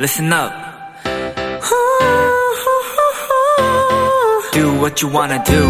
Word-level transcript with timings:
listen 0.00 0.32
up. 0.32 0.50
Do 4.50 4.72
what 4.80 5.02
you 5.02 5.12
wanna 5.12 5.44
do. 5.44 5.62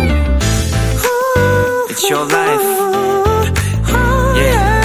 It's 1.90 2.08
your 2.08 2.24
life. 2.30 2.62
Yeah. 4.36 4.80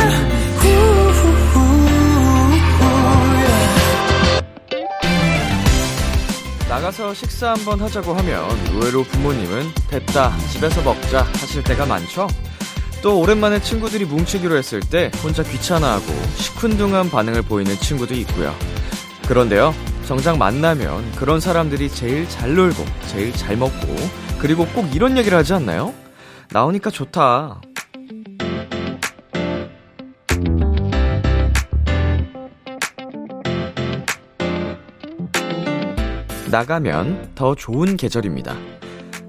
나가서 6.68 7.14
식사 7.14 7.52
한번 7.52 7.80
하자고 7.82 8.16
하면 8.16 8.50
의외로 8.74 9.04
부모님은 9.04 9.72
됐다, 9.90 10.36
집에서 10.52 10.82
먹자 10.82 11.22
하실 11.22 11.64
때가 11.64 11.86
많죠? 11.86 12.28
또 13.04 13.20
오랜만에 13.20 13.62
친구들이 13.62 14.06
뭉치기로 14.06 14.58
했을 14.58 14.80
때 14.80 15.12
혼자 15.24 15.44
귀찮아하고 15.44 16.06
시큰둥한 16.38 17.12
반응을 17.12 17.44
보이는 17.44 17.76
친구도 17.76 18.16
있고요. 18.16 18.56
그런데요, 19.28 19.74
정작 20.06 20.38
만나면 20.38 21.12
그런 21.14 21.40
사람들이 21.40 21.90
제일 21.90 22.30
잘 22.30 22.54
놀고, 22.54 22.86
제일 23.08 23.34
잘 23.34 23.58
먹고, 23.58 23.88
그리고 24.38 24.68
꼭 24.68 24.96
이런 24.96 25.18
얘기를 25.18 25.36
하지 25.36 25.54
않나요? 25.54 25.94
나오니까 26.52 26.92
좋다. 26.92 27.60
나가면 36.52 37.32
더 37.34 37.56
좋은 37.56 37.98
계절입니다. 37.98 38.56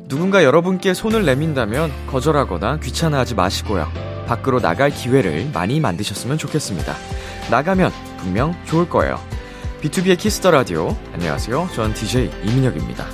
누군가 0.08 0.44
여러분께 0.44 0.92
손을 0.94 1.24
내민다면 1.24 1.91
거절하거나 2.06 2.80
귀찮아하지 2.80 3.34
마시고요. 3.34 3.91
밖으로 4.28 4.60
나갈 4.60 4.91
기회를 4.91 5.50
많이 5.52 5.80
만드셨으면 5.80 6.36
좋겠습니다. 6.36 6.94
나가면 7.50 7.91
분명 8.19 8.55
좋을 8.66 8.88
거예요. 8.88 9.19
비투비의 9.83 10.19
Kiss 10.19 10.37
the 10.37 10.50
Radio. 10.50 10.97
안녕하세요. 11.12 11.69
전 11.74 11.92
DJ 11.92 12.30
이민혁입니다. 12.44 13.06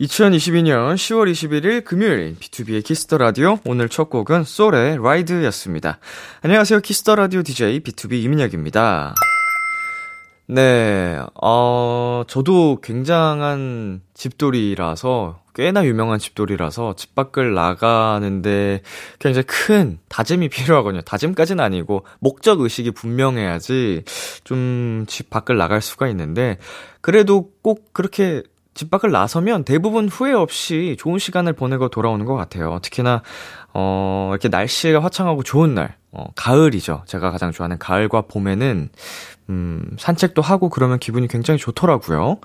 2022년 0.00 0.94
10월 0.96 1.30
21일 1.30 1.84
금요일 1.84 2.36
비투비의 2.40 2.84
Kiss 2.84 3.02
the 3.02 3.16
Radio 3.16 3.60
오늘 3.64 3.88
첫 3.88 4.10
곡은 4.10 4.42
쏠의 4.42 4.98
Ride였습니다. 5.00 5.98
안녕하세요. 6.42 6.80
키스터 6.80 7.14
라디오 7.14 7.42
DJ 7.42 7.80
B2B 7.80 8.24
이민혁입니다. 8.24 9.14
네, 10.46 11.18
어, 11.42 12.22
저도 12.26 12.78
굉장한 12.82 14.02
집돌이라서, 14.12 15.40
꽤나 15.54 15.84
유명한 15.86 16.18
집돌이라서, 16.18 16.96
집 16.96 17.14
밖을 17.14 17.54
나가는데 17.54 18.82
굉장히 19.18 19.46
큰 19.46 19.98
다짐이 20.10 20.48
필요하거든요. 20.50 21.00
다짐까지는 21.02 21.64
아니고, 21.64 22.04
목적 22.20 22.60
의식이 22.60 22.90
분명해야지, 22.90 24.04
좀 24.44 25.06
집 25.08 25.30
밖을 25.30 25.56
나갈 25.56 25.80
수가 25.80 26.08
있는데, 26.08 26.58
그래도 27.00 27.50
꼭 27.62 27.92
그렇게 27.94 28.42
집 28.74 28.90
밖을 28.90 29.10
나서면 29.12 29.64
대부분 29.64 30.08
후회 30.08 30.32
없이 30.32 30.96
좋은 30.98 31.18
시간을 31.18 31.52
보내고 31.54 31.88
돌아오는 31.88 32.24
것 32.26 32.34
같아요. 32.34 32.80
특히나, 32.82 33.22
어, 33.72 34.28
이렇게 34.32 34.48
날씨가 34.48 35.00
화창하고 35.02 35.42
좋은 35.42 35.74
날, 35.74 35.96
어, 36.10 36.26
가을이죠. 36.34 37.04
제가 37.06 37.30
가장 37.30 37.52
좋아하는 37.52 37.78
가을과 37.78 38.22
봄에는, 38.22 38.88
음, 39.50 39.96
산책도 39.98 40.42
하고 40.42 40.68
그러면 40.68 40.98
기분이 40.98 41.28
굉장히 41.28 41.58
좋더라고요. 41.58 42.38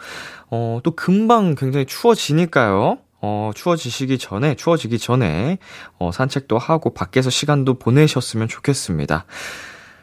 어, 0.50 0.80
또 0.84 0.92
금방 0.92 1.56
굉장히 1.56 1.86
추워지니까요. 1.86 3.00
어, 3.22 3.52
추워지시기 3.54 4.18
전에, 4.18 4.56
추워지기 4.56 4.98
전에, 4.98 5.58
어, 5.98 6.12
산책도 6.12 6.58
하고 6.58 6.94
밖에서 6.94 7.30
시간도 7.30 7.80
보내셨으면 7.80 8.48
좋겠습니다. 8.48 9.26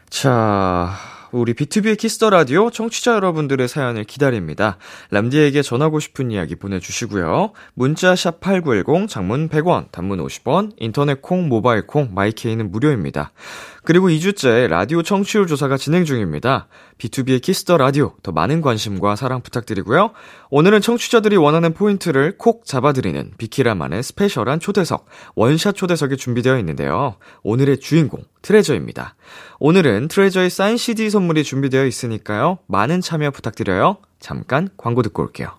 자, 0.09 0.93
우리 1.31 1.53
비투비의 1.53 1.97
Kiss 1.97 2.15
the 2.15 2.29
Radio 2.29 2.69
청취자 2.69 3.13
여러분들의 3.15 3.67
사연을 3.67 4.05
기다립니다. 4.05 4.77
람디에게 5.11 5.61
전하고 5.61 5.99
싶은 5.99 6.31
이야기 6.31 6.55
보내주시고요. 6.55 7.51
문자 7.73 8.15
샵 8.15 8.39
#8910 8.39 9.09
장문 9.09 9.49
100원, 9.49 9.91
단문 9.91 10.19
50원, 10.25 10.71
인터넷 10.77 11.21
콩, 11.21 11.49
모바일 11.49 11.85
콩, 11.85 12.13
마이케이는 12.13 12.71
무료입니다. 12.71 13.31
그리고 13.87 14.09
2주째 14.09 14.67
라디오 14.67 15.01
청취율 15.01 15.47
조사가 15.47 15.77
진행 15.77 16.03
중입니다. 16.03 16.67
비투비의 16.97 17.41
Kiss 17.41 17.62
the 17.62 17.77
Radio 17.77 18.15
더 18.21 18.33
많은 18.33 18.59
관심과 18.59 19.15
사랑 19.15 19.39
부탁드리고요. 19.39 20.11
오늘은 20.49 20.81
청취자들이 20.81 21.37
원하는 21.37 21.73
포인트를 21.73 22.37
콕 22.37 22.65
잡아드리는 22.65 23.31
비키라만의 23.37 24.03
special한 24.03 24.59
초대석, 24.59 25.05
원샷 25.35 25.77
초대석이 25.77 26.17
준비되어 26.17 26.59
있는데요. 26.59 27.15
오늘의 27.43 27.79
주인공 27.79 28.25
트레저입니다. 28.41 29.15
오늘은 29.59 30.09
트레저의 30.09 30.49
사인 30.49 30.75
CD 30.75 31.09
선물이 31.09 31.45
준비되어 31.45 31.85
있으니까요. 31.85 32.57
많은 32.67 32.99
참여 32.99 33.31
부탁드려요. 33.31 33.99
잠깐 34.19 34.67
광고 34.75 35.01
듣고 35.01 35.23
올게요. 35.23 35.53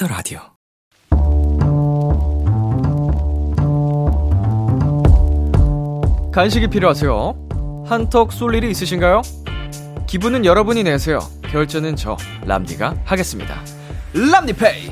Kiss 0.00 0.03
the 0.03 0.06
Radio. 0.06 0.40
간식이 6.32 6.68
필요하세요? 6.68 7.84
한턱 7.86 8.32
쏠 8.32 8.54
일이 8.54 8.70
있으신가요? 8.70 9.20
기분은 10.06 10.46
여러분이 10.46 10.84
내세요. 10.84 11.18
결제는 11.42 11.96
저 11.96 12.16
람디가 12.46 12.96
하겠습니다. 13.04 13.60
람디페이. 14.14 14.90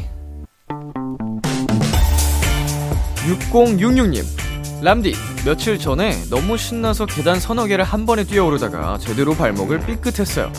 6066님. 3.51 4.85
람디, 4.85 5.15
며칠 5.45 5.79
전에 5.79 6.13
너무 6.31 6.57
신나서 6.59 7.07
계단 7.07 7.41
서너 7.41 7.67
개를 7.67 7.85
한 7.85 8.05
번에 8.05 8.25
뛰어오르다가 8.25 8.99
제대로 8.99 9.35
발목을 9.35 9.81
삐끗했어요. 9.81 10.53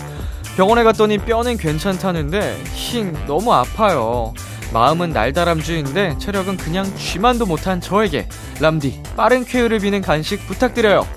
병원에 0.60 0.84
갔더니 0.84 1.20
뼈는 1.20 1.56
괜찮다는데 1.56 2.62
힝 2.76 3.14
너무 3.28 3.54
아파요. 3.54 4.34
마음은 4.74 5.12
날다람쥐인데 5.12 6.18
체력은 6.18 6.58
그냥 6.58 6.84
쥐만도 6.98 7.46
못한 7.46 7.80
저에게 7.80 8.28
람디 8.60 9.04
빠른 9.16 9.46
쾌유를 9.46 9.80
비는 9.80 10.02
간식 10.02 10.46
부탁드려요. 10.48 11.08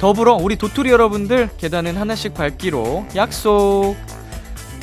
더불어 0.00 0.34
우리 0.34 0.56
도토리 0.56 0.90
여러분들 0.90 1.48
계단은 1.58 1.96
하나씩 1.96 2.34
밟기로 2.34 3.06
약속. 3.14 3.94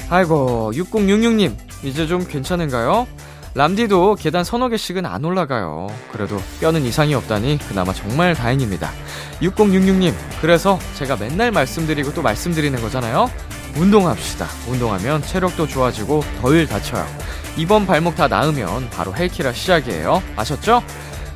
아이고 0.09 0.71
6066님 0.73 1.57
이제 1.83 2.07
좀 2.07 2.25
괜찮은가요? 2.25 3.07
람디도 3.53 4.15
계단 4.15 4.45
서너 4.45 4.69
개씩은 4.69 5.05
안 5.05 5.25
올라가요. 5.25 5.87
그래도 6.13 6.37
뼈는 6.61 6.83
이상이 6.83 7.13
없다니 7.15 7.59
그나마 7.67 7.91
정말 7.91 8.33
다행입니다. 8.33 8.91
6066님, 9.41 10.13
그래서 10.39 10.79
제가 10.95 11.17
맨날 11.17 11.51
말씀드리고 11.51 12.13
또 12.13 12.21
말씀드리는 12.21 12.79
거잖아요. 12.81 13.29
운동합시다. 13.77 14.47
운동하면 14.67 15.21
체력도 15.21 15.67
좋아지고 15.67 16.23
덜 16.41 16.65
다쳐요. 16.67 17.05
이번 17.57 17.85
발목 17.85 18.15
다 18.15 18.27
나으면 18.27 18.89
바로 18.89 19.13
헬키라 19.15 19.53
시작이에요. 19.53 20.21
아셨죠? 20.35 20.83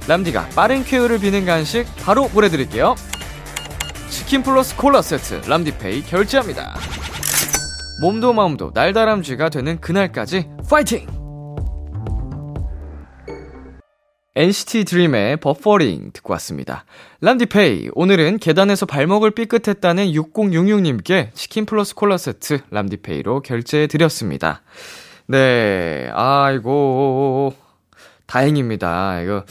람디가 0.07 0.49
빠른 0.55 0.83
쾌유를 0.83 1.19
비는 1.19 1.45
간식 1.45 1.85
바로 2.03 2.27
보내드릴게요. 2.27 2.95
치킨 4.09 4.41
플러스 4.43 4.75
콜라 4.75 5.01
세트 5.01 5.47
람디페이 5.47 6.03
결제합니다. 6.03 6.75
몸도 8.01 8.33
마음도 8.33 8.71
날다람쥐가 8.73 9.49
되는 9.49 9.79
그날까지 9.79 10.49
파이팅! 10.69 11.18
NCT 14.39 14.85
드림의 14.85 15.37
버퍼링 15.41 16.11
듣고 16.13 16.31
왔습니다. 16.31 16.85
람디페이, 17.19 17.89
오늘은 17.91 18.37
계단에서 18.37 18.85
발목을 18.85 19.31
삐끗했다는 19.31 20.13
6066님께 20.13 21.33
치킨 21.33 21.65
플러스 21.65 21.93
콜라 21.93 22.17
세트 22.17 22.59
람디페이로 22.71 23.41
결제해드렸습니다. 23.41 24.61
네, 25.27 26.09
아이고, 26.13 27.53
다행입니다. 28.27 29.19
이거, 29.23 29.43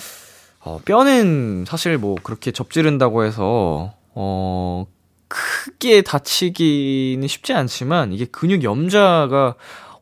어, 0.60 0.80
뼈는 0.82 1.66
사실 1.68 1.98
뭐 1.98 2.16
그렇게 2.22 2.50
접지른다고 2.50 3.24
해서, 3.24 3.92
어, 4.14 4.86
크게 5.28 6.00
다치기는 6.00 7.28
쉽지 7.28 7.52
않지만, 7.52 8.14
이게 8.14 8.24
근육 8.24 8.64
염자가 8.64 9.54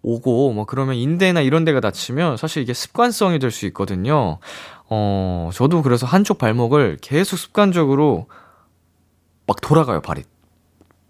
오고, 0.02 0.52
뭐 0.52 0.64
그러면 0.66 0.94
인대나 0.94 1.40
이런 1.40 1.64
데가 1.64 1.80
다치면 1.80 2.36
사실 2.36 2.62
이게 2.62 2.72
습관성이 2.72 3.40
될 3.40 3.50
수 3.50 3.66
있거든요. 3.66 4.38
어, 4.88 5.50
저도 5.52 5.82
그래서 5.82 6.06
한쪽 6.06 6.38
발목을 6.38 6.98
계속 7.00 7.36
습관적으로 7.36 8.26
막 9.46 9.60
돌아가요, 9.60 10.00
발이. 10.00 10.22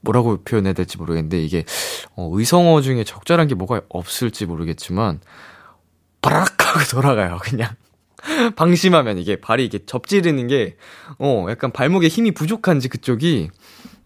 뭐라고 0.00 0.43
표현해야 0.44 0.73
될지 0.73 0.99
모르겠는데, 0.99 1.43
이게, 1.43 1.64
어, 2.17 2.31
의성어 2.32 2.81
중에 2.81 3.05
적절한 3.05 3.49
게 3.49 3.55
뭐가 3.55 3.82
없을지 3.88 4.46
모르겠지만, 4.46 5.20
바락 6.23 6.67
하고 6.67 6.81
돌아가요, 6.90 7.38
그냥. 7.43 7.75
방심하면 8.56 9.19
이게 9.19 9.37
발이 9.40 9.64
이게 9.64 9.84
접지르는 9.84 10.46
게, 10.49 10.76
어, 11.19 11.46
약간 11.49 11.73
발목에 11.73 12.08
힘이 12.08 12.32
부족한지 12.32 12.88
그쪽이, 12.88 13.50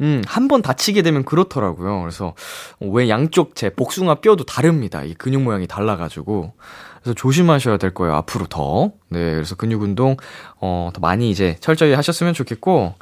음, 0.00 0.22
한 0.26 0.48
번 0.48 0.62
다치게 0.62 1.02
되면 1.02 1.24
그렇더라고요. 1.24 2.00
그래서, 2.00 2.34
왜 2.80 3.08
양쪽 3.08 3.54
제 3.54 3.70
복숭아 3.70 4.16
뼈도 4.16 4.44
다릅니다. 4.44 5.04
이 5.04 5.14
근육 5.14 5.42
모양이 5.42 5.66
달라가지고. 5.66 6.54
그래서 7.02 7.14
조심하셔야 7.14 7.76
될 7.78 7.94
거예요, 7.94 8.14
앞으로 8.14 8.46
더. 8.46 8.92
네, 9.08 9.34
그래서 9.34 9.54
근육 9.54 9.82
운동, 9.82 10.16
어, 10.60 10.90
더 10.92 11.00
많이 11.00 11.30
이제 11.30 11.56
철저히 11.60 11.92
하셨으면 11.94 12.34
좋겠고, 12.34 12.94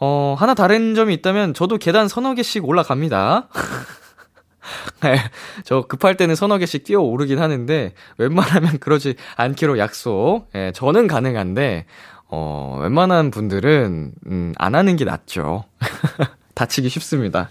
어, 0.00 0.36
하나 0.38 0.54
다른 0.54 0.94
점이 0.94 1.14
있다면, 1.14 1.54
저도 1.54 1.78
계단 1.78 2.08
서너 2.08 2.34
개씩 2.34 2.64
올라갑니다. 2.64 3.48
네, 5.02 5.18
저 5.64 5.82
급할 5.82 6.16
때는 6.16 6.34
서너 6.34 6.58
개씩 6.58 6.84
뛰어 6.84 7.00
오르긴 7.00 7.38
하는데, 7.38 7.94
웬만하면 8.18 8.78
그러지 8.80 9.14
않기로 9.36 9.78
약속. 9.78 10.48
예, 10.54 10.72
저는 10.74 11.06
가능한데, 11.06 11.86
어, 12.28 12.78
웬만한 12.82 13.30
분들은, 13.30 14.12
음, 14.26 14.52
안 14.58 14.74
하는 14.74 14.96
게 14.96 15.04
낫죠. 15.04 15.64
다치기 16.54 16.88
쉽습니다. 16.88 17.50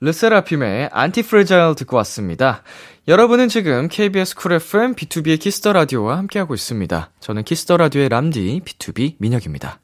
르세라핌의 0.00 0.90
Antifragile 0.92 1.74
듣고 1.74 1.96
왔습니다. 1.98 2.62
여러분은 3.08 3.48
지금 3.48 3.88
KBS 3.88 4.36
쿨 4.36 4.52
FM 4.52 4.94
B2B의 4.94 5.40
키스터 5.40 5.72
라디오와 5.72 6.18
함께하고 6.18 6.54
있습니다. 6.54 7.12
저는 7.20 7.44
키스터 7.44 7.78
라디오의 7.78 8.10
람디 8.10 8.60
B2B 8.64 9.14
민혁입니다. 9.18 9.80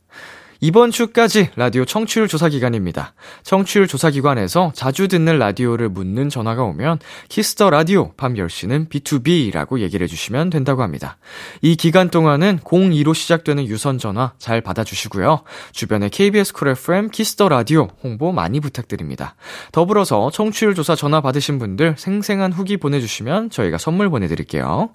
이번 0.65 0.93
주까지 0.93 1.51
라디오 1.57 1.85
청취율 1.85 2.29
조사 2.29 2.49
기간입니다. 2.49 3.15
청취율 3.43 3.89
조사 3.89 4.11
기관에서 4.11 4.71
자주 4.77 5.09
듣는 5.09 5.41
라디오를 5.41 5.89
묻는 5.89 6.29
전화가 6.29 6.63
오면 6.63 7.01
Kiss 7.29 7.52
the 7.52 7.69
Radio 7.69 8.13
밤 8.13 8.35
10시는 8.35 8.89
비투비라고 8.89 9.81
얘기를 9.81 10.05
해주시면 10.05 10.51
된다고 10.51 10.85
합니다. 10.85 11.17
이 11.63 11.75
기간 11.75 12.11
동안은 12.11 12.61
02로 12.61 13.13
시작되는 13.13 13.67
유선 13.67 13.99
전화 13.99 14.35
잘 14.39 14.61
받아주시고요. 14.61 15.43
주변에 15.73 16.09
KBS 16.09 16.53
Cool 16.53 16.69
FM 16.69 17.11
Kiss 17.11 17.32
the 17.32 17.49
Radio 17.49 17.89
홍보 18.05 18.31
많이 18.31 18.61
부탁드립니다. 18.61 19.35
더불어서 19.73 20.31
청취율 20.31 20.77
조사 20.77 20.95
전화 20.95 21.21
받으신 21.21 21.59
분들 21.59 21.97
생생한 21.99 22.53
후기 22.53 22.77
보내주시면 22.77 23.51
저희가 23.51 23.79
선물 23.79 24.11
보내드릴게요. 24.11 24.91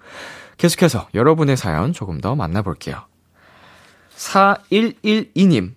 계속해서 0.55 1.09
여러분의 1.13 1.57
사연 1.57 1.91
조금 1.91 2.21
더 2.21 2.37
만나볼게요. 2.37 3.03
4112님. 4.17 5.73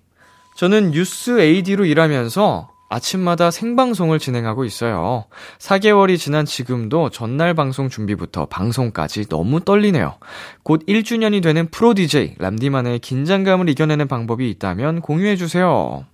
저는 0.57 0.91
뉴스 0.91 1.41
AD로 1.41 1.85
일하면서 1.85 2.71
아침마다 2.93 3.53
생방송을 3.53 4.19
진행하고 4.19 4.65
있어요. 4.65 5.27
4개월이 5.59 6.19
지난 6.19 6.45
지금도 6.45 7.11
전날 7.11 7.55
방송 7.55 7.89
준비부터 7.89 8.47
방송까지 8.47 9.29
너무 9.29 9.61
떨리네요. 9.61 10.17
곧 10.65 10.85
1주년이 10.87 11.41
되는 11.41 11.69
프로 11.71 11.95
DJ 11.95 12.35
람디만의 12.39 12.99
긴장감을 12.99 13.69
이겨내는 13.69 14.09
방법이 14.09 14.51
있다면 14.51 15.03
공유해 15.03 15.37
주세요. 15.37 16.05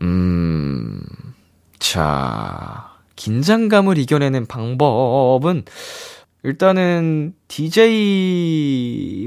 음, 0.00 1.02
자, 1.78 2.94
긴장감을 3.16 3.98
이겨내는 3.98 4.46
방법은 4.46 5.64
일단은 6.44 7.34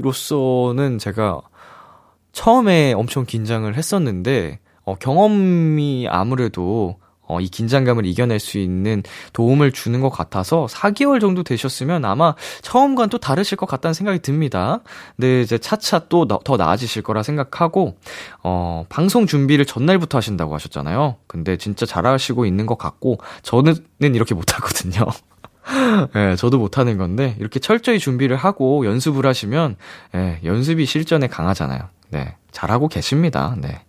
제가 0.98 1.42
처음에 2.32 2.92
엄청 2.92 3.24
긴장을 3.24 3.72
했었는데, 3.74 4.58
어, 4.84 4.96
경험이 4.96 6.08
아무래도 6.10 6.96
어, 7.32 7.40
이 7.40 7.48
긴장감을 7.48 8.04
이겨낼 8.04 8.38
수 8.40 8.58
있는 8.58 9.02
도움을 9.32 9.72
주는 9.72 10.00
것 10.00 10.10
같아서 10.10 10.66
4개월 10.68 11.20
정도 11.20 11.42
되셨으면 11.42 12.04
아마 12.04 12.34
처음과는 12.62 13.08
또 13.10 13.18
다르실 13.18 13.56
것 13.56 13.66
같다는 13.66 13.94
생각이 13.94 14.18
듭니다. 14.18 14.80
근데 15.16 15.40
이제 15.40 15.56
차차 15.56 16.08
또 16.08 16.26
더 16.26 16.56
나아지실 16.56 17.02
거라 17.02 17.22
생각하고, 17.22 17.96
어, 18.42 18.84
방송 18.88 19.26
준비를 19.26 19.64
전날부터 19.64 20.18
하신다고 20.18 20.54
하셨잖아요. 20.54 21.16
근데 21.26 21.56
진짜 21.56 21.86
잘하시고 21.86 22.44
있는 22.44 22.66
것 22.66 22.76
같고, 22.76 23.18
저는 23.42 23.74
이렇게 24.00 24.34
못하거든요. 24.34 25.06
예, 26.16 26.18
네, 26.18 26.36
저도 26.36 26.58
못하는 26.58 26.98
건데, 26.98 27.36
이렇게 27.38 27.60
철저히 27.60 27.98
준비를 27.98 28.36
하고 28.36 28.84
연습을 28.84 29.26
하시면, 29.26 29.76
예, 30.14 30.18
네, 30.18 30.40
연습이 30.44 30.84
실전에 30.86 31.28
강하잖아요. 31.28 31.88
네, 32.12 32.36
잘하고 32.50 32.88
계십니다. 32.88 33.56
네. 33.58 33.80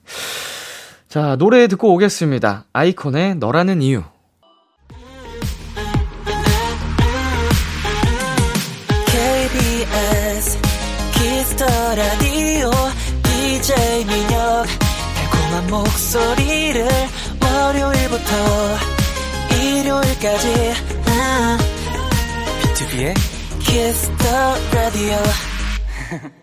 자, 1.09 1.35
노래 1.35 1.67
듣고 1.67 1.93
오겠습니다. 1.93 2.65
아이콘의 2.71 3.35
너라는 3.35 3.81
이유. 3.81 4.01
KBS 9.07 10.59
Kiss 11.13 11.43
the 11.43 11.65
Radio 11.95 12.71
DJ 13.23 14.05
민혁 14.05 14.65
달콤한 15.15 15.67
목소리를 15.69 16.87
월요일부터 17.43 18.77
일요일까지 19.61 20.73
비투비의 22.63 23.13
Kiss 23.59 24.14
the 24.14 24.55
Radio 24.73 25.17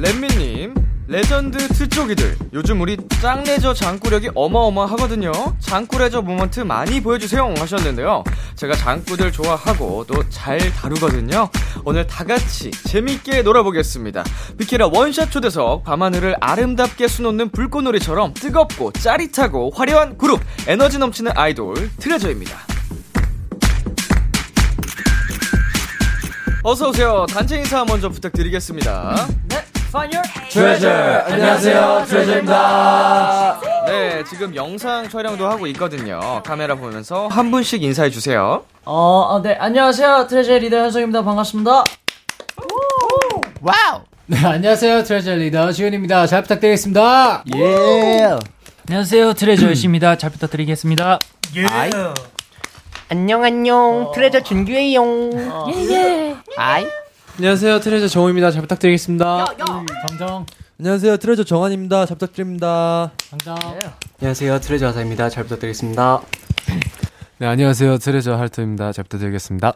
렛미님, 0.00 0.74
레전드 1.08 1.58
트쪽이들. 1.68 2.36
요즘 2.52 2.80
우리 2.80 2.96
짱레저 3.20 3.74
장꾸력이 3.74 4.30
어마어마하거든요. 4.32 5.32
장꾸레저 5.58 6.22
moment 6.22 6.60
많이 6.60 7.00
보여주세요. 7.00 7.52
하셨는데요. 7.58 8.22
제가 8.54 8.76
장꾸들 8.76 9.32
좋아하고 9.32 10.04
또 10.06 10.22
잘 10.28 10.58
다루거든요. 10.72 11.48
오늘 11.84 12.06
다 12.06 12.22
같이 12.22 12.70
재밌게 12.70 13.42
놀아보겠습니다. 13.42 14.22
비키라 14.56 14.86
원샷 14.92 15.32
초대석, 15.32 15.82
밤하늘을 15.82 16.36
아름답게 16.40 17.08
수놓는 17.08 17.50
불꽃놀이처럼 17.50 18.34
뜨겁고 18.34 18.92
짜릿하고 18.92 19.72
화려한 19.74 20.16
그룹, 20.16 20.40
에너지 20.68 20.98
넘치는 20.98 21.32
아이돌, 21.34 21.90
트레저입니다. 21.98 22.56
어서오세요. 26.62 27.26
단체 27.30 27.56
인사 27.56 27.84
먼저 27.84 28.08
부탁드리겠습니다. 28.10 29.26
네. 29.88 29.90
Find 29.90 30.16
your 30.86 31.32
안녕하세요. 31.32 32.04
트레저입니다. 32.06 33.60
네 33.86 34.22
지금 34.24 34.54
영상 34.54 35.08
촬영도 35.08 35.48
하고 35.48 35.66
있거든요. 35.68 36.42
카메라 36.44 36.74
보면서 36.74 37.26
한 37.28 37.50
분씩 37.50 37.82
인사해 37.82 38.10
주세요. 38.10 38.64
어, 38.84 38.92
어, 38.94 39.40
네 39.42 39.56
안녕하세요. 39.58 40.26
트레저 40.28 40.58
리더 40.58 40.76
현석입니다. 40.76 41.22
반갑습니다. 41.24 41.84
와우! 43.62 44.02
네 44.26 44.36
안녕하세요. 44.44 45.04
트레저 45.04 45.34
리더 45.36 45.72
지훈입니다. 45.72 46.26
잘 46.26 46.42
부탁드리겠습니다. 46.42 47.44
예. 47.56 48.36
안녕하세요. 48.88 49.32
트레저 49.32 49.66
열심입니다. 49.68 50.16
잘 50.18 50.28
부탁드리겠습니다. 50.30 51.18
예. 51.56 51.66
안녕 53.08 53.42
안녕. 53.42 54.12
트레저 54.14 54.42
준규예요. 54.42 55.02
예예 55.72 56.36
아이 56.58 56.86
안녕하세요. 57.38 57.78
트레저 57.78 58.08
정우입니다. 58.08 58.50
잘 58.50 58.62
부탁드리겠습니다. 58.62 59.44
정정. 60.08 60.44
안녕하세요. 60.80 61.16
트레저 61.18 61.44
정한입니다. 61.44 62.04
잘 62.04 62.16
부탁드립니다. 62.16 63.12
정정. 63.30 63.56
안녕하세요. 64.20 64.58
트레저 64.58 64.88
하사입니다. 64.88 65.28
잘 65.28 65.44
부탁드리겠습니다. 65.44 66.20
네 67.38 67.46
안녕하세요. 67.46 67.98
트레저 67.98 68.34
할트입니다. 68.34 68.90
잘 68.90 69.04
부탁드리겠습니다 69.04 69.72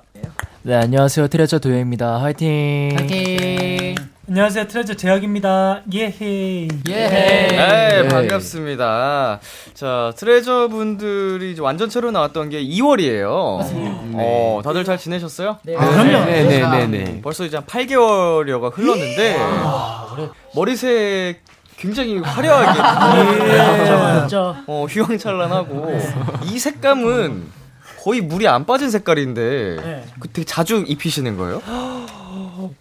네 0.65 0.77
안녕하세요 0.77 1.29
트레저 1.29 1.59
도현입니다 1.59 2.21
화이팅 2.21 2.91
화이팅 2.97 3.95
안녕하세요. 4.29 4.69
트레저 4.69 4.95
재혁입니다. 4.95 5.83
예헤이. 5.93 6.69
네, 6.87 8.09
반갑습니다. 8.09 9.41
자, 9.75 10.13
트레저 10.17 10.69
분들이 10.69 11.53
이제 11.53 11.61
완전체로 11.61 12.13
나왔던 12.13 12.49
게 12.49 12.65
2월이에요. 12.65 13.27
어, 14.15 14.61
다들 14.65 14.85
잘 14.85 14.97
지내셨어요? 14.97 15.59
네. 15.65 15.77
아, 15.77 15.87
그럼요. 15.91 16.25
네, 16.25 16.45
네, 16.45 16.67
네, 16.67 16.87
네. 16.87 17.21
벌써 17.21 17.45
이제 17.45 17.59
한 17.59 17.67
8개월여가 17.67 18.73
흘렀는데, 18.73 19.37
머리색 20.55 21.43
굉장히 21.77 22.17
화려하게, 22.19 24.21
진짜. 24.21 24.63
어, 24.67 24.87
휘황찬란하고, 24.89 26.01
이 26.45 26.59
색감은 26.59 27.43
거의 28.03 28.21
물이 28.21 28.49
안 28.49 28.67
빠진 28.67 28.91
색깔인데, 28.91 29.77
네. 29.81 30.05
그 30.19 30.29
되게 30.29 30.45
자주 30.45 30.85
입히시는 30.87 31.37
거예요? 31.37 31.63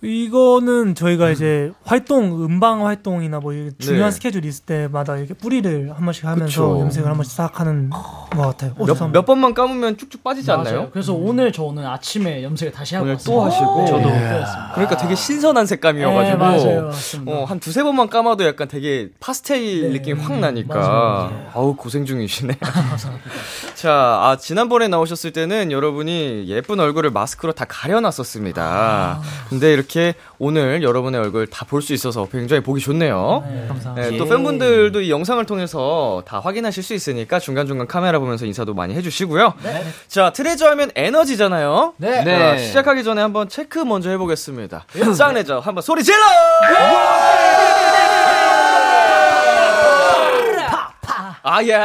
이거는 0.01 0.95
저희가 0.95 1.29
이제 1.29 1.71
활동, 1.83 2.43
음방 2.43 2.85
활동이나 2.85 3.39
뭐 3.39 3.53
중요한 3.79 4.09
네. 4.09 4.11
스케줄 4.11 4.45
있을 4.45 4.65
때마다 4.65 5.17
이렇게 5.17 5.33
뿌리를 5.33 5.91
한 5.95 6.05
번씩 6.05 6.25
하면서 6.25 6.45
그쵸. 6.45 6.79
염색을 6.79 7.09
한 7.09 7.15
번씩 7.15 7.33
싹 7.33 7.59
하는 7.59 7.89
것 7.89 8.41
같아요. 8.41 8.73
어, 8.77 8.85
몇. 8.85 9.11
몇 9.11 9.25
번만 9.25 9.53
감으면 9.53 9.97
쭉쭉 9.97 10.23
빠지지 10.23 10.51
않나요? 10.51 10.75
맞아요. 10.75 10.89
그래서 10.91 11.13
오늘 11.13 11.51
저 11.51 11.63
오늘 11.63 11.85
아침에 11.87 12.43
염색을 12.43 12.71
다시 12.71 12.95
하고. 12.95 13.15
또 13.25 13.43
하시고. 13.43 13.85
저도 13.85 14.09
예. 14.09 14.43
그러니까 14.73 14.97
되게 14.97 15.15
신선한 15.15 15.65
색감이어가지고, 15.65 16.21
네, 16.21 16.35
맞아요. 16.35 16.81
맞습니다. 16.85 17.31
어, 17.31 17.45
한 17.45 17.59
두세 17.59 17.83
번만 17.83 18.09
감아도 18.09 18.45
약간 18.45 18.67
되게 18.67 19.09
파스텔 19.19 19.81
네. 19.81 19.89
느낌이 19.99 20.19
확 20.21 20.39
나니까. 20.39 20.75
맞아요, 20.77 21.49
아우, 21.53 21.75
고생 21.75 22.05
중이시네. 22.05 22.57
자, 23.75 23.91
아, 23.91 24.37
지난번에 24.39 24.87
나오셨을 24.87 25.31
때는 25.31 25.71
여러분이 25.71 26.45
예쁜 26.47 26.79
얼굴을 26.79 27.11
마스크로 27.11 27.53
다 27.53 27.65
가려놨었습니다. 27.67 28.61
아. 28.63 29.21
근데 29.49 29.73
이렇게 29.73 30.13
오늘 30.39 30.83
여러분의 30.83 31.19
얼굴 31.21 31.47
다 31.47 31.65
볼 31.65 31.81
수 31.81 31.93
있어서 31.93 32.27
굉장히 32.31 32.61
보기 32.63 32.81
좋네요. 32.81 33.43
네. 33.47 33.65
감사합니다. 33.67 34.09
네, 34.09 34.17
또 34.17 34.25
팬분들도 34.27 35.01
이 35.01 35.09
영상을 35.11 35.43
통해서 35.45 36.21
다 36.27 36.39
확인하실 36.39 36.83
수 36.83 36.93
있으니까 36.93 37.39
중간중간 37.39 37.87
카메라 37.87 38.19
보면서 38.19 38.45
인사도 38.45 38.73
많이 38.73 38.93
해주시고요. 38.95 39.53
자, 40.07 40.31
트레저 40.31 40.67
하면 40.71 40.91
에너지잖아요. 40.95 41.93
네. 41.97 42.23
자, 42.23 42.57
시작하기 42.57 43.03
전에 43.03 43.21
한번 43.21 43.47
체크 43.49 43.79
먼저 43.79 44.09
해보겠습니다. 44.09 44.85
짱내죠. 45.17 45.59
한번 45.61 45.81
소리 45.81 46.03
질러! 46.03 46.17
아, 51.43 51.63
예. 51.63 51.75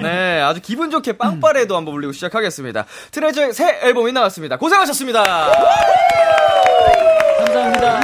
네, 0.00 0.40
아주 0.40 0.60
기분 0.62 0.90
좋게 0.90 1.18
빵빠레도 1.18 1.76
한번 1.76 1.94
울리고 1.94 2.12
시작하겠습니다. 2.12 2.86
트레저의 3.10 3.52
새 3.52 3.80
앨범이 3.82 4.12
나왔습니다. 4.12 4.56
고생하셨습니다. 4.56 5.22
감사합니다. 7.38 8.00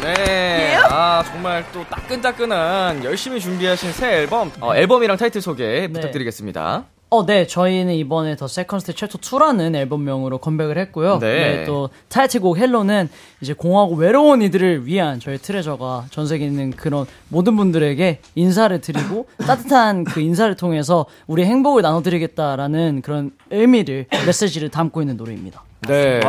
네. 0.00 0.76
아, 0.90 1.22
정말 1.24 1.64
또 1.72 1.84
따끈따끈한 1.84 3.04
열심히 3.04 3.40
준비하신 3.40 3.92
새 3.92 4.18
앨범, 4.18 4.50
어, 4.60 4.74
앨범이랑 4.74 5.16
타이틀 5.16 5.40
소개 5.40 5.88
부탁드리겠습니다. 5.88 6.84
어, 7.10 7.24
네. 7.24 7.46
저희는 7.46 7.94
이번에 7.94 8.36
The 8.36 8.46
Second 8.46 8.80
Step 8.80 8.92
Chapter 8.92 9.18
2라는 9.18 9.74
앨범명으로 9.74 10.38
컴백을 10.38 10.76
했고요. 10.78 11.18
네. 11.18 11.64
또 11.64 11.88
타이틀곡 12.10 12.58
Hello는 12.58 13.08
이제 13.40 13.54
공허하고 13.54 13.94
외로운 13.94 14.42
이들을 14.42 14.86
위한 14.86 15.18
저희 15.18 15.38
트레저가 15.38 16.06
전 16.10 16.26
세계에 16.26 16.46
있는 16.46 16.70
그런 16.70 17.06
모든 17.28 17.56
분들에게 17.56 18.20
인사를 18.34 18.78
드리고 18.80 19.26
따뜻한 19.46 20.04
그 20.04 20.20
인사를 20.20 20.54
통해서 20.56 21.06
우리 21.26 21.44
행복을 21.44 21.80
나눠드리겠다라는 21.82 23.00
그런 23.02 23.32
의미를 23.50 24.06
메시지를 24.26 24.68
담고 24.68 25.00
있는 25.00 25.16
노래입니다. 25.16 25.62
네. 25.86 26.20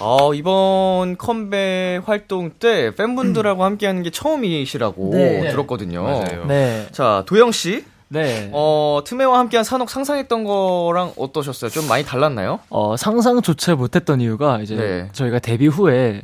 어, 0.00 0.34
이번 0.34 1.16
컴백 1.18 2.02
활동 2.06 2.50
때 2.50 2.94
팬분들하고 2.94 3.64
함께 3.64 3.86
하는 3.86 4.02
게 4.02 4.10
처음이시라고 4.10 5.10
네. 5.12 5.50
들었거든요. 5.50 6.24
네. 6.46 6.86
자, 6.92 7.24
도영 7.26 7.52
씨. 7.52 7.84
네. 8.10 8.48
어, 8.52 9.02
트메와 9.04 9.38
함께한 9.38 9.64
사녹 9.64 9.90
상상했던 9.90 10.44
거랑 10.44 11.12
어떠셨어요? 11.18 11.70
좀 11.70 11.86
많이 11.88 12.04
달랐나요? 12.04 12.60
어, 12.70 12.96
상상조차 12.96 13.74
못했던 13.74 14.20
이유가 14.20 14.60
이제 14.60 14.76
네. 14.76 15.08
저희가 15.12 15.40
데뷔 15.40 15.66
후에 15.66 16.22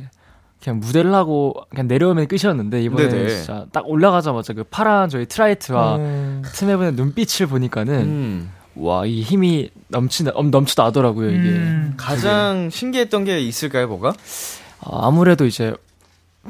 그냥 0.63 0.79
무대를 0.79 1.13
하고 1.13 1.53
그냥 1.69 1.87
내려오면 1.87 2.27
끝이었는데 2.27 2.81
이번에 2.81 3.07
네네. 3.07 3.29
진짜 3.29 3.67
딱 3.71 3.87
올라가자마자 3.87 4.53
그 4.53 4.63
파란 4.63 5.09
저희 5.09 5.27
트라이트와 5.27 5.97
음, 5.97 6.41
트메분의 6.43 6.93
눈빛을 6.93 7.45
보니까는 7.45 7.93
음. 7.93 8.51
와 8.75 9.05
이 9.05 9.21
힘이 9.21 9.69
넘치나 9.87 10.31
엄 10.35 10.51
넘쳐 10.51 10.81
나더라고요 10.83 11.29
이게 11.29 11.39
음, 11.49 11.93
가장 11.97 12.69
신기했던 12.69 13.23
게 13.23 13.39
있을까요, 13.39 13.87
뭐가? 13.87 14.13
어, 14.81 15.07
아무래도 15.07 15.45
이제 15.45 15.73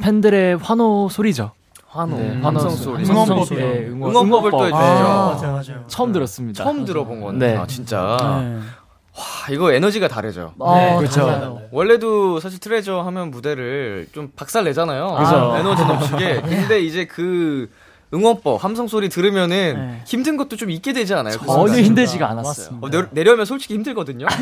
팬들의 0.02 0.58
환호 0.58 1.08
소리죠. 1.10 1.52
환호, 1.88 2.18
네, 2.18 2.30
함성 2.42 2.64
환호 2.70 2.70
소리. 2.76 3.04
응원법. 3.06 3.50
네, 3.50 3.88
응원, 3.90 4.12
응원법을 4.12 4.52
또 4.52 4.58
응원법. 4.58 4.82
해주죠. 4.82 4.86
아, 5.08 5.36
맞아요, 5.40 5.52
맞아요. 5.54 5.84
처음 5.88 6.12
들었습니다. 6.12 6.64
처음 6.64 6.84
들어본 6.84 7.22
건데. 7.22 7.54
네. 7.54 7.58
아, 7.58 7.66
진짜. 7.68 8.18
네. 8.42 8.56
와, 8.58 9.24
이거 9.50 9.72
에너지가 9.72 10.10
다르죠. 10.10 10.54
아, 10.60 10.98
그렇죠. 10.98 11.26
달라요. 11.26 11.62
원래도 11.72 12.42
사실 12.42 12.60
트레저 12.60 13.00
하면 13.00 13.32
무대를 13.32 14.08
좀 14.14 14.30
박살 14.36 14.66
내잖아요. 14.66 15.16
그죠. 15.20 15.56
에너지 15.58 15.86
넘치게. 15.86 16.42
근데 16.42 16.82
이제 16.82 17.06
그 17.06 17.70
응원법, 18.14 18.64
함성 18.64 18.88
소리 18.88 19.10
들으면은 19.10 19.74
네. 19.76 20.02
힘든 20.06 20.38
것도 20.38 20.56
좀 20.56 20.70
있게 20.70 20.94
되지 20.94 21.14
않아요? 21.16 21.38
그 21.38 21.46
전혀 21.46 21.68
순간? 21.68 21.84
힘들지가 21.84 22.30
않았어요. 22.30 22.78
어, 22.82 22.90
내려, 22.90 23.08
내려오면 23.12 23.46
솔직히 23.46 23.74
힘들거든요. 23.74 24.28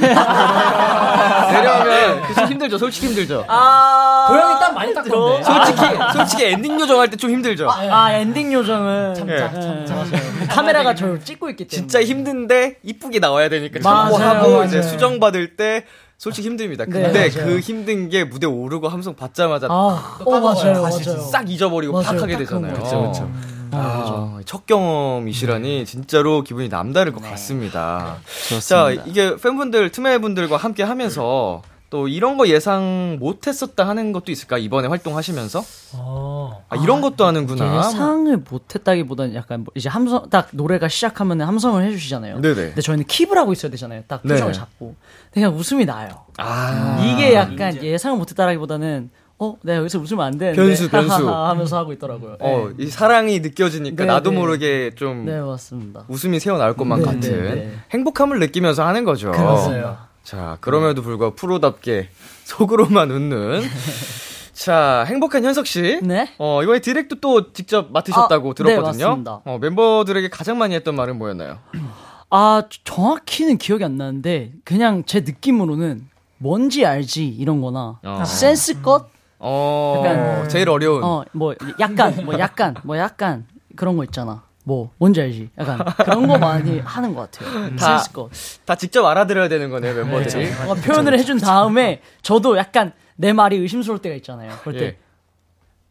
내려오면 1.52 2.22
그좀 2.28 2.46
힘들죠. 2.48 2.78
솔직히 2.78 3.08
힘들죠. 3.08 3.46
아, 3.48 4.26
도영이 4.30 4.60
땀 4.60 4.76
많이 4.76 4.94
닦던데. 4.94 5.44
솔직히 5.44 5.82
솔직히 6.14 6.46
엔딩 6.46 6.80
요정할 6.80 7.10
때 7.10 7.18
좀 7.18 7.30
힘들죠. 7.32 7.70
아, 7.72 8.12
엔딩 8.12 8.52
요정은 8.52 9.14
네. 9.26 9.48
네. 9.48 10.46
카메라가 10.50 10.94
저를 10.94 11.22
찍고 11.22 11.50
있기 11.52 11.66
때문에 11.68 11.88
진짜 11.88 12.04
힘든데 12.04 12.78
이쁘게 12.84 13.20
나와야 13.20 13.48
되니까 13.50 13.80
참고하고. 13.80 14.66
이제 14.66 14.82
수정 14.82 15.20
받을 15.22 15.56
때 15.56 15.86
솔직히 16.18 16.48
힘듭니다. 16.50 16.86
네, 16.86 16.92
근데 16.92 17.30
맞아요. 17.30 17.46
그 17.48 17.60
힘든 17.60 18.10
게 18.10 18.24
무대 18.24 18.46
오르고 18.48 18.88
함성 18.90 19.16
받자마자 19.16 19.68
아, 19.70 20.18
어 20.26 20.40
맞아요, 20.40 20.82
맞아요. 20.82 21.20
싹 21.32 21.50
잊어버리고 21.50 21.94
맞아요. 21.94 22.06
팍 22.08 22.22
하게 22.22 22.34
딱 22.34 22.40
되잖아요. 22.40 22.74
거 22.74 23.08
있죠. 23.08 23.30
아, 23.76 24.40
첫 24.46 24.66
경험이시라니 24.66 25.86
진짜로 25.86 26.44
기분이 26.44 26.70
남다를 26.70 27.12
것 27.12 27.22
같습니다. 27.24 28.18
자, 28.50 28.56
좋습니다. 28.56 29.04
이게 29.06 29.36
팬분들, 29.36 29.92
트메 29.92 30.20
분들과 30.20 30.58
함께 30.58 30.84
하면서 30.84 31.62
또 31.94 32.08
이런 32.08 32.38
거 32.38 32.48
예상 32.48 33.18
못 33.20 33.46
했었다 33.46 33.88
하는 33.88 34.14
것도 34.14 34.32
있을까? 34.32 34.58
이번에 34.58 34.88
활동하시면서? 34.88 35.64
어. 35.94 36.66
아, 36.68 36.76
이런 36.78 37.02
것도 37.02 37.24
하는구나. 37.24 37.78
예상을 37.78 38.36
못 38.50 38.74
했다기보다는 38.74 39.36
약간 39.36 39.60
뭐 39.60 39.72
이제 39.76 39.90
함성 39.90 40.28
딱 40.32 40.48
노래가 40.54 40.88
시작하면 40.88 41.42
함성을 41.42 41.86
해 41.86 41.92
주시잖아요. 41.92 42.42
네네. 42.42 42.56
근데 42.56 42.82
저희는 42.82 43.06
킵을 43.06 43.36
하고 43.36 43.54
있어야 43.54 43.70
되잖아요. 43.70 44.02
딱 44.08 44.22
네. 44.24 44.30
표정을 44.34 44.54
잡고. 44.54 44.96
근데 45.32 45.46
그냥 45.46 45.56
웃음이 45.56 45.86
나요. 45.86 46.10
아, 46.38 46.98
이게 47.00 47.36
약간 47.36 47.76
예상을 47.84 48.18
못 48.18 48.32
했다라기보다는 48.32 49.12
어, 49.40 49.58
내가 49.62 49.80
여기서 49.80 50.00
웃으면 50.00 50.26
안 50.26 50.38
되는데. 50.38 50.62
변수, 50.62 50.90
변수. 50.90 51.28
하면서 51.30 51.78
하고 51.78 51.92
있더라고요. 51.94 52.38
어, 52.40 52.70
네. 52.78 52.84
이 52.84 52.88
사랑이 52.88 53.40
느껴지니까 53.40 54.04
네, 54.04 54.08
나도 54.12 54.32
네. 54.32 54.38
모르게 54.38 54.92
좀 54.96 55.26
네, 55.26 55.40
맞습니다. 55.42 56.06
웃음이 56.08 56.40
새어나올 56.40 56.76
것만 56.76 57.00
네, 57.00 57.06
같은 57.06 57.22
네, 57.22 57.56
네. 57.56 57.74
행복함을 57.92 58.40
느끼면서 58.40 58.86
하는 58.86 59.04
거죠. 59.04 59.32
그렇어요. 59.32 59.98
자, 60.24 60.58
그럼에도 60.62 61.02
불구하고 61.02 61.36
프로답게 61.36 62.10
속으로만 62.46 63.12
웃는. 63.12 63.62
자, 64.54 65.04
행복한 65.08 65.44
현석 65.44 65.66
씨. 65.68 66.00
네. 66.04 66.30
어, 66.38 66.62
이번에 66.64 66.80
디렉트 66.80 67.20
또 67.20 67.52
직접 67.52 67.92
맡으셨다고 67.92 68.52
아, 68.52 68.54
네, 68.54 68.64
들었거든요. 68.64 69.08
맞습니다. 69.08 69.42
어, 69.46 69.58
멤버들에게 69.60 70.30
가장 70.30 70.58
많이 70.58 70.76
했던 70.76 70.96
말은 70.96 71.18
뭐였나요? 71.18 71.58
아, 72.30 72.64
정확히는 72.84 73.58
기억이 73.58 73.84
안 73.84 73.98
나는데 73.98 74.54
그냥 74.64 75.04
제 75.06 75.22
느낌으로는 75.22 76.08
뭔지 76.38 76.86
알지 76.86 77.28
이런 77.28 77.62
거나 77.62 78.00
어. 78.04 78.24
센스껏 78.26 79.08
어, 79.46 80.02
약간- 80.06 80.48
제일 80.50 80.70
어려운. 80.70 81.04
어, 81.04 81.24
뭐, 81.34 81.54
약간, 81.80 82.16
뭐, 82.24 82.40
약간, 82.40 82.76
뭐, 82.84 82.98
약간, 82.98 83.46
그런 83.76 83.98
거 83.98 84.04
있잖아. 84.06 84.44
뭐, 84.64 84.92
뭔지 84.98 85.20
알지? 85.20 85.50
약간, 85.58 85.80
그런 85.98 86.26
거 86.28 86.38
많이 86.38 86.80
하는 86.80 87.14
것 87.14 87.30
같아요. 87.30 87.76
다- 87.76 87.98
센스껏. 87.98 88.30
다 88.66 88.76
직접 88.76 89.06
알아들어야 89.06 89.50
되는 89.50 89.70
거네요, 89.70 89.94
멤버들이. 89.96 90.50
뭔가 90.66 90.76
표현을 90.76 91.20
해준 91.20 91.38
다음에, 91.40 92.02
저도 92.22 92.58
약간, 92.58 92.94
내 93.18 93.34
말이 93.34 93.58
의심스러울 93.58 94.00
때가 94.02 94.16
있잖아요. 94.16 94.52
그럴 94.62 94.78
때, 94.80 94.86
예. 94.86 94.98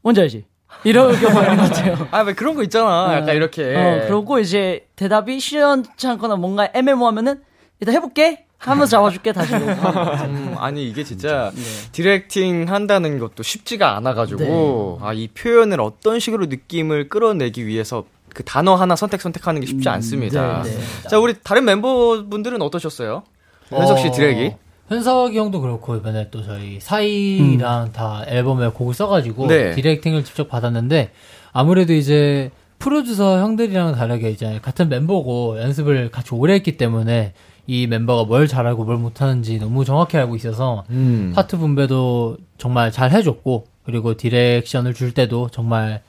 뭔지 0.00 0.22
알지? 0.22 0.46
이런 0.84 1.12
경우가 1.20 1.42
있는 1.42 1.56
것 1.58 1.68
같아요. 1.74 2.08
아, 2.10 2.20
왜 2.22 2.32
그런 2.32 2.54
거 2.54 2.62
있잖아. 2.62 3.14
약간 3.14 3.36
이렇게. 3.36 3.76
어, 3.76 4.06
그러고 4.06 4.38
이제, 4.38 4.86
대답이 4.96 5.38
시원치 5.38 6.06
않거나 6.08 6.36
뭔가 6.36 6.68
애매모하면은, 6.72 7.42
일단 7.80 7.94
해볼게? 7.96 8.46
하면서 8.70 8.90
잡아줄게, 8.90 9.32
다시. 9.32 9.54
음, 9.54 10.54
아니 10.58 10.88
이게 10.88 11.04
진짜 11.04 11.50
네. 11.54 11.62
디렉팅 11.92 12.66
한다는 12.68 13.18
것도 13.18 13.42
쉽지가 13.42 13.96
않아가지고 13.96 15.00
아이 15.02 15.28
표현을 15.28 15.80
어떤 15.80 16.20
식으로 16.20 16.46
느낌을 16.46 17.08
끌어내기 17.08 17.66
위해서 17.66 18.04
그 18.32 18.44
단어 18.44 18.74
하나 18.74 18.96
선택 18.96 19.20
선택하는 19.20 19.60
게 19.60 19.66
쉽지 19.66 19.88
않습니다. 19.88 20.62
네, 20.62 20.70
네. 20.70 21.08
자 21.08 21.18
우리 21.18 21.34
다른 21.42 21.64
멤버분들은 21.64 22.62
어떠셨어요? 22.62 23.24
현석 23.68 23.98
씨 23.98 24.10
디렉이? 24.10 24.54
현석이 24.88 25.38
형도 25.38 25.60
그렇고 25.60 25.96
이번에 25.96 26.28
또 26.30 26.42
저희 26.42 26.78
아사히랑 26.80 27.84
음. 27.84 27.92
다 27.92 28.24
앨범에 28.26 28.68
곡을 28.68 28.94
써가지고 28.94 29.46
네. 29.48 29.74
directing을 29.74 30.24
직접 30.24 30.48
받았는데 30.48 31.10
아무래도 31.52 31.92
이제 31.92 32.50
프로듀서 32.82 33.38
형들이랑 33.38 33.94
다르게 33.94 34.30
이제 34.30 34.58
같은 34.60 34.88
멤버고 34.88 35.56
연습을 35.60 36.10
같이 36.10 36.34
오래 36.34 36.54
했기 36.54 36.76
때문에 36.76 37.32
이 37.68 37.86
멤버가 37.86 38.24
뭘 38.24 38.48
잘하고 38.48 38.84
뭘 38.84 38.96
못하는지 38.96 39.60
너무 39.60 39.84
정확히 39.84 40.16
알고 40.16 40.34
있어서 40.34 40.84
음. 40.90 41.32
파트 41.32 41.56
분배도 41.58 42.38
정말 42.58 42.90
잘 42.90 43.12
해줬고 43.12 43.66
그리고 43.84 44.16
direction을 44.16 44.94
줄 44.94 45.14
때도 45.14 45.48
정말 45.52 46.02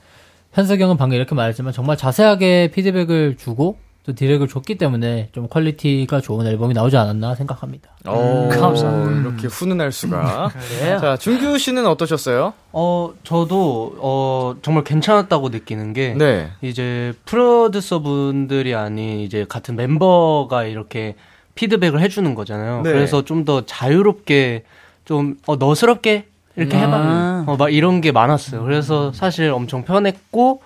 현석이 0.52 0.82
형은 0.82 0.96
방금 0.96 1.16
이렇게 1.16 1.36
말했지만 1.36 1.72
정말 1.72 1.96
자세하게 1.96 2.72
피드백을 2.74 3.36
주고 3.36 3.78
또 4.06 4.14
디렉을 4.14 4.48
줬기 4.48 4.76
때문에 4.76 5.30
좀 5.32 5.48
quality가 5.48 6.20
좋은 6.20 6.46
앨범이 6.46 6.74
나오지 6.74 6.94
않았나 6.96 7.34
생각합니다. 7.36 7.88
오, 8.06 8.48
감사합니다. 8.50 9.20
이렇게 9.30 9.46
훈훈할 9.46 9.92
수가. 9.92 10.50
자, 11.00 11.16
준규 11.16 11.56
씨는 11.58 11.86
어떠셨어요? 11.86 12.52
어, 12.72 13.12
저도, 13.24 13.94
어, 13.98 14.56
정말 14.60 14.84
괜찮았다고 14.84 15.48
느끼는 15.48 15.94
게, 15.94 16.14
네. 16.18 16.50
이제 16.60 17.14
프로듀서 17.24 18.00
분들이 18.00 18.74
아닌 18.74 19.20
이제 19.20 19.46
같은 19.48 19.74
멤버가 19.74 20.64
이렇게 20.64 21.14
피드백을 21.54 22.00
해주는 22.00 22.34
거잖아요. 22.34 22.82
네. 22.82 22.92
그래서 22.92 23.24
좀 23.24 23.46
더 23.46 23.64
자유롭게, 23.64 24.64
좀, 25.06 25.36
어, 25.46 25.56
너스럽게 25.56 26.26
이렇게 26.56 26.76
해봐. 26.76 26.92
아. 26.94 27.44
어, 27.46 27.56
막 27.56 27.72
이런 27.72 28.02
게 28.02 28.12
많았어요. 28.12 28.62
그래서 28.64 29.12
사실 29.12 29.50
엄청 29.50 29.82
편했고, 29.84 30.60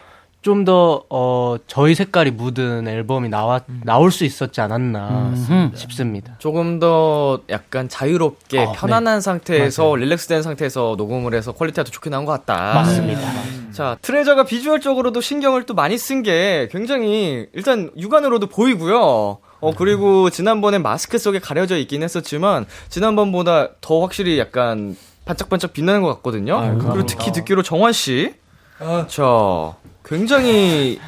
좀 0.48 0.64
더, 0.64 1.04
어, 1.10 1.56
저희 1.66 1.94
색깔이 1.94 2.30
묻은 2.30 2.88
앨범이 2.88 3.28
나와, 3.28 3.60
나올 3.84 4.10
수 4.10 4.24
있었지 4.24 4.62
않았나 4.62 5.34
싶습니다. 5.74 6.36
조금 6.38 6.78
더 6.78 7.40
약간 7.50 7.90
자유롭게 7.90 8.58
어, 8.58 8.72
편안한 8.72 9.20
상태에서 9.20 9.94
relax된 9.94 10.42
상태에서 10.42 10.94
녹음을 10.96 11.34
해서 11.34 11.52
quality가 11.52 11.84
더 11.84 11.90
좋게 11.90 12.08
나온 12.08 12.24
것 12.24 12.32
같다. 12.32 12.72
맞습니다. 12.76 13.20
자, 13.72 13.98
트레저가 14.00 14.44
비주얼적으로도 14.44 15.20
신경을 15.20 15.64
또 15.64 15.74
많이 15.74 15.98
쓴 15.98 16.22
게 16.22 16.70
굉장히 16.72 17.46
일단 17.52 17.90
육안으로도 17.98 18.46
보이고요. 18.46 18.96
어, 19.60 19.72
그리고 19.76 20.30
지난번에 20.30 20.78
마스크 20.78 21.18
속에 21.18 21.40
가려져 21.40 21.76
있긴 21.76 22.02
했었지만 22.02 22.64
지난번보다 22.88 23.72
더 23.82 24.00
확실히 24.00 24.38
약간 24.38 24.96
반짝반짝 25.26 25.74
빛나는 25.74 26.00
것 26.00 26.08
같거든요. 26.14 26.78
그리고 26.78 27.04
특히 27.04 27.32
듣기로 27.32 27.62
정환 27.62 27.92
씨. 27.92 28.32
아. 28.80 29.04
자, 29.08 29.74
굉장히 30.08 30.98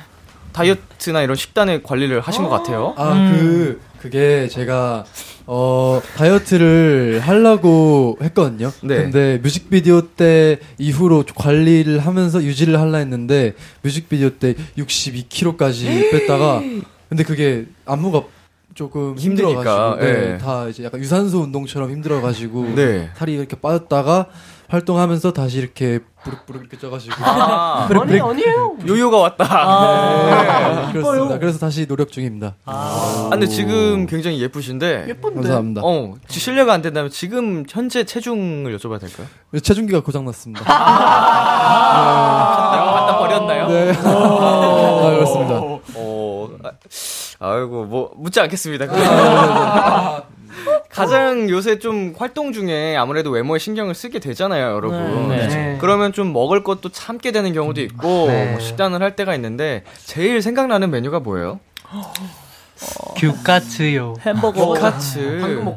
다이어트나 0.52 1.22
이런 1.22 1.36
식단의 1.36 1.82
관리를 1.82 2.20
하신 2.20 2.42
것 2.44 2.50
같아요. 2.50 2.94
아, 2.96 3.32
그, 3.32 3.80
그게 4.00 4.48
제가, 4.48 5.04
어, 5.46 6.00
다이어트를 6.16 7.20
하려고 7.20 8.18
했거든요. 8.20 8.70
네. 8.82 8.96
근데 8.96 9.38
뮤직비디오 9.42 10.02
때 10.02 10.58
이후로 10.78 11.24
관리를 11.34 12.00
하면서 12.00 12.42
유지를 12.42 12.78
하려 12.78 12.98
했는데, 12.98 13.54
뮤직비디오 13.82 14.30
때 14.30 14.54
62kg까지 14.76 16.10
뺐다가, 16.12 16.62
근데 17.08 17.24
그게 17.24 17.66
안무가 17.86 18.24
조금 18.74 19.16
힘드니까, 19.16 19.96
힘들어가지고, 19.96 20.04
네, 20.04 20.32
예. 20.34 20.38
다 20.38 20.68
이제 20.68 20.84
약간 20.84 21.00
유산소 21.00 21.40
운동처럼 21.40 21.90
힘들어가지고, 21.90 22.74
네. 22.74 23.10
살이 23.16 23.34
이렇게 23.34 23.56
빠졌다가, 23.56 24.26
활동하면서 24.70 25.32
다시 25.32 25.58
이렇게 25.58 25.98
부룩부룩 26.22 26.60
이렇게 26.62 26.78
쪄가지고. 26.78 27.14
아, 27.24 27.88
아니, 28.02 28.20
아니에요. 28.20 28.76
요요가 28.86 29.16
왔다. 29.18 30.86
네, 30.86 30.92
그렇습니다. 30.92 31.38
그래서 31.40 31.58
다시 31.58 31.86
노력 31.86 32.12
중입니다. 32.12 32.54
아, 32.66 33.28
근데 33.32 33.46
지금 33.48 34.06
굉장히 34.06 34.40
예쁘신데. 34.40 35.16
감사합니다. 35.20 35.80
어, 35.84 36.14
지- 36.28 36.38
실례가 36.38 36.72
안 36.72 36.82
된다면 36.82 37.10
지금 37.10 37.64
현재 37.68 38.04
체중을 38.04 38.76
여쭤봐도 38.78 39.00
될까요? 39.00 39.26
체중기가 39.60 40.00
고장 40.02 40.24
났습니다. 40.24 40.62
갖다 43.00 43.18
버렸나요? 43.18 43.66
네. 43.68 43.92
아, 44.04 45.10
그렇습니다. 45.10 45.54
어, 45.96 46.48
아, 46.62 46.70
아이고, 47.40 47.84
뭐, 47.86 48.12
묻지 48.16 48.38
않겠습니다. 48.40 48.86
가장 50.90 51.48
요새 51.50 51.78
좀 51.78 52.14
활동 52.18 52.52
중에 52.52 52.96
아무래도 52.96 53.30
외모에 53.30 53.58
신경을 53.58 53.94
쓰게 53.94 54.18
되잖아요, 54.18 54.74
여러분. 54.74 55.28
네. 55.28 55.76
그러면 55.80 56.12
좀 56.12 56.32
먹을 56.32 56.62
것도 56.64 56.88
참게 56.90 57.32
되는 57.32 57.52
경우도 57.52 57.80
있고, 57.82 58.26
네. 58.28 58.50
뭐 58.52 58.60
식단을 58.60 59.02
할 59.02 59.16
때가 59.16 59.34
있는데, 59.36 59.84
제일 60.04 60.42
생각나는 60.42 60.90
메뉴가 60.90 61.20
뭐예요? 61.20 61.60
규카츠요. 63.16 64.14
햄버거. 64.22 64.72
카츠. 64.72 65.18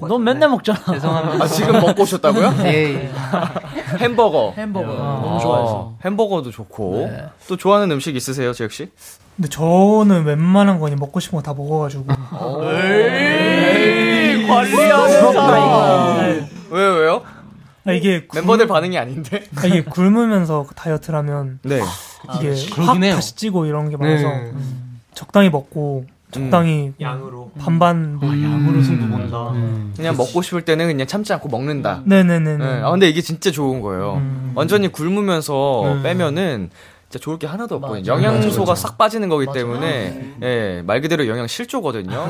넌 0.07 0.23
맨날 0.23 0.49
먹잖아. 0.49 0.79
죄송합니다. 0.93 1.43
아, 1.43 1.47
지금 1.47 1.73
먹고 1.81 2.03
오셨다고요? 2.03 2.53
예, 2.65 2.69
예. 2.93 3.11
햄버거. 3.99 4.53
햄버거. 4.57 4.91
어, 4.91 5.21
너무 5.23 5.39
좋아해서. 5.41 5.93
햄버거도 6.05 6.51
좋고. 6.51 7.09
또 7.47 7.57
좋아하는 7.57 7.91
음식 7.91 8.15
있으세요, 8.15 8.53
지혁 8.53 8.71
씨? 8.71 8.89
근데 9.35 9.49
저는 9.49 10.25
웬만한 10.25 10.79
거니 10.79 10.95
먹고 10.95 11.19
싶은 11.19 11.37
거 11.39 11.43
다 11.43 11.53
먹어가지고 11.55 12.05
관리하는 14.47 15.33
사람. 15.33 16.47
왜요, 16.71 16.93
왜요? 16.93 17.21
아, 17.85 17.91
이게 17.91 18.25
굶- 18.27 18.41
멤버들 18.41 18.67
반응이 18.67 18.97
아닌데? 18.97 19.43
아, 19.57 19.65
이게 19.65 19.83
굶으면서 19.83 20.65
다이어트를 20.75 21.19
하면 21.19 21.59
네. 21.63 21.81
이게 22.39 22.49
확 22.49 22.75
그러긴 22.75 23.03
해요. 23.03 23.15
다시 23.15 23.35
찌고 23.35 23.65
이런 23.65 23.89
게 23.89 23.97
많아서 23.97 24.23
네. 24.27 24.51
음, 24.53 24.99
적당히 25.13 25.49
먹고 25.49 26.05
적당히 26.31 26.93
양으로. 26.99 27.51
반반 27.59 28.15
뭐 28.15 28.29
양으로 28.29 28.81
승부 28.81 29.07
본다. 29.07 29.51
그냥 29.95 30.15
먹고 30.17 30.41
싶을 30.41 30.63
때는 30.63 30.87
그냥 30.87 31.05
참지 31.05 31.31
않고 31.33 31.47
먹는다. 31.49 32.01
네네네 32.05 32.57
네. 32.57 32.81
아, 32.81 32.89
근데 32.89 33.07
이게 33.09 33.21
진짜 33.21 33.51
좋은 33.51 33.81
거예요. 33.81 34.15
음. 34.15 34.51
완전히 34.55 34.87
굶으면서 34.87 35.83
음. 35.93 36.03
빼면은 36.03 36.69
진짜 37.13 37.19
좋을 37.23 37.37
게 37.37 37.45
하나도 37.45 37.75
없거든요. 37.75 37.99
맞아. 37.99 38.23
영양소가 38.25 38.73
싹 38.73 38.97
빠지는 38.97 39.29
거기 39.29 39.45
때문에, 39.53 40.33
예, 40.41 40.81
말 40.83 40.99
그대로 40.99 41.27
영양 41.27 41.45
실조거든요. 41.45 42.27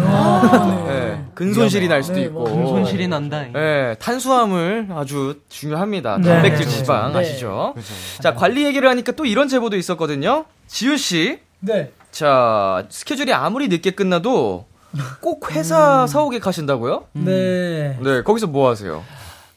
예, 0.89 1.23
근손실이 1.33 1.87
날 1.87 2.03
수도 2.03 2.19
있고. 2.19 2.45
손실이 2.47 3.07
난다. 3.07 3.45
예, 3.55 3.95
탄수화물 3.99 4.87
아주 4.91 5.39
중요합니다. 5.47 6.17
네. 6.17 6.27
단백질, 6.27 6.65
네. 6.65 6.71
지방 6.71 7.13
네. 7.13 7.19
아시죠? 7.19 7.75
자, 8.21 8.33
관리 8.33 8.65
얘기를 8.65 8.89
하니까 8.89 9.13
또 9.13 9.23
이런 9.25 9.47
제보도 9.47 9.77
있었거든요. 9.77 10.43
지우 10.67 10.97
씨, 10.97 11.39
네 11.61 11.91
자 12.11 12.85
스케줄이 12.89 13.33
아무리 13.33 13.69
늦게 13.69 13.91
끝나도 13.91 14.65
꼭 15.19 15.51
회사 15.55 16.05
사옥에 16.05 16.37
가신다고요? 16.37 17.05
네. 17.13 17.97
네, 17.99 18.21
거기서 18.21 18.45
뭐 18.47 18.69
하세요? 18.69 19.03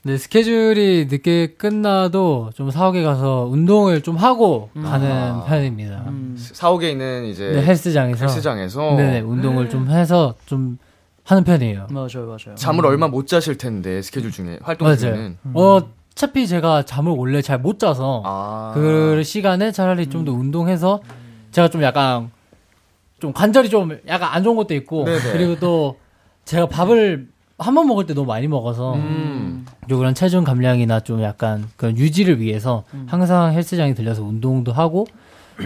네, 0.06 0.18
스케줄이 0.18 1.08
늦게 1.10 1.54
끝나도 1.58 2.50
좀 2.54 2.70
사옥에 2.70 3.02
가서 3.02 3.48
운동을 3.50 4.02
좀 4.02 4.14
하고 4.14 4.70
가는 4.80 5.44
편입니다. 5.46 6.04
사옥에 6.36 6.90
있는 6.92 7.24
이제 7.24 7.50
네, 7.50 7.64
헬스장에서. 7.64 8.24
헬스장에서 8.24 8.94
네네, 8.96 9.20
운동을 9.22 9.68
좀 9.68 9.90
해서 9.90 10.34
좀 10.46 10.78
하는 11.24 11.42
편이에요. 11.42 11.88
맞아요, 11.90 12.24
맞아요. 12.26 12.54
잠을 12.54 12.86
얼마 12.86 13.08
못 13.08 13.26
자실 13.26 13.58
텐데 13.58 14.00
스케줄 14.00 14.30
중에 14.30 14.60
활동 14.62 14.86
맞아요. 14.86 14.98
중에는 14.98 15.38
어, 15.54 15.80
어차피 16.14 16.46
제가 16.46 16.84
잠을 16.84 17.10
원래 17.10 17.42
잘 17.42 17.58
못 17.58 17.80
자서 17.80 18.22
아. 18.24 18.70
그 18.74 19.24
시간에 19.24 19.72
차라리 19.72 20.06
좀 20.08 20.24
더 20.24 20.30
운동해서 20.30 21.00
제가 21.50 21.66
좀 21.66 21.82
약간 21.82 22.30
좀 23.18 23.32
관절이 23.32 23.70
좀 23.70 23.98
약간 24.06 24.28
안 24.32 24.44
좋은 24.44 24.54
것도 24.54 24.72
있고 24.74 25.04
네네. 25.04 25.32
그리고 25.32 25.56
또 25.58 25.96
제가 26.44 26.66
밥을 26.68 27.26
한 27.58 27.74
번 27.74 27.86
먹을 27.86 28.06
때 28.06 28.12
너무 28.14 28.26
많이 28.26 28.48
먹어서 28.48 28.94
음. 28.94 29.64
좀 29.88 29.98
그런 29.98 30.14
체중 30.14 30.44
감량이나 30.44 31.00
좀 31.00 31.22
약간 31.22 31.64
그런 31.76 31.96
유지를 31.96 32.40
위해서 32.40 32.84
항상 33.06 33.52
헬스장에 33.52 33.94
들려서 33.94 34.22
운동도 34.22 34.72
하고 34.72 35.06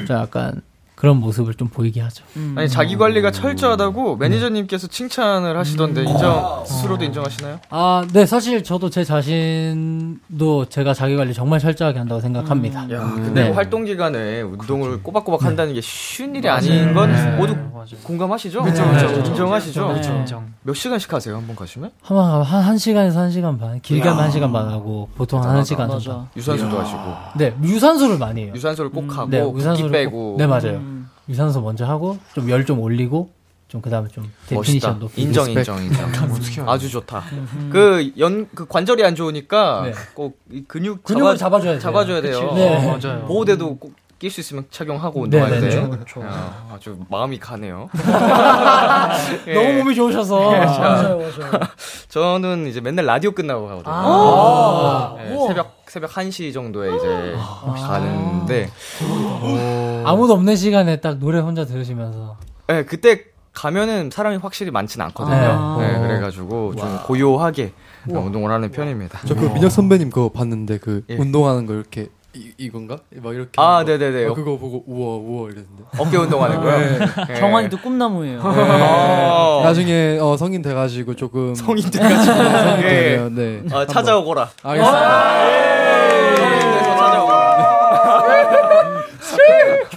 좀 0.07 0.17
약간 0.17 0.63
그런 1.01 1.17
모습을 1.17 1.55
좀 1.55 1.69
보이게 1.69 2.03
하죠. 2.03 2.23
아니 2.57 2.69
자기 2.69 2.99
관리가 2.99 3.31
철저하다고 3.31 4.17
매니저님께서 4.17 4.87
칭찬을 4.89 5.57
하시던데 5.57 6.05
인정 6.05 6.63
스스로도 6.67 7.07
인정하시나요? 7.07 7.59
아, 7.71 8.07
네, 8.13 8.27
사실 8.27 8.63
저도 8.63 8.91
제 8.91 9.03
자신도 9.03 10.67
제가 10.67 10.93
자기 10.93 11.17
관리 11.17 11.33
정말 11.33 11.59
철저하게 11.59 12.01
한다고 12.01 12.21
생각합니다. 12.21 12.83
야, 12.93 13.13
근데 13.15 13.45
네. 13.45 13.47
뭐 13.49 13.57
활동 13.57 13.87
기간에 13.87 14.43
운동을 14.43 15.03
꼬박꼬박 15.03 15.43
한다는 15.43 15.73
게 15.73 15.81
쉬운 15.81 16.35
일이 16.37 16.47
아닌 16.51 16.93
건 16.93 17.11
모두 17.39 17.57
공감하시죠? 18.03 18.63
그쵸, 18.63 18.85
네. 18.85 18.93
그쵸, 18.93 19.07
그쵸. 19.09 19.31
인정하시죠? 19.31 19.89
그쵸. 19.95 20.13
인정. 20.13 20.47
몇 20.63 20.75
시간씩 20.75 21.11
하세요 21.11 21.35
한번 21.35 21.57
가시면? 21.57 21.93
한번 22.03 22.31
가면 22.31 22.43
한, 22.43 22.63
한 22.63 22.77
시간에서 22.77 23.21
한 23.21 23.31
시간 23.31 23.57
반, 23.57 23.81
길게 23.81 24.07
하면 24.07 24.25
한 24.25 24.31
시간 24.31 24.53
반 24.53 24.69
하고, 24.69 25.09
보통 25.15 25.43
한 25.43 25.65
시간 25.65 25.89
정도. 25.89 26.11
맞아. 26.13 26.29
유산소도 26.37 26.79
하시고 26.79 27.01
네, 27.37 27.55
유산소를 27.63 28.19
많이 28.19 28.43
해요. 28.43 28.53
유산소를 28.55 28.91
꼭 28.91 29.17
하고 29.17 29.31
네, 29.31 29.39
유산소를 29.41 29.91
빼고 29.91 30.11
꼭- 30.11 30.37
네, 30.37 30.47
맞아요. 30.47 30.90
유산소 31.31 31.61
먼저 31.63 31.85
하고, 31.87 32.19
좀 32.35 32.51
열 32.51 32.65
좀 32.67 32.81
올리고, 32.81 33.31
좀 33.69 33.81
그 33.81 33.89
다음에 33.89 34.09
좀 34.09 34.31
멋있다. 34.51 34.99
데피니션도. 34.99 35.11
인정. 35.17 35.51
인정 35.51 35.83
인정. 35.85 36.11
아주 36.69 36.91
좋다. 36.91 37.23
그 37.71 38.13
연 38.19 38.49
그 38.55 38.67
관절이 38.67 39.05
안 39.05 39.15
좋으니까 39.15 39.83
네. 39.85 39.93
꼭이 40.15 40.65
근육 40.67 41.05
근육을 41.05 41.37
잡아, 41.37 41.59
잡아줘야 41.59 41.73
돼요. 41.73 41.81
잡아줘야 41.81 42.21
돼요. 42.21 42.53
네. 42.55 42.85
맞아요. 43.01 43.25
보호대도 43.27 43.77
꼭 43.77 43.95
낄 44.21 44.31
수 44.31 44.41
있으면 44.41 44.67
착용하고 44.71 45.21
네, 45.29 45.39
운동하는데 45.41 45.69
네, 45.81 45.89
그렇죠. 45.89 46.21
야, 46.21 46.69
아주 46.75 46.99
마음이 47.09 47.39
가네요. 47.39 47.89
예. 49.47 49.55
너무 49.57 49.73
몸이 49.79 49.95
좋으셔서. 49.95 50.51
맞아요, 50.51 51.17
맞아요. 51.17 51.61
저는 52.11 52.67
이제 52.67 52.83
맨날 52.83 53.07
라디오 53.07 53.31
끝나고 53.31 53.67
가거든요. 53.67 53.95
아. 53.97 55.17
예, 55.21 55.47
새벽 55.49 55.80
새벽 55.91 56.11
1시 56.13 56.55
정도에 56.55 56.95
이제 56.95 57.35
가는데 57.83 58.71
아무도 60.05 60.35
없는 60.35 60.55
시간에 60.55 61.01
딱 61.01 61.19
노래 61.19 61.41
혼자 61.41 61.65
들으시면서. 61.65 62.37
예, 62.71 62.85
그때 62.85 63.25
가면은 63.53 64.11
사람이 64.13 64.37
확실히 64.37 64.71
많지는 64.71 65.05
않거든요. 65.07 65.35
아. 65.37 65.77
네, 65.81 65.99
그래가지고 65.99 66.77
좀 66.77 66.99
고요하게 67.03 67.73
운동을 68.07 68.53
하는 68.53 68.71
편입니다. 68.71 69.19
저 69.27 69.35
그 69.35 69.47
민혁 69.47 69.73
선배님 69.73 70.11
그거 70.11 70.29
봤는데 70.29 70.79
그 70.79 71.03
예. 71.11 71.17
운동하는 71.17 71.67
거 71.67 71.75
이렇게 71.75 72.07
이, 72.33 72.53
이건가? 72.59 72.99
막 73.17 73.35
이렇게 73.35 73.51
아. 73.57 73.83
네네네. 73.85 74.27
아, 74.27 74.33
그거 74.35 74.57
보고 74.57 74.85
우와 74.87 75.17
우와 75.17 75.49
이랬는데 75.51 75.83
어깨 75.99 76.17
운동하는 76.17 76.61
거요. 76.61 76.99
예. 77.29 77.35
정환이도 77.35 77.79
꿈나무예요. 77.79 78.41
어. 78.41 79.63
나중에 79.65 80.19
어, 80.21 80.37
성인 80.37 80.63
돼가지고 80.63 81.17
조금 81.17 81.53
성인 81.57 81.91
돼가지고 81.91 82.33
성인 82.33 82.85
예. 82.85 82.89
되면 82.89 83.35
네 83.35 83.63
아, 83.75 83.85
찾아오거라. 83.85 84.49
알겠습니다. 84.63 85.60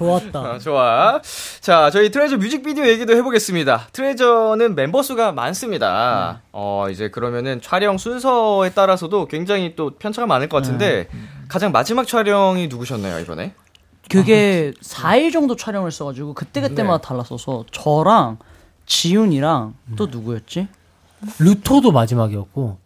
좋았다. 0.03 0.39
아, 0.39 0.59
좋아. 0.59 1.21
자, 1.61 1.89
저희 1.89 2.11
트레저 2.11 2.37
뮤직비디오 2.37 2.85
얘기도 2.87 3.13
해보겠습니다. 3.15 3.87
트레저는 3.93 4.75
멤버 4.75 5.01
수가 5.01 5.31
많습니다. 5.31 6.41
어, 6.51 6.87
이제 6.91 7.09
그러면은 7.09 7.61
촬영 7.61 7.97
순서에 7.97 8.71
따라서도 8.71 9.27
굉장히 9.27 9.75
또 9.75 9.91
편차가 9.91 10.25
많을 10.27 10.49
것 10.49 10.57
같은데, 10.57 11.07
가장 11.47 11.71
마지막 11.71 12.05
촬영이 12.07 12.67
누구셨나요, 12.67 13.19
이번에? 13.19 13.53
그게 14.09 14.73
4일 14.81 15.31
정도 15.31 15.55
촬영을 15.55 15.87
했어가지고 15.87 16.33
그때그때마다 16.33 17.01
달랐어서 17.07 17.63
저랑 17.71 18.37
지훈이랑 18.85 19.73
또 19.95 20.07
누구였지? 20.07 20.67
루토도 21.39 21.91
마지막이었고. 21.93 22.77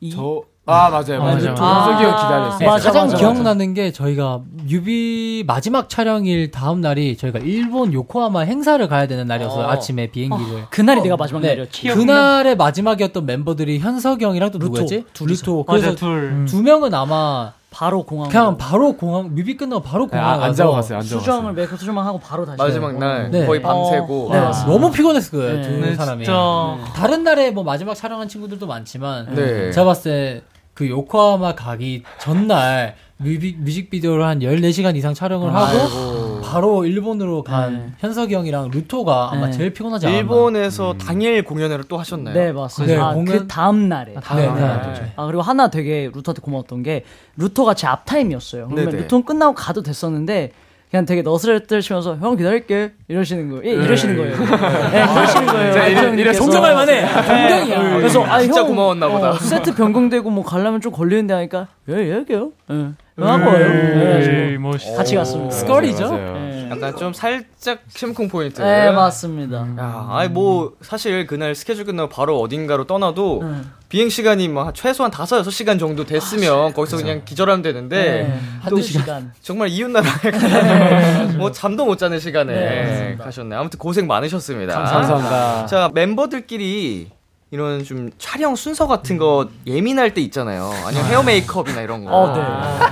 이- 0.00 0.10
저, 0.10 0.42
아, 0.70 0.88
맞아요, 0.90 1.18
맞아요. 1.20 1.20
맞아요. 1.20 1.54
정석이 1.54 2.04
형 2.04 2.10
아, 2.12 2.16
기다렸어요. 2.16 2.58
네, 2.58 2.66
맞아, 2.66 2.88
가장 2.88 3.02
맞아, 3.06 3.16
기억나는 3.16 3.74
게 3.74 3.92
저희가 3.92 4.40
뮤비 4.64 5.44
마지막 5.46 5.88
촬영일 5.88 6.50
다음 6.50 6.80
날이 6.80 7.16
저희가 7.16 7.40
일본 7.40 7.92
요코하마 7.92 8.40
행사를 8.40 8.86
가야 8.88 9.06
되는 9.06 9.26
날이었어요. 9.26 9.64
어. 9.66 9.68
아침에 9.70 10.06
비행기를. 10.08 10.66
그날이 10.70 11.00
내가 11.02 11.16
마지막 11.16 11.40
네, 11.40 11.48
날이었지. 11.48 11.88
그날의 11.88 12.56
마지막이었던 12.56 13.26
멤버들이 13.26 13.78
현석이 13.80 14.24
형이랑 14.24 14.50
또 14.52 14.58
누구였지? 14.58 15.04
루토. 15.20 15.64
그래서 15.64 15.86
맞아, 15.90 15.94
둘. 15.96 16.44
두 16.48 16.62
명은 16.62 16.94
아마 16.94 17.52
바로 17.72 18.02
공항. 18.02 18.28
그냥 18.28 18.56
바로 18.56 18.94
공항 18.96 19.32
뮤비 19.32 19.56
끝나고 19.56 19.80
바로 19.82 20.06
네, 20.06 20.10
공항 20.18 20.42
아, 20.42 20.44
안 20.46 20.54
자고 20.54 20.72
갔어요, 20.72 20.98
안 20.98 21.04
자고 21.04 21.20
수정을. 21.20 21.52
메이크업 21.52 21.78
수정만 21.78 22.04
하고 22.04 22.18
바로 22.18 22.44
다시. 22.44 22.56
마지막 22.58 22.98
날, 22.98 23.30
네. 23.30 23.46
거의 23.46 23.62
밤새고. 23.62 24.28
어, 24.28 24.32
네, 24.32 24.38
아. 24.38 24.50
너무 24.66 24.90
피곤했을 24.90 25.30
거예요 25.38 25.56
네. 25.56 25.62
두 25.62 25.70
네, 25.80 25.94
사람이. 25.94 26.24
진짜. 26.24 26.76
다른 26.96 27.22
날에 27.22 27.52
뭐 27.52 27.62
마지막 27.62 27.94
촬영한 27.94 28.26
친구들도 28.26 28.66
많지만 28.66 29.34
네. 29.36 29.70
제가 29.70 29.84
봤을 29.86 30.02
때 30.02 30.42
그 30.80 30.88
요코하마 30.88 31.56
가기 31.56 32.04
전날 32.18 32.94
뮤비, 33.18 33.54
뮤직비디오를 33.58 34.24
한 34.24 34.38
14시간 34.38 34.96
이상 34.96 35.12
촬영을 35.12 35.54
하고 35.54 35.66
아이고. 35.78 36.40
바로 36.40 36.86
일본으로 36.86 37.42
간 37.42 37.74
네. 37.74 37.92
현석이 37.98 38.32
형이랑 38.34 38.70
루토가 38.70 39.28
아마 39.30 39.48
네. 39.48 39.52
제일 39.52 39.74
피곤하지 39.74 40.06
않았나. 40.06 40.18
일본에서 40.20 40.94
당일 40.96 41.44
공연을 41.44 41.84
또 41.86 41.98
하셨나요? 41.98 42.32
네 42.34 42.50
맞습니다. 42.52 42.94
네, 42.94 42.98
아, 42.98 43.12
공연- 43.12 43.38
그 43.40 43.46
다음 43.46 43.90
날에. 43.90 44.12
네, 44.14 44.20
아, 44.26 44.34
네. 44.36 44.46
네. 44.48 45.12
아 45.16 45.26
그리고 45.26 45.42
하나 45.42 45.68
되게 45.68 46.10
루터한테 46.14 46.40
고마웠던 46.40 46.82
게 46.82 47.04
루터가 47.36 47.74
제 47.74 47.86
앞타임이었어요. 47.86 48.68
그러면. 48.68 48.96
루터는 49.02 49.26
끝나고 49.26 49.54
가도 49.54 49.82
됐었는데 49.82 50.52
그냥 50.90 51.06
되게 51.06 51.22
너스레뜨시면서 51.22 52.16
형 52.16 52.36
기다릴게 52.36 52.92
이러시는 53.06 53.48
거예요. 53.48 53.62
예, 53.64 53.84
이러시는 53.84 54.16
거예요. 54.16 54.36
네, 54.90 54.98
이러시는 55.02 55.46
거예요. 55.46 55.72
자, 55.72 55.86
이래-. 55.86 56.20
이래 56.20 56.32
존경할 56.32 56.74
만해. 56.74 57.06
존경이야. 57.06 57.82
네. 57.82 57.96
그래서 57.98 58.24
아 58.24 58.40
진짜 58.40 58.60
형, 58.62 58.66
고마웠나 58.66 59.08
보다. 59.08 59.30
어, 59.30 59.34
세트 59.34 59.76
변경되고 59.76 60.28
뭐 60.30 60.42
가려면 60.44 60.80
좀 60.80 60.90
걸리는데 60.92 61.32
하니까 61.34 61.68
예 61.90 62.16
얘기해요. 62.18 62.50
예. 62.72 62.88
하고 63.22 63.50
에이, 63.56 64.58
멋있다. 64.58 64.96
같이 64.96 65.14
갔습니다. 65.14 65.50
스컬이죠? 65.52 66.08
약간 66.70 66.96
좀 66.96 67.12
살짝 67.12 67.80
심쿵 67.88 68.28
포인트. 68.28 68.62
네 68.62 68.90
맞습니다. 68.90 69.66
야, 69.78 70.06
아니 70.10 70.28
뭐 70.28 70.74
사실 70.80 71.26
그날 71.26 71.54
스케줄 71.54 71.84
끝나고 71.84 72.08
바로 72.08 72.40
어딘가로 72.40 72.84
떠나도 72.84 73.40
음. 73.42 73.72
비행 73.88 74.08
시간이 74.08 74.48
뭐 74.48 74.72
최소한 74.72 75.10
5, 75.10 75.14
6시간 75.14 75.78
정도 75.80 76.04
됐으면 76.04 76.72
거기서 76.72 76.96
그냥 76.96 77.22
기절하면 77.24 77.62
되는데 77.62 78.22
네. 78.22 78.40
한두 78.60 78.80
시간. 78.82 79.32
정말 79.42 79.68
이웃 79.68 79.90
나라에 79.90 80.30
가서 80.30 81.36
뭐 81.36 81.50
잠도 81.50 81.84
못 81.84 81.98
자는 81.98 82.20
시간에 82.20 82.54
네. 82.54 83.16
가셨네. 83.18 83.56
아무튼 83.56 83.78
고생 83.78 84.06
많으셨습니다. 84.06 84.74
감사합니다. 84.74 85.66
자, 85.66 85.90
멤버들끼리 85.92 87.10
이런 87.52 87.82
좀 87.82 88.10
촬영 88.16 88.54
순서 88.54 88.86
같은 88.86 89.18
거 89.18 89.48
예민할 89.66 90.14
때 90.14 90.20
있잖아요. 90.20 90.70
아니면 90.86 91.04
헤어 91.06 91.22
메이크업이나 91.24 91.80
이런 91.80 92.04
거. 92.04 92.12
어, 92.12 92.32
네. 92.36 92.42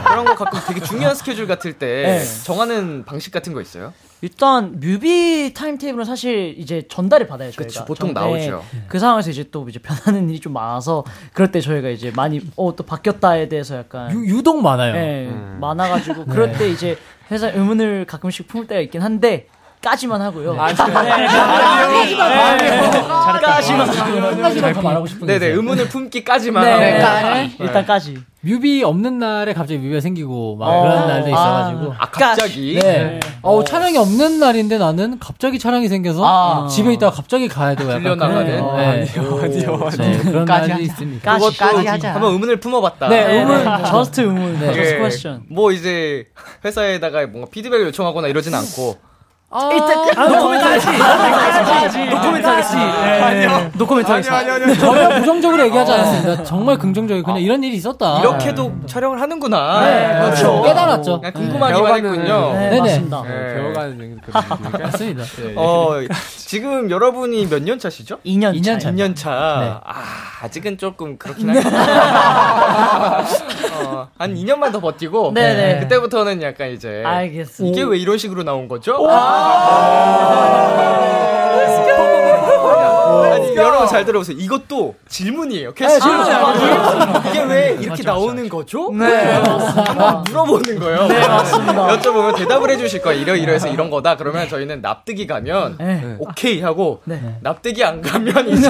그런 0.05 0.25
거 0.25 0.35
가끔 0.35 0.59
되게 0.67 0.81
중요한 0.85 1.15
스케줄 1.15 1.47
같을 1.47 1.75
때 1.75 1.87
네. 2.19 2.43
정하는 2.45 3.05
방식 3.05 3.33
같은 3.33 3.53
거 3.53 3.61
있어요? 3.61 3.93
일단 4.21 4.81
뮤비 4.81 5.55
타임테이블은 5.55 6.05
사실 6.05 6.57
이제 6.59 6.83
전달을 6.89 7.29
받아요 7.29 7.53
저희가. 7.53 7.63
그치, 7.63 7.79
보통 7.85 8.13
전- 8.13 8.15
나오죠. 8.25 8.65
네, 8.73 8.83
그 8.89 8.99
상황에서 8.99 9.31
이제 9.31 9.45
또 9.53 9.69
이제 9.69 9.79
변하는 9.79 10.29
일이 10.29 10.41
좀 10.41 10.55
많아서 10.55 11.05
그럴 11.33 11.53
때 11.53 11.61
저희가 11.61 11.89
이제 11.91 12.11
많이 12.17 12.41
어 12.57 12.73
또 12.75 12.83
바뀌었다에 12.85 13.49
대해서 13.49 13.77
약간 13.77 14.11
유, 14.13 14.27
유독 14.39 14.61
많아요. 14.61 14.93
네, 14.93 15.31
많아가지고 15.61 16.25
그럴 16.31 16.53
때 16.59 16.69
이제 16.69 16.99
회사 17.31 17.47
의문을 17.49 18.07
가끔씩 18.07 18.49
품을 18.49 18.67
때가 18.67 18.81
있긴 18.81 19.03
한데 19.03 19.47
까지만 19.81 20.21
하고요. 20.21 20.53
네. 20.53 20.59
까지만 20.59 21.07
한 23.89 24.43
가지만 24.43 24.73
더 24.73 24.83
말하고 24.83 25.07
싶은 25.07 25.27
게 25.27 25.39
네네. 25.39 25.55
의문을 25.55 25.89
품기까지만. 25.89 26.65
네, 26.65 27.01
하고. 27.01 27.29
네. 27.35 27.53
일단 27.61 27.87
까지. 27.87 28.19
뮤비 28.41 28.85
없는 28.85 29.19
날에 29.19 29.53
갑자기 29.53 29.79
뮤비가 29.79 30.01
생기고 30.01 30.57
막 30.57 30.67
어, 30.69 30.83
그런 30.83 31.09
날도 31.09 31.29
있어가지고. 31.29 31.95
아, 31.99 32.07
갑자기? 32.11 32.79
네. 32.81 33.19
어, 33.43 33.65
촬영이 33.65 33.99
없는 33.99 34.39
날인데 34.39 34.79
나는 34.79 35.19
갑자기 35.19 35.59
촬영이 35.59 35.89
생겨서 35.89 36.23
아. 36.25 36.69
집에 36.69 36.93
있다가 36.95 37.15
갑자기 37.15 37.49
가야 37.49 37.75
되고 37.75 37.91
약간 37.91 38.03
들려나가는? 38.03 38.47
그런, 38.47 38.65
어, 38.65 38.77
네. 38.77 38.85
아니요, 38.85 39.91
네, 39.99 40.19
그런 40.19 40.45
날이 40.45 40.85
있습니다. 40.85 41.39
까지. 41.39 42.07
한번 42.07 42.33
의문을 42.33 42.61
품어봤다. 42.61 43.09
네, 43.09 43.39
의문, 43.39 43.65
just 43.85 44.21
의문, 44.21 44.59
네. 44.61 44.67
just 44.67 44.81
예, 44.81 44.99
question. 44.99 45.43
뭐 45.49 45.73
이제 45.73 46.27
회사에다가 46.65 47.27
뭔가 47.27 47.51
피드백을 47.51 47.87
요청하거나 47.87 48.29
이러진 48.29 48.55
않고 48.55 49.08
일단 49.51 50.31
노코멘트 50.31 50.65
하겠지. 50.65 52.07
노코멘트 52.11 52.47
하겠지. 52.47 52.77
아니요. 52.77 53.71
노코멘트 53.75 54.11
하겠습니다. 54.11 54.75
전혀 54.75 55.09
부정적으로 55.21 55.65
얘기하지 55.65 55.91
않았습니다. 55.93 56.45
정말 56.45 56.77
긍정적이고 56.77 57.25
그냥 57.25 57.41
이런 57.41 57.65
일이 57.65 57.77
있었다. 57.77 58.21
이렇게도 58.21 58.73
촬영을 58.87 59.21
하는구나. 59.23 59.81
네, 59.81 60.21
그렇죠. 60.21 60.63
깨달았죠. 60.63 61.23
궁금하기만 61.35 61.95
했군요. 62.05 62.53
네, 62.53 62.59
네네. 62.71 62.81
맞습니다. 62.81 63.23
네. 63.23 63.55
배워가는. 63.55 64.21
맞습니다. 64.83 65.25
어, 65.57 65.93
지금 66.37 66.91
여러분이 66.91 67.47
몇 67.47 67.63
년 67.63 67.79
차시죠? 67.79 68.19
2년 68.27 68.55
2년 68.61 68.79
차. 68.81 68.91
2년 68.91 69.17
차. 69.17 69.31
네. 69.61 69.75
아, 69.85 70.05
아직은 70.43 70.77
조금 70.79 71.17
그렇긴 71.19 71.49
하겠다. 71.51 73.25
어, 73.87 74.09
한 74.19 74.35
2년만 74.35 74.73
더 74.73 74.81
버티고 74.81 75.33
네네. 75.35 75.81
그때부터는 75.81 76.43
약간 76.43 76.71
이제 76.71 77.03
알겠습니다. 77.05 77.73
이게 77.77 77.83
왜 77.89 77.99
이런 77.99 78.19
식으로 78.19 78.43
나온 78.43 78.69
거죠? 78.69 78.97
아 79.09 80.49
니 83.39 83.57
여러분 83.57 83.87
잘 83.89 84.05
들어보세요. 84.05 84.37
이것도 84.39 84.95
질문이에요. 85.09 85.75
퀘스천. 85.75 86.27
이게 87.29 87.43
왜 87.45 87.77
이렇게 87.81 88.03
나오는 88.03 88.49
거죠? 88.49 88.91
네, 88.93 89.33
한번 89.35 90.25
물어보는 90.25 90.79
거예요. 90.79 91.07
네, 91.09 91.27
맞습니다. 91.27 91.89
여쭤보면 91.97 92.37
대답을 92.37 92.71
해주실 92.71 93.03
거예요. 93.03 93.21
이러 93.23 93.37
이러해서 93.37 93.69
이런 93.69 93.91
거다. 93.91 94.17
그러면 94.17 94.49
저희는 94.49 94.81
납득이 94.81 95.27
가면 95.27 95.77
네. 95.79 96.17
오케이 96.19 96.61
하고 96.61 97.01
네. 97.05 97.37
납득이 97.41 97.85
안 97.85 98.01
가면 98.03 98.49
이제 98.49 98.69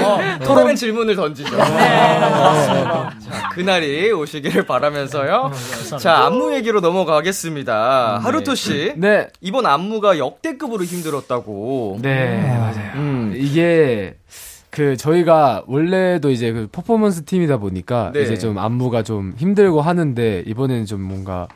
어, 0.00 0.18
또 0.44 0.54
다른 0.54 0.74
질문을 0.76 1.16
던지죠. 1.16 1.56
자, 1.56 3.10
그날이 3.54 4.12
오시기를 4.12 4.66
바라면서요. 4.66 5.50
자 5.98 6.24
안무 6.26 6.54
얘기로 6.54 6.80
넘어가겠습니다. 6.80 8.20
하루토 8.22 8.54
씨 8.54 8.92
네. 8.96 9.28
이번 9.40 9.66
안무가 9.66 10.18
역대급으로 10.18 10.84
힘들었다고. 10.84 11.98
네, 12.02 12.40
맞아요. 12.40 12.90
음. 12.96 13.32
이게 13.36 13.89
그 14.70 14.96
저희가 14.96 15.64
원래도 15.66 16.30
이제 16.30 16.52
그 16.52 16.68
퍼포먼스 16.70 17.24
팀이다 17.24 17.58
보니까 17.58 18.12
네. 18.14 18.22
이제 18.22 18.38
좀 18.38 18.56
안무가 18.58 19.02
좀 19.02 19.34
힘들고 19.36 19.80
하는데 19.80 20.44
이번에는 20.46 20.86
좀 20.86 21.02
뭔가 21.02 21.48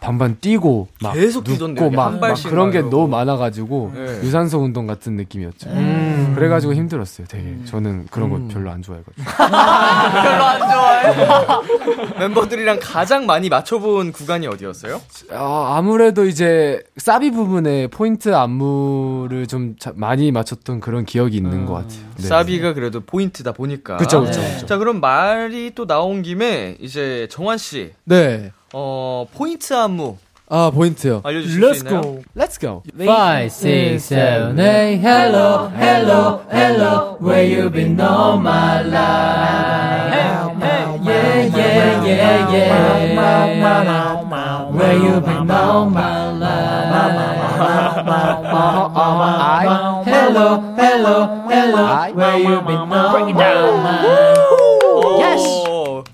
반반 0.00 0.38
뛰고 0.40 0.88
막 1.02 1.12
계속 1.12 1.46
이게 1.48 1.90
막, 1.90 2.06
한막 2.14 2.34
그런 2.44 2.70
게막 2.70 2.90
너무 2.90 3.06
많아가지고 3.08 3.92
네. 3.94 4.00
유산소 4.22 4.58
운동 4.58 4.86
같은 4.86 5.14
느낌이었죠. 5.16 5.68
음. 5.70 6.32
그래가지고 6.34 6.74
힘들었어요. 6.74 7.26
되게 7.28 7.56
저는 7.66 8.06
그런 8.10 8.30
거 8.30 8.52
별로 8.52 8.70
안 8.70 8.80
좋아해가지고. 8.82 9.22
별로 9.26 10.44
안 10.44 10.60
좋아해. 10.60 12.16
멤버들이랑 12.18 12.78
가장 12.80 13.26
많이 13.26 13.48
맞춰본 13.48 14.12
구간이 14.12 14.46
어디였어요? 14.46 15.00
아, 15.32 15.74
아무래도 15.76 16.24
이제 16.26 16.82
사비 16.96 17.30
부분에 17.30 17.88
포인트 17.88 18.34
안무를 18.34 19.46
좀 19.46 19.76
자- 19.78 19.92
많이 19.94 20.32
맞췄던 20.32 20.80
그런 20.80 21.04
기억이 21.04 21.36
있는 21.36 21.66
것 21.66 21.74
같아요. 21.74 22.00
네. 22.16 22.22
사비가 22.26 22.72
그래도 22.74 23.00
포인트다 23.00 23.52
보니까. 23.52 23.96
그쵸, 23.98 24.22
그쵸, 24.22 24.40
그쵸. 24.40 24.66
자, 24.66 24.78
그럼 24.78 25.00
말이 25.00 25.72
또 25.74 25.86
나온 25.86 26.22
김에 26.22 26.76
이제 26.80 27.28
정환 27.30 27.58
씨, 27.58 27.92
네. 28.04 28.52
어, 28.73 29.25
포인트 29.33 29.73
안무 29.73 30.17
아, 30.47 30.69
포인트요. 30.71 31.21
알려주실 31.23 31.73
수 31.73 31.85
있나요? 31.85 32.19
Let's 32.37 32.59
go. 32.59 32.83
5, 32.95 33.49
6, 33.49 33.99
7, 33.99 34.59
8 34.59 34.99
Hello, 35.01 35.69
hello, 35.75 36.41
hello 36.51 37.17
Where 37.19 37.43
you 37.43 37.69
been 37.71 37.99
all 37.99 38.37
my 38.37 38.83
life 38.83 40.13
Yeah, 40.13 40.53
yeah, 41.01 42.05
yeah, 42.05 42.51
yeah 42.53 42.85
Where 44.71 44.93
you 44.93 45.19
been 45.19 45.49
all 45.49 45.89
my 45.89 46.29
life 46.29 46.85
Hello, 50.05 50.61
hello, 50.77 51.17
hello 51.49 52.13
Where 52.13 52.37
you 52.37 52.61
been 52.61 52.93
all 52.93 53.25
my 53.25 53.89
life 53.89 54.35
오, 54.51 55.58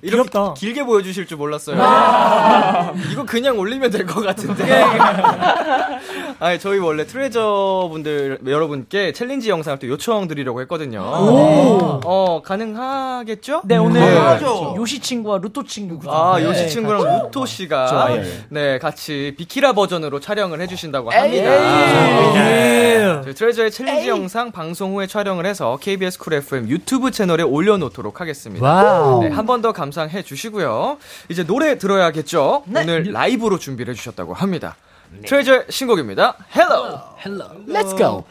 이렇게 0.03 0.29
귀엽다. 0.31 0.55
길게 0.55 0.85
보여주실 0.85 1.27
줄 1.27 1.37
몰랐어요. 1.39 1.77
이거 3.13 3.25
그냥 3.25 3.59
올리면 3.59 3.91
될 3.91 4.07
것 4.07 4.21
같은데. 4.25 4.65
아니, 6.39 6.59
저희 6.59 6.79
원래 6.79 7.07
트레저 7.07 7.89
분들, 7.91 8.41
여러분께 8.47 9.13
챌린지 9.13 9.49
영상을 9.51 9.79
또 9.79 9.89
요청드리려고 9.89 10.61
했거든요. 10.63 11.01
어, 11.03 12.43
가능하겠죠? 12.45 13.63
네, 13.65 13.77
오늘 13.79 14.01
네. 14.01 14.41
요시 14.77 15.01
친구와 15.01 15.39
루토 15.39 15.65
친구. 15.65 15.99
아, 16.11 16.39
네, 16.39 16.45
요시 16.45 16.69
친구랑 16.69 17.25
루토 17.25 17.47
씨가 17.47 17.87
좋아요. 17.87 18.23
네, 18.51 18.79
같이 18.79 19.35
비키라 19.37 19.73
버전으로 19.73 20.21
촬영을 20.21 20.61
해주신다고 20.61 21.11
합니다. 21.11 21.51
저희 23.25 23.35
트레저의 23.35 23.71
challenge 23.71 24.09
영상 24.09 24.53
방송 24.53 24.95
후에 24.95 25.07
촬영을 25.07 25.47
해서 25.47 25.79
KBS 25.81 26.19
쿨 26.19 26.35
FM 26.35 26.69
유튜브 26.69 27.11
채널에 27.11 27.43
올려놓도록 27.43 28.21
하겠습니다. 28.21 28.65
Wow 28.67 29.23
네, 29.23 29.29
한 29.31 29.47
번 29.47 29.63
더 29.63 29.73
감상해 29.73 30.23
주시고요. 30.23 30.99
이제 31.31 31.43
노래 31.45 31.79
들어야겠죠? 31.79 32.65
오늘 32.69 33.13
라이브로 33.13 33.59
준비를 33.59 33.95
해주셨다고 33.95 34.35
합니다. 34.35 34.77
트레저의 35.25 35.65
신곡입니다. 35.71 36.37
Hello! 36.55 37.01
Let's 37.67 37.97
go. 37.97 38.25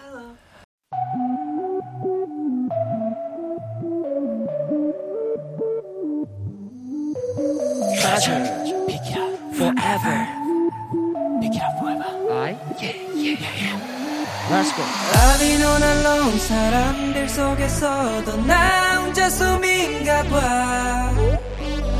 아니 14.47 15.57
넌 15.57 15.81
알론 15.83 16.37
사람들 16.37 17.27
속에서도 17.27 18.45
나 18.45 19.01
혼자 19.01 19.27
숨인가 19.29 20.23
봐 20.23 21.11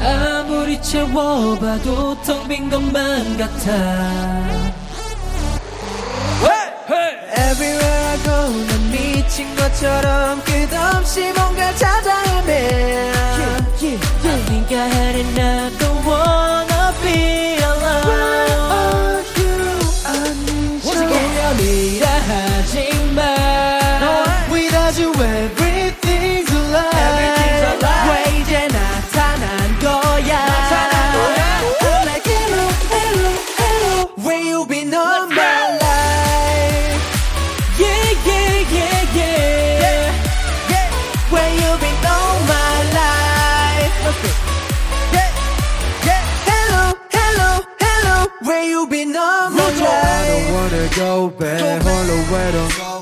아무리 0.06 0.80
채워봐도 0.82 2.22
텅 2.22 2.48
빈 2.48 2.70
것만 2.70 3.38
같아 3.38 3.72
Everywhere 7.38 8.06
I 8.06 8.18
go 8.24 8.50
난 8.68 8.92
미친 8.92 9.56
것처럼 9.56 10.44
끝없이 10.44 11.32
뭔가 11.34 11.74
찾아 11.74 12.22
헤매 12.24 13.12
I 13.82 14.42
think 14.46 14.72
I 14.76 14.88
had 14.88 15.20
enough 15.20 15.78
Don't 15.80 16.06
wanna 16.06 16.94
be 17.02 17.55
go 50.96 51.30
back. 51.38 51.62
홀로 51.62 52.14
외로워 52.32 53.02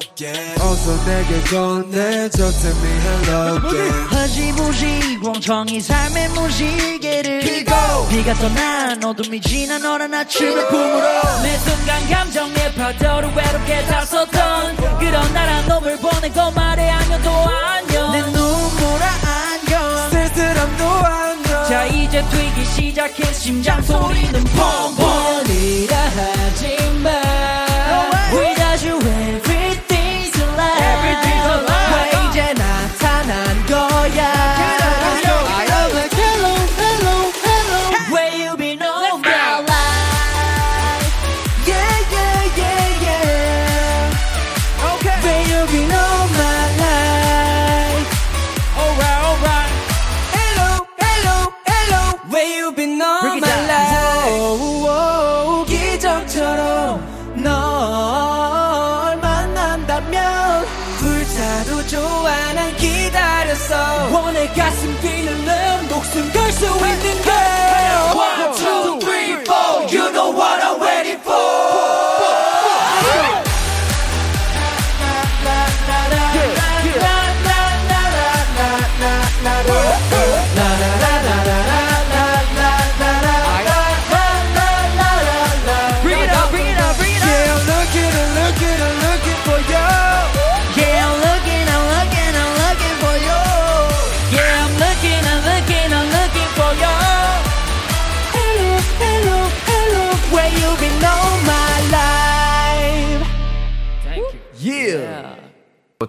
어서 0.60 1.06
내게 1.06 1.42
건네줘 1.44 2.52
tell 2.52 2.76
me 2.82 2.90
hello 2.90 3.58
again. 3.68 4.08
허지부지 4.12 5.18
멍청이 5.22 5.80
삶의 5.82 6.30
무지개를 6.30 7.40
피고. 7.42 7.74
비가 8.10 8.34
떠난 8.36 9.04
어둠이 9.04 9.40
지난 9.42 9.82
너란 9.82 10.14
아침의 10.14 10.68
품으로 10.70 11.08
매 11.44 11.58
순간 11.60 12.10
감정의 12.10 12.74
파도를 12.76 13.30
외롭게 13.36 13.86
다썼던 13.86 15.00
그런 15.00 15.34
나란 15.34 15.68
놈을 15.68 15.98
보내고 15.98 16.52
말해 16.52 16.90
아니어도 16.90 17.30
안녕. 17.30 18.12
내 18.12 18.22
눈물아 18.22 19.06
안녕 19.26 20.10
쓸쓸함도 20.10 20.84
안녕 20.86 21.66
자 21.66 21.86
이제 21.86 22.24
뛰기 22.30 22.66
시작해 22.66 23.34
심장 23.34 23.82
소리는 23.82 24.44
펑펑. 24.44 25.44
이라 25.50 25.96
하지만 26.16 27.73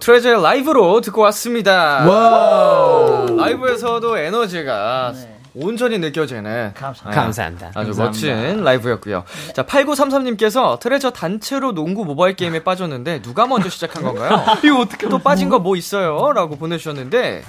트레저의 0.05 0.39
라이브로 0.43 1.01
듣고 1.01 1.21
왔습니다. 1.23 2.05
와. 2.07 3.25
라이브에서도 3.37 4.15
에너지가 4.19 5.13
온전히 5.55 5.97
느껴지는 5.97 6.73
감사합니다. 6.75 7.71
아주 7.73 7.91
멋진 7.97 8.63
라이브였고요. 8.63 9.23
자, 9.55 9.63
8933님께서 9.65 10.79
트레저 10.79 11.09
단체로 11.09 11.71
농구 11.73 12.05
모바일 12.05 12.35
게임에 12.35 12.63
빠졌는데 12.63 13.23
누가 13.23 13.47
먼저 13.47 13.67
시작한 13.69 14.03
건가요? 14.03 14.43
이거 14.63 14.81
어떻게 14.81 15.07
또 15.09 15.17
빠진 15.17 15.49
거 15.49 15.57
뭐 15.57 15.75
있어요? 15.75 16.33
라고 16.33 16.55
보내 16.57 16.77
주셨는데 16.77 17.43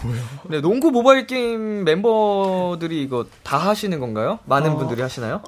네, 0.45 0.61
농구 0.63 0.91
모바일 0.93 1.27
게임 1.27 1.85
멤버들이 1.85 3.03
이거 3.03 3.27
다 3.43 3.59
하시는 3.59 4.01
건가요? 4.01 4.39
많은 4.47 4.77
분들이 4.79 5.03
하시나요? 5.03 5.43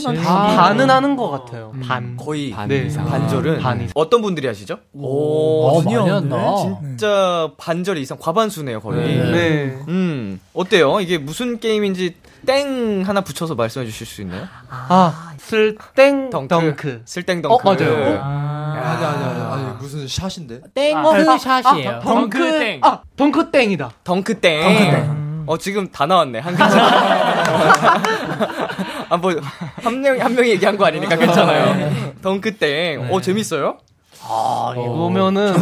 난 0.00 0.14
반, 0.16 0.56
반은 0.56 0.90
하는 0.90 1.16
것 1.16 1.30
같아요. 1.30 1.72
반. 1.86 2.16
거의 2.16 2.50
반 2.50 2.68
네. 2.68 2.84
이상. 2.86 3.04
반절은 3.06 3.60
반 3.60 3.76
이상. 3.78 3.92
어떤 3.94 4.22
분들이 4.22 4.46
하시죠? 4.46 4.74
어, 4.74 4.78
오, 4.94 5.82
많이 5.82 5.94
한다. 6.08 6.56
진짜 6.60 7.50
반절 7.58 7.98
이상 7.98 8.18
과반수네요 8.20 8.80
거의. 8.80 9.16
네. 9.18 9.30
네. 9.30 9.78
음 9.88 10.40
어때요? 10.54 11.00
이게 11.00 11.18
무슨 11.18 11.58
게임인지 11.60 12.14
땡 12.46 13.02
하나 13.06 13.20
붙여서 13.20 13.54
말씀해 13.54 13.86
주실 13.86 14.06
수 14.06 14.20
있나요? 14.22 14.46
아, 14.68 15.32
쓸땡 15.38 16.30
덩크. 16.30 16.48
덩크. 16.48 17.02
쓸땡 17.04 17.40
덩크. 17.42 17.54
어, 17.54 17.60
맞아요. 17.72 18.20
아니 18.22 19.04
아니 19.04 19.24
아니 19.24 19.40
아니 19.64 19.76
무슨 19.78 20.08
샷인데? 20.08 20.60
땡어그 20.74 21.38
샷이에요. 21.38 22.00
덩크 22.02 22.38
땡. 22.58 22.80
아, 22.82 23.00
덩크 23.16 23.50
땡이다. 23.52 23.90
덩크 24.02 24.40
땡. 24.40 25.44
어 25.46 25.58
지금 25.58 25.88
다 25.90 26.06
나왔네 26.06 26.38
한 26.38 26.54
글자. 26.54 27.42
아뭐한 29.12 30.00
명한 30.00 30.34
명이 30.34 30.48
얘기한 30.50 30.78
거 30.78 30.86
아니니까 30.86 31.16
괜찮아요. 31.16 32.12
덩크 32.22 32.56
땡. 32.56 33.12
어 33.12 33.20
재밌어요? 33.20 33.76
아, 34.22 34.72
이거면은 34.76 35.54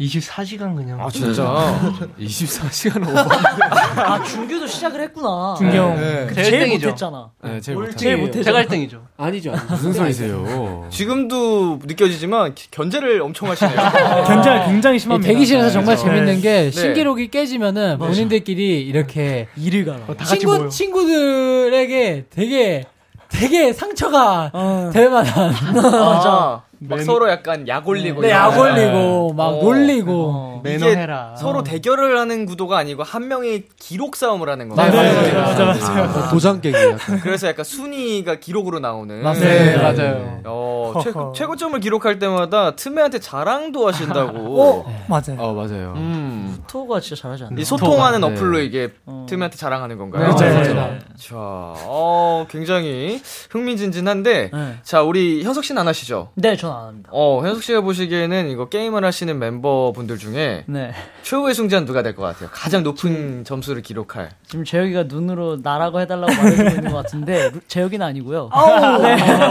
24시간 0.00 0.74
그냥. 0.74 0.98
아 1.00 1.10
진짜. 1.10 1.78
24시간 2.18 3.02
오버. 3.06 3.20
아 4.02 4.22
준규도 4.22 4.66
시작을 4.66 5.00
했구나. 5.02 5.54
준경. 5.58 5.96
네. 5.96 6.26
제일, 6.34 6.50
제일 6.50 6.60
땡이죠. 6.64 6.86
못했잖아. 6.86 7.30
네, 7.44 7.60
제일 7.60 7.78
못하 7.78 7.92
제일 7.96 8.16
못했잖아. 8.16 8.44
제가 8.62 8.62
1등이죠. 8.76 9.00
아니죠. 9.18 9.52
무슨 9.68 9.92
소리세요? 9.92 10.86
지금도 10.90 11.80
느껴지지만 11.84 12.54
기- 12.54 12.70
견제를 12.70 13.20
엄청 13.20 13.50
하시네요. 13.50 13.76
견제가 14.26 14.66
굉장히 14.66 14.96
이 14.96 14.98
심합니다. 14.98 15.32
대기실에서 15.32 15.70
정말 15.70 15.96
네. 15.96 16.02
재밌는 16.02 16.40
게 16.40 16.50
네. 16.62 16.70
신기록이 16.70 17.28
깨지면은 17.28 17.98
본인들끼리 17.98 18.80
이렇게 18.86 19.48
일을 19.56 19.84
가라. 19.84 19.98
다 20.06 20.14
같이 20.16 20.38
친구 20.38 20.56
모여. 20.56 20.68
친구들에게 20.70 22.24
되게 22.30 22.84
되게 23.28 23.72
상처가 23.74 24.50
어. 24.54 24.90
될 24.92 25.10
만한 25.10 25.52
맞아. 25.76 26.62
막 26.80 27.00
서로 27.02 27.28
약간 27.28 27.68
약 27.68 27.86
올리고. 27.86 28.22
네, 28.22 28.30
약 28.30 28.54
거. 28.54 28.62
올리고 28.62 29.34
막 29.34 29.44
어. 29.48 29.62
놀리고 29.62 30.49
이게 30.64 30.78
매너해라. 30.78 31.36
서로 31.36 31.62
대결을 31.62 32.18
하는 32.18 32.46
구도가 32.46 32.78
아니고 32.78 33.02
한 33.02 33.28
명이 33.28 33.64
기록 33.78 34.16
싸움을 34.16 34.48
하는 34.48 34.68
거예요. 34.68 34.92
네, 34.92 35.32
맞아, 35.32 35.64
맞아. 35.64 35.92
아, 35.92 36.28
도장 36.30 36.60
깨기 36.60 36.76
약간. 36.76 37.20
그래서 37.20 37.48
약간 37.48 37.64
순위가 37.64 38.36
기록으로 38.36 38.78
나오는. 38.80 39.22
네, 39.22 39.76
맞아요. 39.76 40.40
어. 40.44 40.92
최, 41.02 41.12
최고점을 41.34 41.78
기록할 41.80 42.18
때마다 42.18 42.74
틈에한테 42.76 43.18
자랑도 43.18 43.86
하신다고. 43.88 44.60
어, 44.60 45.04
맞아요. 45.08 45.36
어, 45.38 45.52
맞아요. 45.54 45.94
음. 45.96 46.62
토가 46.66 47.00
진짜 47.00 47.22
잘하지 47.22 47.44
않나? 47.44 47.60
이 47.60 47.64
소통하는 47.64 48.20
네. 48.20 48.26
어플로 48.26 48.60
이게 48.60 48.90
어. 49.06 49.26
틈에한테 49.28 49.56
자랑하는 49.56 49.98
건가요? 49.98 50.34
네, 50.36 50.50
맞아요. 50.50 50.74
맞아요. 50.74 50.98
자, 51.16 51.34
어, 51.36 52.46
굉장히 52.50 53.20
흥미진진한데, 53.50 54.50
네. 54.52 54.74
자, 54.82 55.02
우리 55.02 55.42
현석 55.42 55.64
씨는 55.64 55.80
안 55.80 55.88
하시죠? 55.88 56.30
네, 56.34 56.56
전안 56.56 56.86
합니다. 56.86 57.10
어, 57.12 57.40
현석 57.42 57.62
씨가 57.62 57.80
보시기에는 57.82 58.48
이거 58.50 58.68
게임을 58.68 59.04
하시는 59.04 59.38
멤버분들 59.38 60.18
중에 60.18 60.49
네. 60.66 60.92
최후의 61.22 61.54
승자는 61.54 61.86
누가 61.86 62.02
될 62.02 62.14
것 62.14 62.22
같아요? 62.22 62.48
가장 62.52 62.82
높은 62.82 63.44
점수를 63.44 63.82
기록할. 63.82 64.30
지금 64.46 64.64
재혁이가 64.64 65.04
눈으로 65.04 65.58
나라고 65.62 66.00
해달라고 66.00 66.32
말해주고 66.32 66.68
있는 66.70 66.90
것 66.90 66.96
같은데 66.96 67.50
루- 67.54 67.60
재혁이는 67.68 68.04
아니고요. 68.06 68.50
네. 69.02 69.16
형, 69.18 69.42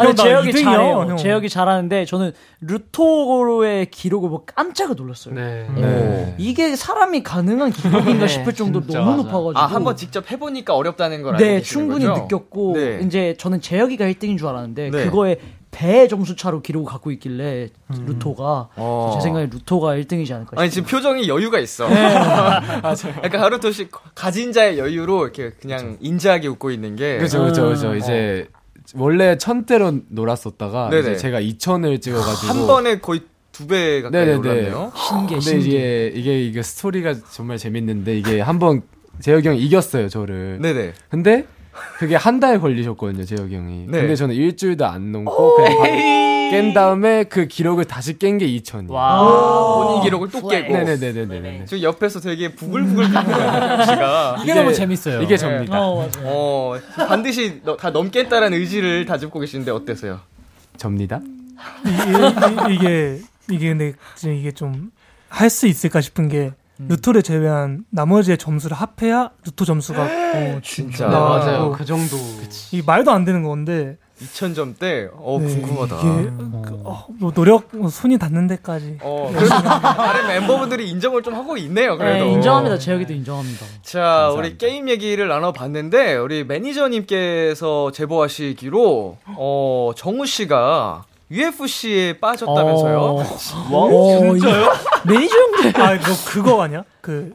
아니, 0.00 0.14
나 0.14 0.14
재혁이 0.14 0.52
잘해요. 0.64 1.06
형. 1.08 1.16
재혁이 1.16 1.48
잘하는데 1.48 2.04
저는 2.04 2.32
루토의 2.60 3.86
기록을 3.90 4.28
뭐 4.28 4.44
깜짝을 4.44 4.96
놀랐어요. 4.96 5.34
네. 5.34 5.66
네. 5.74 6.34
이게 6.38 6.76
사람이 6.76 7.22
가능한 7.22 7.70
기록인가 7.72 8.26
싶을 8.26 8.54
정도로 8.54 8.84
진짜 8.86 8.98
너무 9.00 9.10
맞아. 9.10 9.22
높아가지고. 9.22 9.58
아, 9.58 9.66
한번 9.66 9.96
직접 9.96 10.30
해보니까 10.30 10.74
어렵다는 10.74 11.22
걸 11.22 11.34
알고 11.34 11.44
네, 11.44 11.58
계시는 11.58 11.64
충분히 11.82 12.06
거죠? 12.06 12.22
느꼈고 12.22 12.72
네. 12.74 13.00
이제 13.04 13.34
저는 13.38 13.60
재혁이가 13.60 14.04
1등인 14.06 14.38
줄 14.38 14.48
알았는데 14.48 14.90
네. 14.90 15.04
그거에 15.04 15.36
배 15.78 16.08
점수 16.08 16.34
차로 16.34 16.60
기록을 16.60 16.90
갖고 16.90 17.12
있길래 17.12 17.68
루토가 17.88 18.68
어. 18.74 19.12
제 19.14 19.20
생각에 19.20 19.46
루토가 19.46 19.94
1등이지 19.94 20.32
않을까 20.32 20.50
싶어요. 20.50 20.60
아니 20.60 20.70
지금 20.72 20.88
표정이 20.88 21.28
여유가 21.28 21.60
있어. 21.60 21.88
네. 21.88 21.94
약간 23.22 23.40
하루토 23.40 23.70
씨 23.70 23.86
가진 24.12 24.52
자의 24.52 24.76
여유로 24.76 25.22
이렇게 25.22 25.50
그냥 25.50 25.96
인자하게 26.00 26.48
웃고 26.48 26.72
있는 26.72 26.96
게. 26.96 27.18
그죠, 27.18 27.44
그죠, 27.44 27.68
그죠. 27.68 27.94
이제 27.94 28.48
원래 28.96 29.38
천대로 29.38 30.00
놀았었다가 30.08 30.90
네네. 30.90 31.00
이제 31.12 31.16
제가 31.16 31.40
2천을 31.40 32.02
찍어가지고 32.02 32.52
한 32.52 32.66
번에 32.66 32.98
거의 32.98 33.20
두배 33.52 34.02
가까이 34.02 34.20
네네네. 34.26 34.36
올랐네요. 34.38 34.92
신기해, 34.96 35.28
근데 35.28 35.40
신기해. 35.40 36.06
이게 36.08 36.12
이게 36.20 36.42
이게 36.42 36.62
스토리가 36.62 37.14
정말 37.30 37.56
재밌는데 37.56 38.18
이게 38.18 38.40
한번 38.40 38.82
재혁이 39.20 39.46
형이 39.46 39.60
이겼어요 39.60 40.08
저를. 40.08 40.58
네네. 40.60 40.94
근데 41.08 41.46
그게 41.98 42.14
한 42.16 42.38
달 42.40 42.60
걸리셨거든요 42.60 43.24
재혁이 43.24 43.54
형이. 43.56 43.84
네. 43.88 44.00
근데 44.00 44.14
저는 44.16 44.34
일주일도 44.34 44.86
안 44.86 45.10
넘고 45.12 45.56
그냥 45.56 45.76
바로 45.78 45.92
깬 46.50 46.72
다음에 46.72 47.24
그 47.24 47.46
기록을 47.46 47.84
다시 47.84 48.16
깬 48.18 48.38
게 48.38 48.46
2천이에요. 48.46 48.88
본인 49.84 50.02
기록을 50.02 50.30
또 50.30 50.46
깨고. 50.46 50.72
네네네네네. 50.72 51.64
지금 51.66 51.82
옆에서 51.82 52.20
되게 52.20 52.54
부글부글 52.54 53.04
끓는 53.04 53.24
거예요, 53.24 53.82
씨가. 53.84 54.36
이게 54.42 54.54
너무 54.54 54.72
재밌어요. 54.72 55.20
이게 55.22 55.36
접니다. 55.36 55.80
어, 55.80 55.96
맞아. 56.04 56.20
어, 56.24 56.78
반드시 56.96 57.60
너- 57.64 57.76
다 57.76 57.90
넘겠다라는 57.90 58.56
의지를 58.58 59.04
다듬고 59.06 59.40
계시는데 59.40 59.70
어때서요? 59.72 60.20
접니다. 60.76 61.20
이, 61.84 62.70
이, 62.70 62.74
이게 62.74 63.18
이게 63.50 63.68
근데 63.68 63.94
이게 64.24 64.52
좀 64.52 64.90
할 65.30 65.50
수 65.50 65.66
있을까 65.66 66.00
싶은 66.00 66.28
게 66.28 66.52
루토를 66.78 67.22
제외한 67.22 67.84
나머지의 67.90 68.38
점수를 68.38 68.76
합해야 68.76 69.30
루토 69.44 69.64
점수가 69.64 70.02
어, 70.02 70.60
진짜. 70.62 71.08
나- 71.08 71.18
맞아요. 71.20 71.58
어, 71.64 71.72
그 71.72 71.84
정도. 71.84 72.16
이 72.72 72.82
말도 72.86 73.10
안 73.10 73.24
되는 73.24 73.42
건데 73.42 73.96
2000점 74.20 74.76
때, 74.80 75.08
어, 75.14 75.38
네, 75.40 75.46
궁금하다. 75.46 75.96
이게 75.96 76.30
그, 76.64 76.80
어, 76.84 77.06
뭐 77.20 77.30
노력 77.32 77.68
어, 77.80 77.88
손이 77.88 78.18
닿는 78.18 78.48
데까지 78.48 78.98
어, 79.00 79.30
그래도 79.32 79.48
다른 79.54 80.26
멤버분들이 80.26 80.90
인정을 80.90 81.22
좀 81.22 81.34
하고 81.34 81.56
있네요, 81.58 81.96
그래도. 81.96 82.24
네, 82.24 82.32
인정합니다. 82.32 82.78
재혁이도 82.78 83.12
인정합니다. 83.12 83.64
자, 83.82 84.30
우리 84.36 84.58
게임 84.58 84.88
얘기를 84.88 85.28
나눠봤는데, 85.28 86.16
우리 86.16 86.42
매니저님께서 86.44 87.92
제보하시기로, 87.92 89.16
어, 89.36 89.90
정우 89.96 90.26
씨가 90.26 91.04
UFC에 91.30 92.18
빠졌다면서요? 92.20 92.98
어, 93.00 93.24
진짜요? 94.38 94.72
매니저 95.06 95.34
형들. 95.36 95.80
아 95.82 95.94
이거 95.94 96.04
그거 96.26 96.62
아니야? 96.62 96.84
그, 97.00 97.34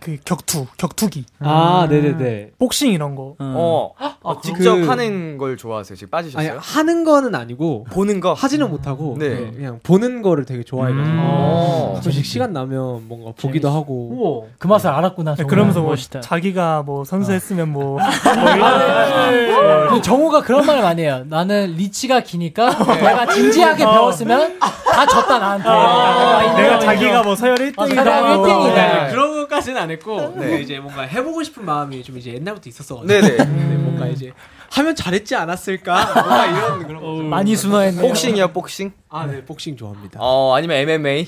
그 0.00 0.16
격투 0.24 0.66
격투기 0.76 1.24
아, 1.40 1.86
네네네. 1.88 2.52
복싱 2.58 2.92
이런 2.92 3.14
거 3.14 3.36
어, 3.38 3.92
어, 4.22 4.40
직접 4.40 4.74
그- 4.76 4.88
하는 4.88 5.38
걸 5.38 5.56
좋아하세요? 5.56 5.96
지금 5.96 6.08
아니, 6.12 6.24
빠지셨어요? 6.30 6.58
하는 6.60 7.04
거는 7.04 7.34
아니고, 7.34 7.84
보는 7.90 8.20
거? 8.20 8.32
하지는 8.32 8.70
못하고, 8.70 9.16
네. 9.18 9.28
네, 9.28 9.50
그냥 9.52 9.80
보는 9.82 10.22
거를 10.22 10.44
되게 10.44 10.62
좋아해가지고, 10.62 11.16
어. 11.18 11.92
가끔씩 11.96 12.24
시간 12.24 12.52
나면 12.52 13.06
뭔가 13.08 13.32
보기도 13.40 13.70
하고, 13.70 14.48
그 14.58 14.66
맛을 14.66 14.90
알았구나. 14.90 15.32
네, 15.32 15.36
정말. 15.38 15.50
그러면서 15.50 15.80
뭐 15.80 15.90
멋있다. 15.90 16.20
자기가 16.20 16.82
뭐 16.84 17.04
선수했으면 17.04 17.68
뭐 17.70 17.98
근데 19.88 20.00
정우가 20.02 20.42
그런 20.42 20.64
말을 20.66 20.82
많이 20.82 21.02
해요. 21.02 21.24
나는 21.28 21.74
리치가 21.76 22.20
기니까 22.20 22.70
내가 22.96 23.26
진지하게 23.26 23.84
배웠으면 23.84 24.58
다 24.58 25.06
졌다 25.06 25.38
나한테. 25.38 25.68
아, 25.68 26.54
내가 26.56 26.74
인정, 26.74 26.80
자기가. 26.80 27.22
뭐 27.22 27.34
서열 27.36 27.54
아, 27.54 27.56
1등이다 27.56 27.94
사람 27.94 28.24
1등이다. 28.42 28.74
네, 28.74 29.08
그런 29.10 29.32
것까지는 29.42 29.80
안 29.82 29.90
했고, 29.90 30.34
네. 30.38 30.60
이제 30.60 30.78
뭔가 30.78 31.02
해보고 31.02 31.42
싶은 31.42 31.64
마음이 31.64 32.02
좀 32.02 32.16
이제 32.18 32.32
옛날부터 32.34 32.68
있었어가지고, 32.70 33.06
네네. 33.06 33.36
근데 33.36 33.76
뭔가 33.76 34.06
이제 34.06 34.32
하면 34.70 34.94
잘했지 34.96 35.34
않았을까? 35.34 36.14
뭔가 36.14 36.46
이런 36.46 36.86
그런 36.86 37.00
거. 37.02 37.12
많이 37.22 37.54
순화했네요. 37.54 38.00
복싱이야, 38.00 38.46
복싱? 38.52 38.92
아, 39.10 39.26
네, 39.26 39.44
복싱 39.44 39.76
좋아합니다. 39.76 40.18
어, 40.20 40.54
아니면 40.54 40.76
MMA? 40.78 41.26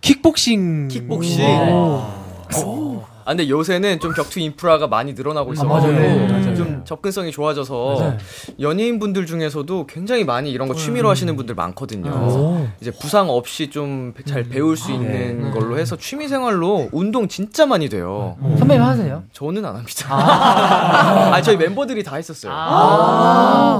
킥복싱. 0.00 0.88
킥복싱? 0.88 1.44
오. 1.44 3.04
아, 3.26 3.30
근데 3.30 3.48
요새는 3.48 3.98
좀 3.98 4.12
격투 4.14 4.38
인프라가 4.38 4.86
많이 4.86 5.12
늘어나고 5.12 5.52
있어가지고 5.52 6.54
좀 6.54 6.82
접근성이 6.84 7.32
좋아져서 7.32 8.14
연예인 8.60 9.00
분들 9.00 9.26
중에서도 9.26 9.86
굉장히 9.88 10.22
많이 10.24 10.50
이런 10.52 10.68
거 10.68 10.74
취미로 10.74 11.10
하시는 11.10 11.34
분들 11.34 11.56
많거든요. 11.56 12.68
이제 12.80 12.92
부상 12.92 13.28
없이 13.28 13.68
좀 13.70 14.14
잘 14.26 14.44
배울 14.44 14.76
수 14.76 14.92
있는 14.92 15.50
걸로 15.50 15.76
해서 15.78 15.96
취미 15.96 16.28
생활로 16.28 16.88
운동 16.92 17.26
진짜 17.28 17.66
많이 17.66 17.88
돼요. 17.88 18.36
선배님 18.58 18.82
하세요? 18.82 19.24
저는 19.32 19.64
안 19.64 19.74
합니다. 19.76 20.14
아, 20.14 21.42
저희 21.42 21.56
멤버들이 21.56 22.04
다 22.04 22.14
했었어요. 22.16 22.52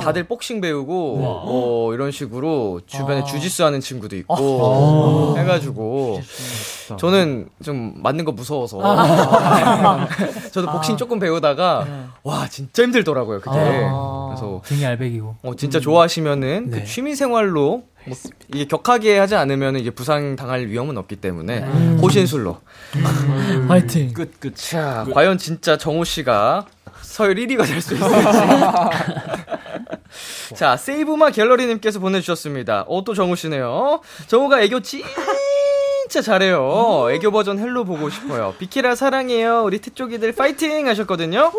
다들 0.02 0.24
복싱 0.24 0.60
배우고 0.60 1.16
뭐 1.18 1.94
이런 1.94 2.10
식으로 2.10 2.80
주변에 2.86 3.22
주짓수 3.24 3.64
하는 3.64 3.80
친구도 3.80 4.16
있고 4.16 4.34
해가지고 5.38 6.20
저는 6.98 7.48
좀 7.62 7.94
맞는 8.02 8.24
거 8.24 8.32
무서워서 8.32 8.78
저도 10.52 10.70
복싱 10.72 10.96
조금 10.96 11.18
배우다가 11.18 11.86
와 12.22 12.48
진짜 12.48 12.82
힘들더라고요 12.82 13.40
그게. 13.40 13.58
그래서 13.58 14.62
등이 14.64 14.84
알배기고. 14.86 15.36
어, 15.42 15.54
진짜 15.56 15.80
좋아하시면은 15.80 16.70
그 16.70 16.84
취미 16.84 17.14
생활로 17.14 17.84
뭐 18.06 18.16
이게 18.54 18.66
격하게 18.66 19.18
하지 19.18 19.34
않으면 19.34 19.76
이게 19.76 19.90
부상 19.90 20.36
당할 20.36 20.66
위험은 20.66 20.96
없기 20.98 21.16
때문에 21.16 21.60
호신술로. 22.00 22.58
화이팅. 23.68 24.12
끝 24.12 24.38
끝. 24.40 24.54
자 24.56 25.06
과연 25.12 25.38
진짜 25.38 25.76
정우 25.76 26.04
씨가 26.04 26.66
서열 27.02 27.36
1위가 27.36 27.66
될 27.66 27.80
수 27.80 27.94
있을지. 27.94 28.14
자, 30.54 30.76
세이브마 30.76 31.30
갤러리님께서 31.30 31.98
보내주셨습니다. 31.98 32.84
어, 32.88 33.04
또 33.04 33.14
정우 33.14 33.36
씨네요. 33.36 34.00
정우가 34.28 34.62
애교 34.62 34.80
진짜 36.08 36.22
잘해요. 36.22 37.08
애교 37.10 37.32
버전 37.32 37.58
Hello 37.58 37.84
보고 37.84 38.08
싶어요. 38.10 38.54
비키라 38.58 38.94
사랑해요. 38.94 39.64
우리 39.64 39.80
특조기들 39.80 40.32
파이팅 40.32 40.86
하셨거든요. 40.86 41.50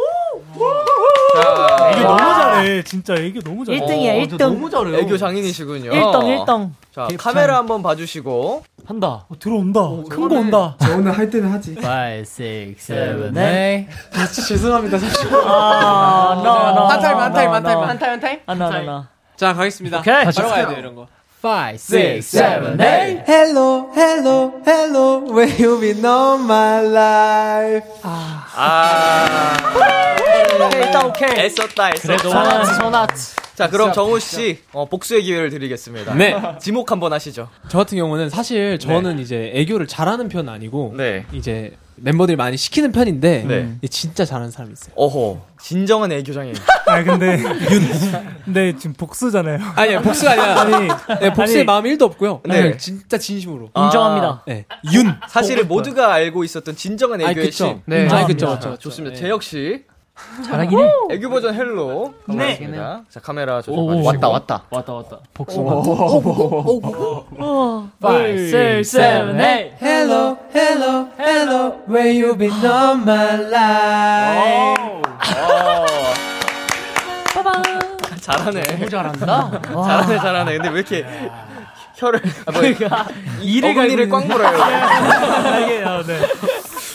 자, 1.35 1.91
애교 1.91 2.01
너무 2.03 2.17
잘해. 2.17 2.83
진짜 2.83 3.15
애교 3.15 3.41
너무 3.41 3.65
잘해. 3.65 3.79
1등이야, 3.81 4.27
1등. 4.29 4.37
너무 4.37 4.69
잘해요. 4.69 4.95
애교 4.99 5.17
장인이시군요. 5.17 5.91
1등, 5.91 6.45
1등. 6.45 6.69
자, 6.95 7.07
카메라 7.17 7.57
한번 7.57 7.83
봐주시고. 7.83 8.63
한다. 8.85 9.25
어, 9.27 9.37
들어온다. 9.37 9.81
큰 10.09 10.29
거 10.29 10.35
온다. 10.35 10.75
저 10.79 10.95
오늘 10.95 11.11
할 11.11 11.29
때는 11.29 11.51
하지. 11.51 11.71
5, 11.77 11.81
6, 12.21 12.77
7, 12.79 13.31
8. 13.33 13.87
아, 14.13 14.25
진짜 14.27 14.47
죄송합니다, 14.47 14.97
사실. 14.97 15.27
아, 15.35 16.41
나, 16.41 16.71
나. 16.71 16.87
한 16.87 16.99
타임, 17.01 17.17
한 17.17 17.33
타임, 17.33 17.51
한 17.51 17.63
타임, 17.63 17.79
나, 17.81 17.87
한 17.87 17.99
타임, 17.99 18.11
한 18.13 18.19
타임. 18.21 18.39
나, 18.45 18.53
나, 18.55 18.69
나, 18.69 18.81
나. 18.81 19.09
자, 19.35 19.53
가겠습니다. 19.53 19.99
오케이. 19.99 20.23
바로 20.23 20.49
가야 20.49 20.67
돼요, 20.67 20.79
이런 20.79 20.95
거. 20.95 21.07
5, 21.41 21.77
6, 21.77 22.21
7, 22.21 22.77
8. 22.77 23.23
Hello, 23.27 23.91
hello, 23.93 24.59
hello, 24.65 25.19
where 25.31 25.47
you 25.61 25.79
been 25.79 26.03
all 26.03 26.39
my 26.39 26.83
life. 26.83 27.87
아. 28.01 29.55
오케이, 30.65 30.81
일단 30.81 31.05
오케이. 31.05 31.29
애썼다, 31.29 31.91
애썼다. 31.91 32.65
소나트. 32.65 33.13
자, 33.53 33.69
그럼 33.69 33.93
정우 33.93 34.19
씨, 34.19 34.59
어, 34.73 34.85
복수의 34.85 35.21
기회를 35.23 35.51
드리겠습니다. 35.51 36.15
네. 36.15 36.35
지목 36.59 36.91
한번 36.91 37.13
하시죠. 37.13 37.49
저 37.69 37.77
같은 37.77 37.99
경우는 37.99 38.31
사실 38.31 38.79
저는 38.79 39.19
이제 39.19 39.51
애교를 39.53 39.85
잘하는 39.87 40.29
편은 40.29 40.51
아니고 40.51 40.95
네. 40.97 41.25
이제 41.33 41.73
멤버들이 41.97 42.35
많이 42.35 42.57
시키는 42.57 42.91
편인데 42.91 43.43
네. 43.47 43.87
진짜 43.89 44.23
잘하는 44.23 44.51
사람이 44.51 44.73
있어요. 44.73 44.93
어허, 44.95 45.41
진정한 45.59 46.11
애교장인. 46.11 46.53
아 46.85 47.03
근데 47.03 47.41
근데 48.45 48.75
지금 48.77 48.93
복수잖아요. 48.93 49.59
아니요 49.75 50.01
복수가 50.01 50.31
아니라 50.31 50.61
아니 50.61 50.87
네, 51.19 51.33
복수의 51.33 51.57
아니, 51.59 51.65
마음이 51.65 51.89
1도 51.95 52.03
없고요. 52.03 52.41
네. 52.45 52.61
네. 52.61 52.77
진짜 52.77 53.17
진심으로. 53.17 53.69
인정합니다. 53.75 54.43
네. 54.47 54.65
윤. 54.93 55.13
사실을 55.27 55.65
모두가 55.65 56.13
알고 56.13 56.43
있었던 56.43 56.75
진정한 56.75 57.21
애교의 57.21 57.47
그쵸. 57.47 57.65
신. 57.65 57.81
네. 57.85 58.07
아이 58.09 58.25
그쵸 58.25 58.59
자, 58.59 58.69
그쵸. 58.71 58.77
좋습니다. 58.77 59.15
네. 59.15 59.21
재혁 59.21 59.43
씨. 59.43 59.83
잘하긴 60.45 60.79
해. 60.79 60.91
애교 61.11 61.29
버전 61.29 61.53
Hello. 61.53 62.13
네. 62.27 62.57
네. 62.59 62.77
자, 63.09 63.19
카메라 63.19 63.61
저쪽 63.61 63.77
오, 63.77 63.87
봐주시고. 63.87 64.07
왔다, 64.07 64.29
왔다. 64.29 64.63
왔다 64.69 64.93
왔다. 64.93 65.17
복수가. 65.33 65.73
5, 65.73 66.81
6, 68.01 68.83
7, 68.83 69.33
8. 69.37 69.77
Hello, 69.81 70.37
hello, 70.55 71.07
hello, 71.19 71.73
where 71.87 72.09
you 72.11 72.35
been 72.37 72.53
all 72.63 72.95
my 72.97 73.41
life. 73.49 75.01
잘하네. 78.21 78.61
너무 78.61 78.89
잘한다. 78.89 79.61
잘하네, 79.61 80.17
잘하네. 80.17 80.53
근데 80.57 80.69
왜 80.69 80.79
이렇게 80.79 81.05
혀를, 81.95 82.21
아, 82.45 82.51
뭐, 82.51 82.61
이를 83.41 83.71
어금니를 83.71 84.09
꽉 84.09 84.25
물어요. 84.27 84.57
이게 85.63 85.83
아, 85.83 86.03
네. 86.05 86.19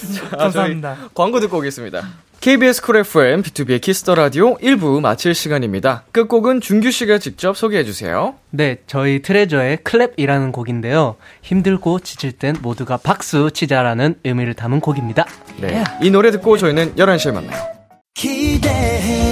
아, 0.32 0.36
감사합니다. 0.36 0.96
광고 1.14 1.40
듣고 1.40 1.59
오겠습니다. 1.59 2.03
KBS 2.40 2.82
쿨 2.82 2.96
FM, 2.96 3.42
B2B의 3.42 3.80
키스터 3.80 4.16
라디오 4.16 4.57
1부 4.57 5.00
마칠 5.00 5.32
시간입니다. 5.32 6.03
끝곡은 6.11 6.61
준규 6.61 6.90
씨가 6.90 7.18
직접 7.18 7.57
소개해 7.57 7.84
주세요. 7.84 8.34
네, 8.50 8.78
저희 8.88 9.22
트레저의 9.22 9.76
CLAP이라는 9.78 10.50
곡인데요. 10.50 11.14
힘들고 11.42 12.00
지칠 12.00 12.32
땐 12.32 12.57
모두가 12.61 12.96
박수 12.96 13.53
치자라는 13.53 14.16
의미를 14.24 14.55
담은 14.55 14.80
곡입니다. 14.80 15.24
네. 15.61 15.84
이 16.03 16.11
노래 16.11 16.32
듣고 16.32 16.59
저희는 16.59 16.96
11시에 16.96 17.32
만나요. 17.32 17.62
기대해 18.14 19.32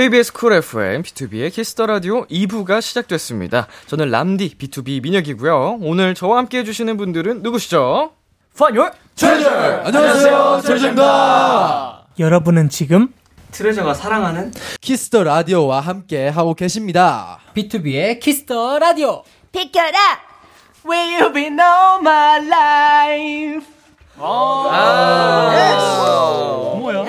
KBS 0.00 0.32
쿨 0.32 0.54
FM, 0.54 1.02
B2B의 1.02 1.52
키스터 1.52 1.84
라디오 1.84 2.26
2부가 2.28 2.80
시작됐습니다. 2.80 3.66
저는 3.86 4.10
햄디, 4.10 4.56
BTOB 4.56 5.02
민혁이고요. 5.02 5.80
오늘 5.82 6.14
저와 6.14 6.38
함께 6.38 6.60
해주시는 6.60 6.96
분들은 6.96 7.42
누구시죠? 7.42 8.12
파열 8.58 8.94
안녕하세요, 9.84 10.62
트레저입니다. 10.64 12.06
여러분은 12.18 12.70
지금 12.70 13.12
트레저가 13.50 13.92
사랑하는 13.92 14.54
Kiss 14.80 15.04
the 15.04 15.22
라디오와 15.22 15.80
함께 15.80 16.28
하고 16.28 16.54
계십니다. 16.54 17.38
B2B의 17.54 18.20
키스터 18.20 18.78
라디오. 18.78 19.22
비키라 19.52 19.98
Where 20.82 21.20
you 21.20 21.30
been 21.30 21.60
all 21.60 21.98
my 22.00 22.46
life? 22.46 23.66
아, 24.18 25.44
뭐야? 26.78 27.04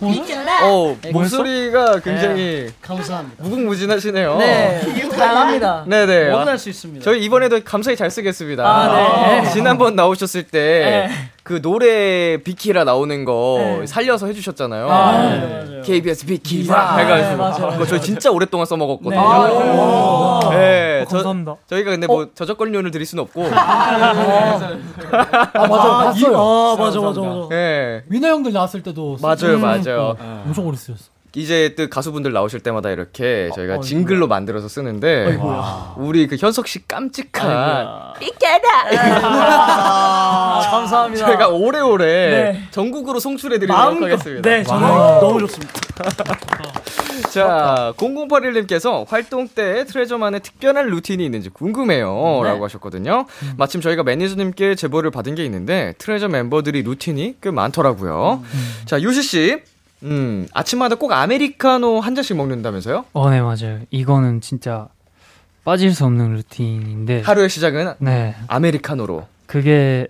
비켜라 0.00 0.66
어, 0.68 0.96
목소리가 1.12 2.00
굉장히 2.00 2.70
감사합니다. 2.80 3.44
무궁무진하시네요. 3.44 4.36
네, 4.38 4.80
다양합니다. 5.10 5.84
네네. 5.86 6.30
뭐든 6.30 6.48
할수 6.48 6.70
있습니다. 6.70 7.04
저희 7.04 7.22
이번에도 7.24 7.60
감사히 7.62 7.96
잘 7.96 8.10
쓰겠습니다. 8.10 8.64
아, 8.66 9.40
네. 9.42 9.50
지난번 9.50 9.94
나오셨을 9.96 10.44
때, 10.44 11.08
네. 11.08 11.30
그 11.42 11.60
노래 11.60 12.36
비키라 12.36 12.84
나오는 12.84 13.24
거 13.24 13.56
네. 13.80 13.86
살려서 13.86 14.26
해주셨잖아요. 14.26 14.88
아, 14.88 15.12
네. 15.18 15.80
KBS 15.84 16.26
비키라 16.26 16.92
아, 16.92 16.96
해가지고. 16.98 17.30
네, 17.30 17.36
맞아요, 17.36 17.70
그거 17.72 17.86
저희 17.86 18.00
진짜 18.00 18.30
오랫동안 18.30 18.66
써먹었거든요. 18.66 19.10
네. 19.10 19.16
아, 19.18 20.50
네, 20.50 21.00
어, 21.00 21.06
저, 21.08 21.16
감사합니다. 21.16 21.56
저희가 21.66 21.90
근데 21.90 22.06
뭐 22.06 22.28
저작권료를 22.34 22.90
드릴 22.90 23.06
수는 23.06 23.24
없고. 23.24 23.46
아, 23.52 23.98
맞아. 25.68 25.88
봤어요. 26.04 26.36
아, 26.38 26.76
맞아, 26.78 27.00
맞아, 27.00 27.20
맞아. 27.20 27.48
네. 27.50 28.02
위너 28.08 28.28
형들 28.28 28.52
나왔을 28.52 28.82
때도 28.82 29.16
맞아요, 29.20 29.58
맞아요. 29.58 29.89
엄청 29.98 30.66
오래 30.66 30.76
쓰였어. 30.76 31.10
이제 31.36 31.74
또 31.76 31.88
가수분들 31.88 32.32
나오실 32.32 32.58
때마다 32.60 32.90
이렇게 32.90 33.50
저희가 33.54 33.76
어, 33.76 33.80
징글로 33.80 34.26
만들어서 34.26 34.66
쓰는데 34.66 35.38
우리 35.96 36.26
그 36.26 36.36
현석 36.36 36.66
씨 36.66 36.86
깜찍한 36.88 37.48
아, 39.40 40.60
감사합니다. 40.70 41.26
저희가 41.26 41.48
오래오래 41.48 42.06
네. 42.06 42.62
전국으로 42.72 43.20
송출해 43.20 43.58
드리도록 43.58 43.80
마음껏. 43.80 44.06
하겠습니다. 44.06 44.50
네, 44.50 44.62
저는 44.64 44.88
너무 45.20 45.38
좋습니다. 45.40 45.72
자, 47.30 47.92
0081님께서 47.96 49.06
활동 49.08 49.46
때 49.46 49.84
트레저만의 49.84 50.40
특별한 50.40 50.86
루틴이 50.88 51.24
있는지 51.24 51.48
궁금해요. 51.48 52.40
라고 52.42 52.64
하셨거든요. 52.64 53.26
마침 53.56 53.80
저희가 53.80 54.02
매니저님께 54.02 54.74
제보를 54.74 55.12
받은 55.12 55.36
게 55.36 55.44
있는데 55.44 55.94
트레저 55.98 56.26
멤버들이 56.28 56.82
루틴이 56.82 57.36
꽤 57.40 57.50
많더라고요. 57.52 58.42
자, 58.86 59.00
요시 59.00 59.31
씨. 59.31 59.62
음, 60.02 60.46
아침마다 60.52 60.94
꼭 60.96 61.12
아메리카노 61.12 62.00
한 62.00 62.14
잔씩 62.14 62.36
먹는다면서요? 62.36 63.04
어, 63.12 63.30
네, 63.30 63.40
맞아요. 63.40 63.80
이거는 63.90 64.40
진짜 64.40 64.88
빠질 65.64 65.92
수 65.94 66.04
없는 66.06 66.34
루틴인데. 66.36 67.22
하루의 67.22 67.48
시작은 67.50 67.94
네. 67.98 68.34
아메리카노로. 68.48 69.26
그게 69.46 70.06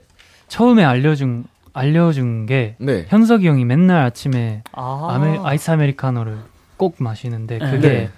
처음에 0.48 0.84
알려준, 0.84 1.44
알려준 1.72 2.46
게 2.46 2.76
네. 2.78 3.06
현석이 3.08 3.46
형이 3.48 3.64
맨날 3.64 4.02
아침에 4.02 4.62
아, 4.72 5.08
아메, 5.10 5.38
아이스 5.42 5.70
아메리카노를 5.70 6.38
꼭 6.76 6.96
마시는데 6.98 7.58
그게 7.58 7.88
네. 7.88 8.10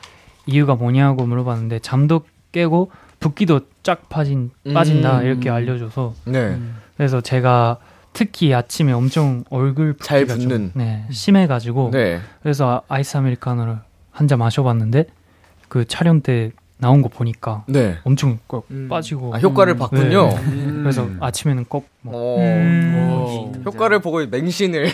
이유가 0.46 0.74
뭐냐고 0.74 1.24
물어봤는데 1.26 1.78
잠도 1.80 2.24
깨고 2.52 2.90
붓기도 3.20 3.60
쫙 3.82 4.08
빠진, 4.08 4.50
빠진다 4.74 5.20
음. 5.20 5.26
이렇게 5.26 5.48
알려줘서 5.50 6.14
네. 6.26 6.58
그래서 6.96 7.20
제가 7.20 7.78
특히 8.12 8.52
아침에 8.54 8.92
엄청 8.92 9.44
얼굴 9.50 9.96
잘 10.00 10.26
붓는. 10.26 10.72
네, 10.74 11.06
심해가지고 11.10 11.90
네. 11.92 12.20
그래서 12.42 12.82
아- 12.88 12.94
아이스 12.94 13.16
아메리카노를 13.16 13.78
한 14.10 14.28
잔 14.28 14.38
마셔봤는데 14.38 15.06
그 15.68 15.86
촬영 15.86 16.20
때 16.20 16.50
나온 16.82 17.00
거 17.00 17.08
보니까 17.08 17.62
네. 17.68 17.96
엄청 18.02 18.40
꼭 18.48 18.66
음. 18.72 18.88
빠지고 18.88 19.32
아, 19.32 19.38
효과를 19.38 19.76
봤군요. 19.76 20.30
네. 20.30 20.36
음. 20.48 20.80
그래서 20.82 21.08
아침에는 21.20 21.66
꼭 21.66 21.86
뭐, 22.00 22.12
어, 22.16 22.40
음. 22.40 22.92
어, 23.08 23.52
효과를 23.64 24.00
보고 24.00 24.26
맹신을 24.26 24.90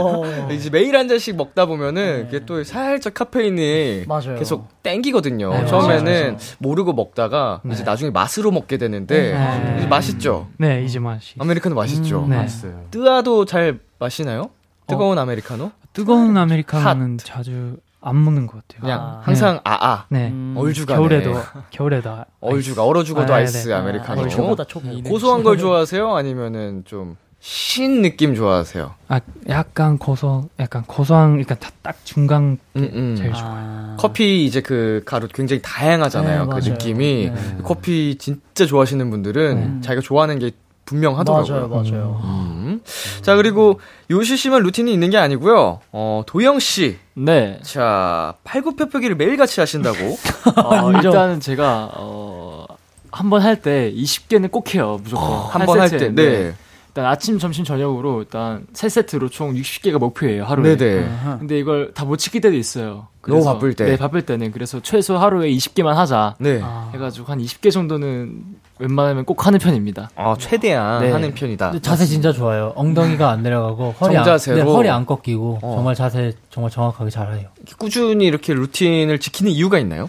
오. 0.00 0.24
이제 0.50 0.70
매일 0.70 0.96
한 0.96 1.08
잔씩 1.08 1.36
먹다 1.36 1.66
보면은 1.66 2.24
그게 2.24 2.46
또 2.46 2.64
살짝 2.64 3.12
카페인이 3.12 4.04
맞아요. 4.08 4.36
계속 4.38 4.82
땡기거든요. 4.82 5.50
네, 5.50 5.66
처음에는 5.66 6.22
맞아요. 6.22 6.36
모르고 6.56 6.94
먹다가 6.94 7.60
네. 7.62 7.74
이제 7.74 7.84
나중에 7.84 8.10
맛으로 8.10 8.50
먹게 8.50 8.78
되는데 8.78 9.34
네. 9.34 9.74
이제 9.76 9.86
맛있죠. 9.86 10.48
네 10.56 10.82
이제 10.84 11.00
맛이 11.00 11.34
아메리카노 11.38 11.74
맛있죠. 11.74 12.24
음, 12.24 12.30
네. 12.30 12.36
맛있어요. 12.36 12.86
뜨아도 12.90 13.44
잘 13.44 13.78
마시나요? 13.98 14.48
뜨거운 14.86 15.18
아메리카노? 15.18 15.70
뜨거운 15.92 16.34
아메리카노는 16.38 17.18
자주 17.18 17.76
안 18.04 18.22
먹는 18.24 18.46
것 18.46 18.54
같아요. 18.62 18.80
그냥 18.82 19.00
아. 19.00 19.20
항상 19.22 19.60
아아 19.64 20.04
네. 20.10 20.28
음. 20.30 20.54
얼죽하네. 20.56 20.96
겨울에도 20.98 21.32
겨울에도 21.70 22.10
아- 22.10 22.24
얼죽아 22.40 22.84
얼어 22.84 23.02
죽어도 23.02 23.32
아, 23.32 23.36
아이스 23.38 23.68
네. 23.68 23.74
아메리카노. 23.74 24.22
아, 24.24 24.28
초보다 24.28 24.64
초보. 24.64 25.02
고소한 25.02 25.42
걸 25.42 25.58
좋아하세요? 25.58 26.14
아니면은 26.14 26.84
좀 26.84 27.16
신 27.46 28.00
느낌 28.00 28.34
좋아하세요? 28.34 28.94
아 29.08 29.20
약간 29.50 29.98
고소 29.98 30.48
약간 30.58 30.82
고소한 30.86 31.32
그러니까 31.32 31.56
다딱 31.56 31.98
중간 32.02 32.56
음, 32.74 32.90
음. 32.94 33.16
제일 33.18 33.34
좋아요. 33.34 33.44
아. 33.54 33.96
커피 33.98 34.46
이제 34.46 34.62
그 34.62 35.02
가루 35.04 35.28
굉장히 35.28 35.60
다양하잖아요. 35.60 36.38
네, 36.40 36.44
그 36.46 36.50
맞아요. 36.50 36.70
느낌이 36.70 37.30
네. 37.34 37.58
커피 37.62 38.16
진짜 38.16 38.64
좋아하시는 38.64 39.10
분들은 39.10 39.82
자기가 39.82 40.00
좋아하는 40.00 40.38
게 40.38 40.52
분명하더라고요. 40.84 41.68
맞아요, 41.68 41.68
맞아요. 41.68 42.20
음. 42.24 42.80
자 43.22 43.36
그리고 43.36 43.80
요시 44.10 44.36
씨만 44.36 44.62
루틴이 44.62 44.92
있는 44.92 45.10
게 45.10 45.16
아니고요. 45.16 45.80
어 45.92 46.22
도영 46.26 46.58
씨, 46.58 46.98
네. 47.14 47.58
자 47.62 48.34
팔굽혀펴기를 48.44 49.16
매일 49.16 49.36
같이 49.36 49.60
하신다고. 49.60 49.96
어, 50.64 50.92
일단은 50.92 51.40
제가 51.40 51.90
어, 51.94 52.66
한 53.10 53.30
번 53.30 53.42
할 53.42 53.60
때 53.62 53.92
20개는 53.94 54.50
꼭 54.50 54.74
해요. 54.74 54.98
무조건. 55.02 55.46
한번 55.50 55.80
할 55.80 55.88
때. 55.90 55.98
세트에. 55.98 56.14
네. 56.14 56.54
일단 56.88 57.06
아침, 57.06 57.40
점심, 57.40 57.64
저녁으로 57.64 58.20
일단 58.22 58.66
세 58.72 58.88
세트로 58.88 59.28
총 59.28 59.54
60개가 59.54 59.98
목표예요. 59.98 60.44
하루에. 60.44 60.76
네네. 60.76 61.08
근데 61.40 61.58
이걸 61.58 61.92
다 61.92 62.04
못 62.04 62.18
지킬 62.18 62.40
때도 62.40 62.54
있어요. 62.56 63.08
너무 63.26 63.40
그래서- 63.40 63.52
바쁠 63.54 63.74
때. 63.74 63.84
네, 63.86 63.96
바쁠 63.96 64.22
때는. 64.22 64.52
그래서 64.52 64.78
최소 64.80 65.16
하루에 65.18 65.50
20개만 65.50 65.94
하자. 65.94 66.36
네. 66.38 66.60
아, 66.62 66.90
해가지고 66.94 67.32
한 67.32 67.40
20개 67.40 67.72
정도는 67.72 68.44
웬만하면 68.78 69.24
꼭 69.24 69.46
하는 69.46 69.58
편입니다. 69.58 70.10
아 70.16 70.34
최대한 70.38 71.02
네. 71.02 71.12
하는 71.12 71.32
편이다. 71.34 71.70
근데 71.70 71.82
자세 71.82 72.06
진짜 72.06 72.32
좋아요. 72.32 72.72
엉덩이가 72.74 73.30
안 73.30 73.42
내려가고 73.42 73.94
허리 74.00 74.16
안, 74.16 74.24
정자세로. 74.24 74.56
네, 74.56 74.62
허리 74.62 74.88
안 74.88 75.06
꺾이고 75.06 75.60
어. 75.62 75.74
정말 75.76 75.94
자세 75.94 76.32
정말 76.50 76.70
정확하게 76.70 77.10
잘해요. 77.10 77.48
꾸준히 77.78 78.24
이렇게 78.24 78.52
루틴을 78.52 79.20
지키는 79.20 79.52
이유가 79.52 79.78
있나요? 79.78 80.08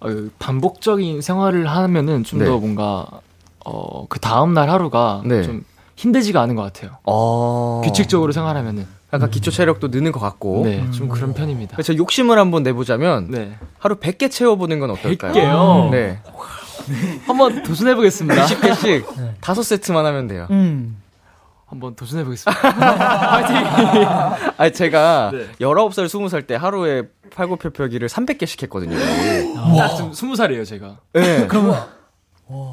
어, 0.00 0.08
반복적인 0.38 1.20
생활을 1.20 1.68
하면은 1.68 2.24
좀더 2.24 2.44
네. 2.44 2.50
뭔가 2.50 3.06
어, 3.64 4.06
그 4.08 4.18
다음 4.18 4.54
날 4.54 4.70
하루가 4.70 5.22
네. 5.26 5.42
좀 5.42 5.64
힘들지가 5.96 6.40
않은 6.40 6.54
것 6.54 6.62
같아요. 6.62 6.96
어. 7.04 7.82
규칙적으로 7.84 8.32
생활하면은. 8.32 8.86
약간 9.12 9.28
기초 9.30 9.50
체력도 9.50 9.88
느는 9.88 10.12
것 10.12 10.20
같고. 10.20 10.62
네, 10.64 10.88
좀 10.92 11.08
그런 11.08 11.34
편입니다. 11.34 11.74
그래서 11.74 11.96
욕심을 11.96 12.38
한번 12.38 12.62
내보자면 12.62 13.26
네. 13.28 13.56
하루 13.78 13.96
100개 13.96 14.30
채워보는 14.30 14.78
건 14.78 14.90
어떨까요? 14.90 15.32
100개요? 15.32 15.90
네. 15.90 16.20
한번 17.26 17.62
도전해 17.62 17.94
보겠습니다. 17.94 18.46
20개씩 18.46 19.04
네. 19.16 19.34
다섯 19.40 19.62
세트만 19.62 20.04
하면 20.06 20.26
돼요. 20.28 20.46
음. 20.50 20.96
한번 21.66 21.94
도전해 21.94 22.24
보겠습니다. 22.24 22.60
파이팅! 22.60 23.56
아니 24.58 24.72
제가 24.72 25.30
네. 25.32 25.46
19살, 25.60 26.06
20살 26.06 26.46
때 26.46 26.56
하루에 26.56 27.04
팔굽혀펴기를 27.32 28.08
300개씩 28.08 28.62
했거든요. 28.64 28.96
딱 29.78 29.94
지금 29.94 30.10
20살이에요, 30.10 30.66
제가. 30.66 30.96
네. 31.12 31.46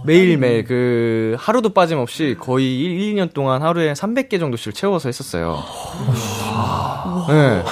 매일매일 0.06 0.64
그 0.64 1.36
하루도 1.38 1.70
빠짐없이 1.70 2.36
거의 2.40 2.80
1, 2.80 3.16
2년 3.16 3.34
동안 3.34 3.62
하루에 3.62 3.94
300개 3.94 4.40
정도씩 4.40 4.74
채워서 4.74 5.10
했었어요. 5.10 5.64
네. 7.28 7.64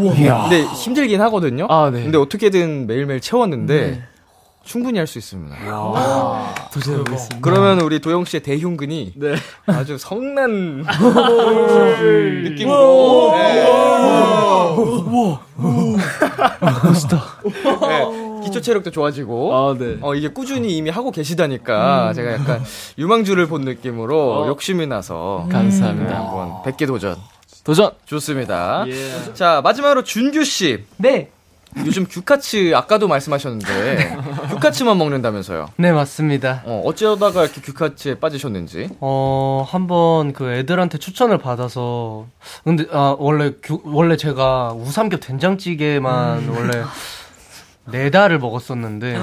근데 0.00 0.64
힘들긴 0.64 1.20
하거든요. 1.22 1.66
아, 1.70 1.90
네. 1.90 2.02
근데 2.02 2.18
어떻게든 2.18 2.88
매일매일 2.88 3.20
채웠는데 3.20 4.02
충분히 4.64 4.98
할 4.98 5.06
수 5.06 5.18
있습니다. 5.18 5.56
도전해보겠습니다. 6.72 7.38
그러면 7.42 7.80
우리 7.80 8.00
도영 8.00 8.24
씨의 8.24 8.42
대흉근이 8.42 9.12
네. 9.16 9.34
아주 9.66 9.98
성난 9.98 10.84
느낌으로 12.44 13.32
네. 13.36 13.64
네, 17.88 18.04
기초 18.44 18.60
체력도 18.60 18.90
좋아지고 18.90 19.54
아, 19.54 19.76
네. 19.78 19.98
어 20.00 20.14
이게 20.14 20.28
꾸준히 20.28 20.76
이미 20.76 20.90
하고 20.90 21.10
계시다니까 21.10 22.12
제가 22.14 22.32
약간 22.32 22.62
유망주를 22.98 23.46
본 23.46 23.62
느낌으로 23.62 24.46
욕심이 24.48 24.86
나서 24.86 25.46
감사합니다. 25.50 26.10
네, 26.10 26.14
한번 26.16 26.52
100개 26.64 26.86
도전 26.86 27.16
도전! 27.62 27.92
좋습니다. 28.04 28.84
예. 28.88 29.34
자 29.34 29.60
마지막으로 29.62 30.02
준규 30.04 30.44
씨 30.44 30.84
네. 30.96 31.30
요즘 31.78 32.06
규카츠 32.08 32.72
아까도 32.74 33.08
말씀하셨는데 33.08 34.16
규카츠만 34.50 34.96
먹는다면서요? 34.96 35.70
네, 35.76 35.92
맞습니다. 35.92 36.62
어 36.64 36.82
어쩌다가 36.84 37.42
이렇게 37.44 37.60
규카츠에 37.60 38.20
빠지셨는지? 38.20 38.90
어, 39.00 39.66
한번 39.68 40.32
그 40.32 40.52
애들한테 40.52 40.98
추천을 40.98 41.38
받아서 41.38 42.26
근데 42.62 42.86
아, 42.92 43.16
원래 43.18 43.52
규- 43.62 43.82
원래 43.84 44.16
제가 44.16 44.72
우삼겹 44.72 45.20
된장찌개만 45.20 46.48
원래 46.48 46.82
네 47.90 48.10
달을 48.10 48.38
먹었었는데 48.38 49.18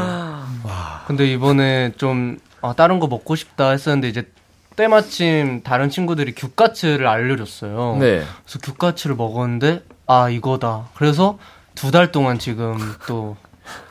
근데 1.08 1.32
이번에 1.32 1.93
좀 1.97 2.38
아, 2.62 2.74
다른 2.74 2.99
거 2.99 3.08
먹고 3.08 3.36
싶다 3.36 3.70
했었는데 3.72 4.10
이제 4.10 4.28
때마침 4.76 5.64
다른 5.64 5.89
친구들이 5.89 6.34
규카츠를 6.34 7.08
알려줬어요. 7.08 7.97
네. 7.99 8.24
그래서 8.45 8.60
규카츠를 8.62 9.16
먹었는데 9.16 9.84
아 10.08 10.30
이거다. 10.30 10.89
그래서 10.95 11.38
두 11.76 11.91
달 11.91 12.11
동안 12.11 12.38
지금 12.39 12.78
또 13.07 13.36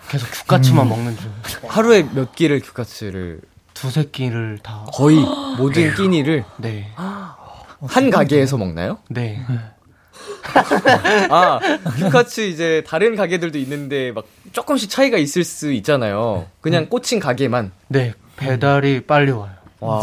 계속 0.09 0.27
규카츠만 0.31 0.89
먹는 0.89 1.17
중. 1.17 1.33
하루에 1.69 2.03
몇 2.15 2.35
끼를 2.35 2.61
규카츠를 2.61 3.41
두세 3.75 4.05
끼를 4.05 4.59
다. 4.63 4.87
거의 4.93 5.17
모든 5.57 5.95
끼니를 5.95 6.45
네. 6.59 6.93
한 6.97 8.11
가게에서 8.11 8.57
먹나요? 8.59 8.99
네. 9.09 9.41
아, 11.31 11.61
규카츠 11.97 12.43
이제 12.43 12.83
다른 12.87 13.17
가게들도 13.17 13.57
있는데 13.59 14.13
막 14.13 14.25
조금씩 14.53 14.91
차이가 14.91 15.17
있을 15.19 15.45
수 15.45 15.73
있잖아요. 15.73 16.47
그냥 16.61 16.87
꽂힌 16.89 17.21
가게만. 17.21 17.73
네. 17.89 18.13
배달이 18.37 19.03
빨리 19.07 19.31
와요. 19.33 19.51
와. 19.81 20.01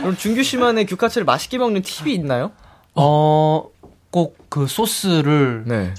그럼 0.00 0.16
준규 0.16 0.42
씨만의 0.42 0.86
규카츠를 0.86 1.24
맛있게 1.24 1.58
먹는 1.58 1.82
팁이 1.82 2.12
있나요? 2.14 2.52
어, 2.94 3.68
꼭 4.10 4.36
그 4.48 4.66
소스를 4.66 5.64
네. 5.66 5.92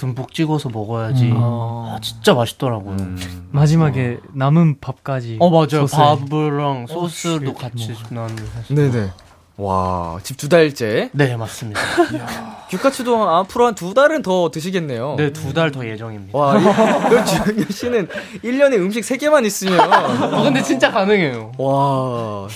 딱 0.00 0.06
듬뿍 0.06 0.32
찍어서 0.32 0.70
먹어야지. 0.70 1.30
아, 1.34 1.98
진짜 2.02 2.32
맛있더라고요. 2.34 2.96
마지막에 3.50 4.18
남은 4.34 4.80
밥까지 4.80 5.36
어, 5.40 5.50
맞아요. 5.50 5.86
소스에. 5.86 5.98
밥이랑 5.98 6.86
소스도 6.86 7.54
같이 7.54 7.94
나는 8.10 8.36
네네. 8.68 9.10
와, 9.58 10.18
집 10.22 10.38
두 10.38 10.48
달째. 10.48 11.10
네, 11.12 11.36
맞습니다. 11.36 11.78
규카츠도 12.70 13.28
앞으로 13.28 13.66
한 13.66 13.74
두 13.74 13.92
달은 13.92 14.22
더 14.22 14.50
드시겠네요. 14.50 15.16
네, 15.18 15.32
두 15.34 15.52
달 15.52 15.70
더 15.70 15.86
예정입니다. 15.86 16.38
와, 16.38 16.56
이- 16.56 16.62
그럼 17.08 17.26
준규 17.26 17.70
씨는 17.70 18.08
1년에 18.42 18.76
음식 18.78 19.00
3개만 19.02 19.44
있으면. 19.44 19.78
어, 20.32 20.42
근데 20.44 20.62
진짜 20.62 20.90
가능해요. 20.90 21.52
와, 21.58 22.48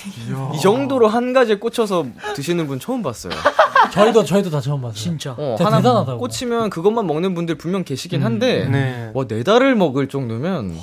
이 0.54 0.60
정도로 0.60 1.08
한 1.08 1.34
가지에 1.34 1.56
꽂혀서 1.56 2.06
드시는 2.36 2.66
분 2.66 2.80
처음 2.80 3.02
봤어요. 3.02 3.34
저희도 3.90 4.24
저희도 4.24 4.50
다 4.50 4.60
처음 4.60 4.82
봤어요. 4.82 4.94
진짜. 4.94 5.34
어, 5.36 5.56
하나 5.58 5.78
대단하다고. 5.78 6.18
꽂히면 6.18 6.70
그것만 6.70 7.06
먹는 7.06 7.34
분들 7.34 7.56
분명 7.56 7.84
계시긴 7.84 8.22
한데, 8.22 8.68
네. 8.68 9.10
와, 9.14 9.26
네 9.26 9.42
달을 9.42 9.74
먹을 9.74 10.08
정도면, 10.08 10.76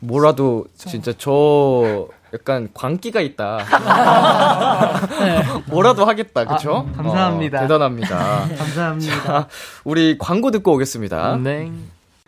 뭐라도, 0.00 0.66
진짜 0.76 1.12
저, 1.16 2.08
약간 2.34 2.68
광기가 2.74 3.20
있다. 3.20 3.58
뭐라도 5.66 6.04
하겠다, 6.04 6.44
그쵸? 6.44 6.88
아, 6.92 6.96
감사합니다. 6.96 7.58
어, 7.58 7.60
대단합니다. 7.62 8.48
감사합니다. 8.58 9.22
자, 9.22 9.48
우리 9.84 10.18
광고 10.18 10.50
듣고 10.50 10.74
오겠습니다. 10.74 11.36
네. 11.36 11.70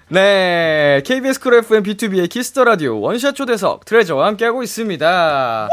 네, 0.09 1.02
KBS 1.04 1.40
쿨 1.40 1.54
FM 1.54 1.82
B2B의 1.82 2.28
키스터 2.30 2.62
라디오 2.62 3.00
원샷 3.00 3.34
초대석 3.34 3.84
트레저와 3.84 4.28
함께하고 4.28 4.62
있습니다. 4.62 5.68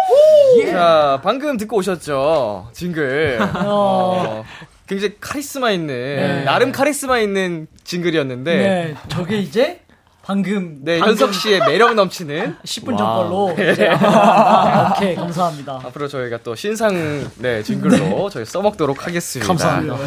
자, 0.71 1.19
방금 1.23 1.55
듣고 1.57 1.77
오셨죠? 1.77 2.69
Jingle. 2.73 3.37
어, 3.57 4.43
굉장히 4.87 5.17
카리스마 5.19 5.69
있는, 5.69 6.45
나름 6.45 6.71
카리스마 6.71 7.19
있는 7.19 7.67
jingle이었는데, 7.83 8.57
네, 8.57 8.63
네, 8.85 8.95
저게 9.07 9.37
이제 9.37 9.81
방금 10.25 10.79
현석 10.85 11.33
씨의 11.33 11.59
매력 11.67 11.95
넘치는 11.95 12.55
10분 12.63 12.97
전 12.97 13.05
걸로. 13.05 13.51
이제 13.51 13.89
아, 13.89 14.93
오케이, 14.95 15.15
감사합니다. 15.15 15.81
앞으로 15.85 16.07
저희가 16.07 16.39
또 16.43 16.55
신상 16.55 17.29
네 17.39 17.61
jingle로 17.61 18.29
저희 18.29 18.45
써먹도록 18.45 19.05
하겠습니다. 19.05 19.45
감사합니다. 19.47 19.97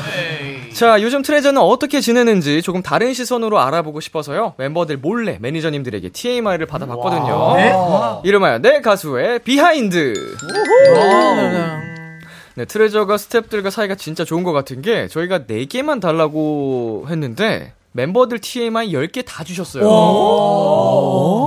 자, 0.75 1.03
요즘 1.03 1.21
트레저는 1.21 1.61
어떻게 1.61 2.01
지내는지 2.01 2.63
조금 2.63 2.83
다른 2.83 3.13
시선으로 3.13 3.61
알아보고 3.61 4.01
싶어서요. 4.01 4.55
멤버들 4.57 4.97
몰래 4.97 5.37
매니저님들에게 5.41 6.09
TMI를 6.09 6.65
받아봤거든요. 6.67 7.55
네? 7.57 7.75
이름하여 8.25 8.59
내 8.61 8.81
가수의 8.81 9.41
behind. 9.41 10.37
네, 12.55 12.65
트레저가 12.65 13.17
스탭들과 13.17 13.71
사이가 13.71 13.97
진짜 13.97 14.25
좋은 14.25 14.43
것 14.43 14.53
같은 14.53 14.81
게 14.81 15.09
저희가 15.09 15.41
4개만 15.41 16.01
달라고 16.01 17.05
했는데 17.11 17.75
멤버들 17.97 18.39
TMI 18.41 18.93
10개 18.93 19.25
다 19.27 19.43
주셨어요. 19.43 19.85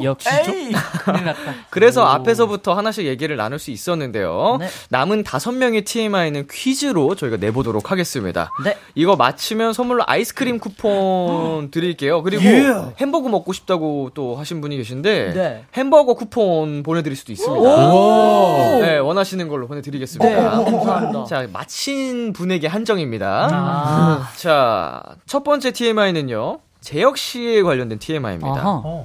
역시 0.03 0.29
그래서 1.69 2.03
앞에서부터 2.05 2.73
하나씩 2.73 3.05
얘기를 3.05 3.37
나눌 3.37 3.59
수 3.59 3.69
있었는데요. 3.71 4.57
네. 4.59 4.67
남은 4.89 5.23
다섯 5.23 5.51
명의 5.51 5.83
TMI는 5.83 6.47
퀴즈로 6.51 7.15
저희가 7.15 7.37
내보도록 7.37 7.91
하겠습니다. 7.91 8.51
네. 8.63 8.75
이거 8.95 9.15
맞히면 9.15 9.73
선물로 9.73 10.03
아이스크림 10.07 10.57
쿠폰 10.59 11.69
드릴게요. 11.69 12.23
그리고 12.23 12.43
예. 12.43 12.65
햄버거 12.97 13.29
먹고 13.29 13.53
싶다고 13.53 14.09
또 14.15 14.35
하신 14.35 14.59
분이 14.61 14.75
계신데 14.77 15.33
네. 15.33 15.65
햄버거 15.75 16.15
쿠폰 16.15 16.81
보내드릴 16.81 17.15
수도 17.15 17.31
있습니다. 17.31 17.93
오. 17.93 18.79
네, 18.81 18.97
원하시는 18.97 19.47
걸로 19.47 19.67
보내드리겠습니다. 19.67 20.27
네, 20.27 20.43
감사합니다. 20.71 21.25
자, 21.25 21.47
맞힌 21.53 22.33
분에게 22.33 22.67
한정입니다. 22.67 23.49
아. 23.51 24.29
자, 24.35 25.03
첫 25.27 25.43
번째 25.43 25.71
TMI는요. 25.71 26.38
재혁 26.81 27.17
씨에 27.17 27.61
관련된 27.61 27.99
TMI입니다. 27.99 28.61
아하. 28.61 29.03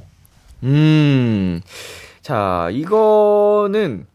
음. 0.62 1.60
자, 2.22 2.68
이거는 2.72 4.06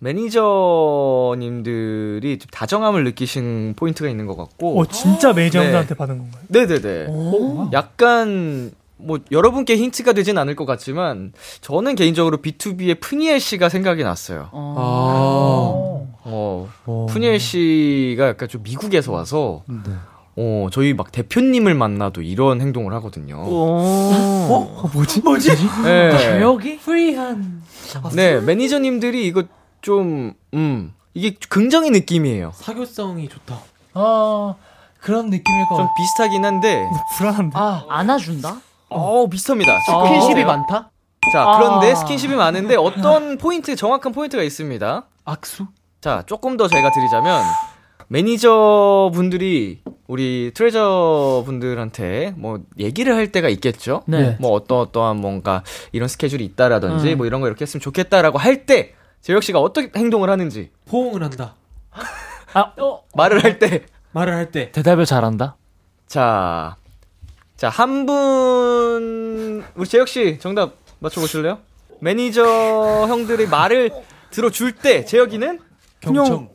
매니저님들이 0.00 2.38
좀 2.38 2.48
다정함을 2.50 3.04
느끼신 3.04 3.74
포인트가 3.76 4.10
있는 4.10 4.26
것 4.26 4.36
같고. 4.36 4.80
어, 4.80 4.86
진짜 4.86 5.32
매니저분들한테 5.32 5.88
네. 5.88 5.94
받은 5.94 6.18
건가요? 6.18 6.42
네네네. 6.48 7.06
약간, 7.72 8.72
뭐, 8.98 9.18
여러분께 9.30 9.76
힌트가 9.76 10.12
되진 10.12 10.36
않을 10.36 10.56
것 10.56 10.66
같지만, 10.66 11.32
저는 11.62 11.94
개인적으로 11.94 12.36
B2B의 12.38 13.00
푸니엘 13.00 13.40
씨가 13.40 13.70
생각이 13.70 14.02
났어요. 14.02 14.50
어, 14.52 16.06
푸니엘 17.08 17.38
씨가 17.40 18.28
약간 18.28 18.46
좀 18.48 18.62
미국에서 18.62 19.10
와서, 19.12 19.62
어, 20.36 20.66
저희 20.72 20.94
막 20.94 21.12
대표님을 21.12 21.74
만나도 21.74 22.22
이런 22.22 22.60
행동을 22.60 22.92
하거든요. 22.94 23.36
어? 23.38 24.90
뭐지? 24.92 25.20
뭐지? 25.20 25.50
네. 25.84 26.18
재혁이? 26.18 26.78
프리한. 26.78 27.62
네, 28.14 28.40
매니저님들이 28.40 29.26
이거 29.26 29.44
좀, 29.80 30.32
음, 30.54 30.92
이게 31.14 31.36
긍정의 31.48 31.90
느낌이에요. 31.90 32.52
사교성이 32.54 33.28
좋다. 33.28 33.58
어, 33.94 34.56
그런 35.00 35.26
느낌일 35.26 35.68
것 35.68 35.79
좀 35.79 35.88
비슷하긴 35.96 36.44
한데. 36.44 36.84
불안한데. 37.16 37.56
아, 37.56 37.84
안아준다? 37.88 38.56
어, 38.88 39.28
비슷합니다. 39.28 39.78
스킨십이 39.80 40.42
어. 40.42 40.46
많다? 40.46 40.90
자, 41.32 41.42
아. 41.42 41.58
그런데 41.58 41.94
스킨십이 41.94 42.34
많은데 42.34 42.74
어떤 42.76 43.38
포인트, 43.38 43.76
정확한 43.76 44.12
포인트가 44.12 44.42
있습니다. 44.42 45.06
악수? 45.24 45.66
자, 46.00 46.22
조금 46.26 46.56
더 46.56 46.66
제가 46.68 46.90
드리자면, 46.90 47.42
매니저 48.14 49.10
분들이 49.12 49.80
우리 50.06 50.52
트레저 50.54 51.42
분들한테 51.46 52.32
뭐 52.36 52.60
얘기를 52.78 53.16
할 53.16 53.32
때가 53.32 53.48
있겠죠? 53.48 54.04
네. 54.06 54.36
뭐 54.38 54.52
어떠 54.52 54.78
어떠한 54.78 55.16
뭔가 55.16 55.64
이런 55.90 56.06
스케줄이 56.06 56.44
있다라든지 56.44 57.14
음. 57.14 57.16
뭐 57.16 57.26
이런 57.26 57.40
거 57.40 57.48
이렇게 57.48 57.62
했으면 57.62 57.80
좋겠다라고 57.80 58.38
할 58.38 58.66
때, 58.66 58.94
재혁 59.20 59.42
씨가 59.42 59.58
어떻게 59.58 59.90
행동을 59.98 60.30
하는지. 60.30 60.70
포옹을 60.86 61.24
한다. 61.24 61.56
아, 62.52 62.72
어. 62.80 63.02
말을 63.16 63.42
할 63.42 63.58
때. 63.58 63.82
말을 64.12 64.32
할 64.32 64.52
때. 64.52 64.70
대답을 64.70 65.06
잘한다. 65.06 65.56
자, 66.06 66.76
자, 67.56 67.68
한 67.68 68.06
분, 68.06 69.64
우리 69.74 69.88
재혁 69.88 70.06
씨 70.06 70.38
정답 70.38 70.74
맞춰보실래요? 71.00 71.58
매니저 71.98 73.06
형들이 73.08 73.48
말을 73.48 73.90
들어줄 74.30 74.70
때, 74.70 75.04
재혁이는? 75.04 75.58
경청. 75.98 76.48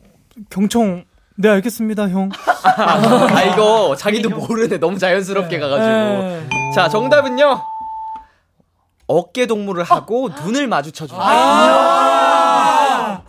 경청. 0.49 1.08
네, 1.41 1.47
알겠습니다, 1.47 2.09
형. 2.09 2.29
아, 2.35 3.43
이거 3.43 3.95
자기도 3.95 4.29
모르네. 4.29 4.77
너무 4.77 4.99
자연스럽게 4.99 5.57
가가지고. 5.57 5.87
네. 5.89 6.49
자, 6.75 6.89
정답은요. 6.89 7.61
어깨 9.07 9.45
동무를 9.45 9.85
하고 9.85 10.27
눈을 10.43 10.67
마주쳐 10.67 11.07
준다. 11.07 11.23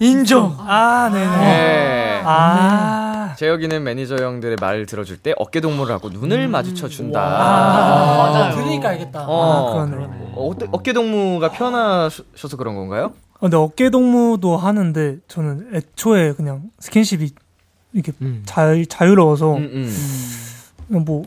인정. 0.01 0.57
아, 0.59 1.09
네네. 1.13 1.37
네. 1.39 2.23
아. 2.25 3.35
재혁이는 3.39 3.85
매니저 3.85 4.17
형들의 4.17 4.57
말을 4.61 4.87
들어줄 4.87 5.19
때 5.19 5.33
어깨 5.39 5.61
동무를 5.61 5.95
하고 5.95 6.09
눈을 6.09 6.49
마주쳐 6.49 6.89
준다. 6.89 7.21
아, 7.21 8.17
맞아요. 8.33 8.57
들으니까 8.57 8.89
알겠다. 8.89 9.25
어, 9.25 9.79
아, 9.79 9.87
그러네. 9.87 10.07
어, 10.35 10.51
어깨 10.73 10.93
동무가 10.93 11.53
편하셔서 11.53 12.57
그런 12.59 12.75
건가요? 12.75 13.13
어, 13.35 13.39
근데 13.43 13.57
어깨 13.57 13.89
동무도 13.89 14.57
하는데 14.57 15.19
저는 15.29 15.71
애초에 15.75 16.33
그냥 16.33 16.65
스킨십이 16.81 17.31
이렇게 17.93 18.13
자, 18.45 18.75
자유로워서 18.89 19.57
음, 19.57 19.71
음. 19.73 19.95
그냥 20.89 21.05
뭐 21.05 21.25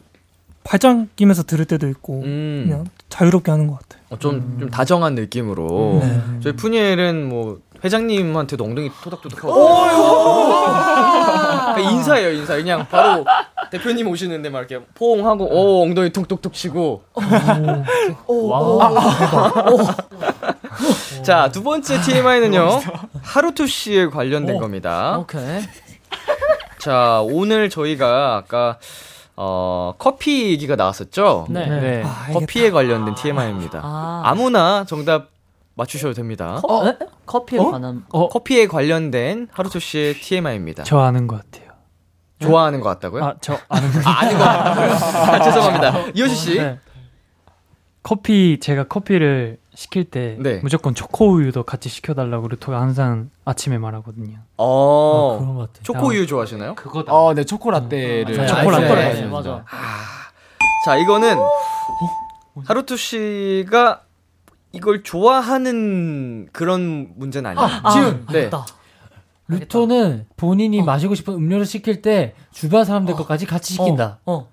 발장 0.64 1.09
끼면서 1.16 1.43
들을 1.43 1.66
때도 1.66 1.88
있고 1.89 2.22
음. 2.22 2.64
그냥 2.68 2.86
자유롭게 3.09 3.51
하는 3.51 3.68
것 3.68 3.80
같아요. 3.80 4.03
어, 4.09 4.18
좀, 4.18 4.57
좀 4.59 4.70
다정한 4.70 5.16
느낌으로. 5.16 5.99
네. 6.01 6.22
저희 6.41 6.53
푸니엘은 6.55 7.28
뭐, 7.28 7.59
회장님한테도 7.84 8.64
엉덩이 8.64 8.89
토닥토닥 9.03 9.43
하고. 9.43 9.53
그러니까 11.74 11.91
인사예요, 11.91 12.32
인사. 12.32 12.55
그냥 12.55 12.88
바로 12.89 13.26
대표님 13.72 14.07
오시는데 14.07 14.49
막 14.49 14.59
이렇게 14.59 14.86
포옹하고, 14.93 15.45
오, 15.45 15.84
엉덩이 15.84 16.11
톡톡톡 16.11 16.53
치고. 16.53 17.03
오, 18.28 18.51
자, 21.24 21.49
두 21.51 21.64
번째 21.64 22.01
TMI는요, 22.01 22.80
하루투 23.22 23.68
씨에 23.68 24.07
관련된 24.07 24.59
겁니다. 24.59 25.18
오케이. 25.20 25.59
자, 26.84 27.22
오늘 27.24 27.70
저희가 27.70 28.36
아까, 28.36 28.78
어, 29.38 29.94
커피 29.98 30.52
얘기가 30.52 30.76
나왔었죠? 30.76 31.48
네. 31.50 31.66
네. 31.66 32.04
커피에 32.34 32.72
관련된 32.72 33.16
TMI입니다. 33.16 33.80
아. 33.82 34.22
아무나 34.26 34.84
정답 34.84 35.30
맞추셔도 35.76 36.14
됩니다. 36.14 36.60
커, 36.62 36.86
에? 36.90 36.98
커피에 37.26 37.60
관한. 37.60 38.04
어, 38.12 38.28
커피에 38.28 38.68
관련된 38.68 39.48
하루토 39.54 39.80
씨의 39.80 40.16
TMI입니다. 40.16 40.84
저 40.84 41.00
아는 41.00 41.26
것 41.28 41.38
같아요. 41.38 41.72
좋아하는 42.40 42.82
것 42.82 42.90
같다고요? 42.90 43.24
아, 43.24 43.36
저 43.40 43.58
아는 43.70 43.90
것 43.94 44.06
아, 44.06 44.20
아닌 44.20 44.38
것 44.38 44.44
같다고요? 44.44 44.92
아, 44.92 45.42
죄송합니다. 45.42 46.08
이효시 46.16 46.36
씨. 46.36 46.58
네. 46.58 46.80
커피 48.04 48.60
제가 48.60 48.84
커피를 48.90 49.58
시킬 49.76 50.03
때 50.05 50.38
네. 50.39 50.59
무조건 50.61 50.93
초코 50.93 51.34
우유도 51.34 51.63
같이 51.63 51.89
시켜달라고 51.89 52.47
루토가 52.47 52.80
항상 52.80 53.30
아침에 53.45 53.78
말하거든요. 53.78 54.38
어, 54.57 55.38
그런 55.39 55.55
것 55.55 55.61
같아. 55.61 55.84
초코우유 55.84 56.28
좋아하시나요? 56.28 56.76
그거 56.76 57.03
다. 57.03 57.13
어, 57.13 57.34
네, 57.34 57.43
초코라떼를. 57.43 58.38
네, 58.38 58.47
초콜릿. 58.47 58.82
네, 58.82 59.13
네, 59.13 59.26
맞아. 59.26 59.65
자, 60.86 60.95
이거는 60.97 61.38
하루토 62.65 62.95
씨가 62.95 64.01
이걸 64.74 65.03
좋아하는 65.03 66.49
그런 66.51 67.13
문제는 67.15 67.51
아니에요. 67.51 67.80
아, 67.84 67.91
지훈! 67.91 68.26
네. 68.32 68.38
알겠다. 68.39 68.65
루토는 69.47 70.28
본인이 70.38 70.82
마시고 70.82 71.15
싶은 71.15 71.34
음료를 71.34 71.65
시킬 71.65 72.01
때 72.01 72.34
주변 72.51 72.86
사람들 72.86 73.13
것까지 73.15 73.45
같이 73.45 73.74
시킨다. 73.74 74.19
어. 74.26 74.47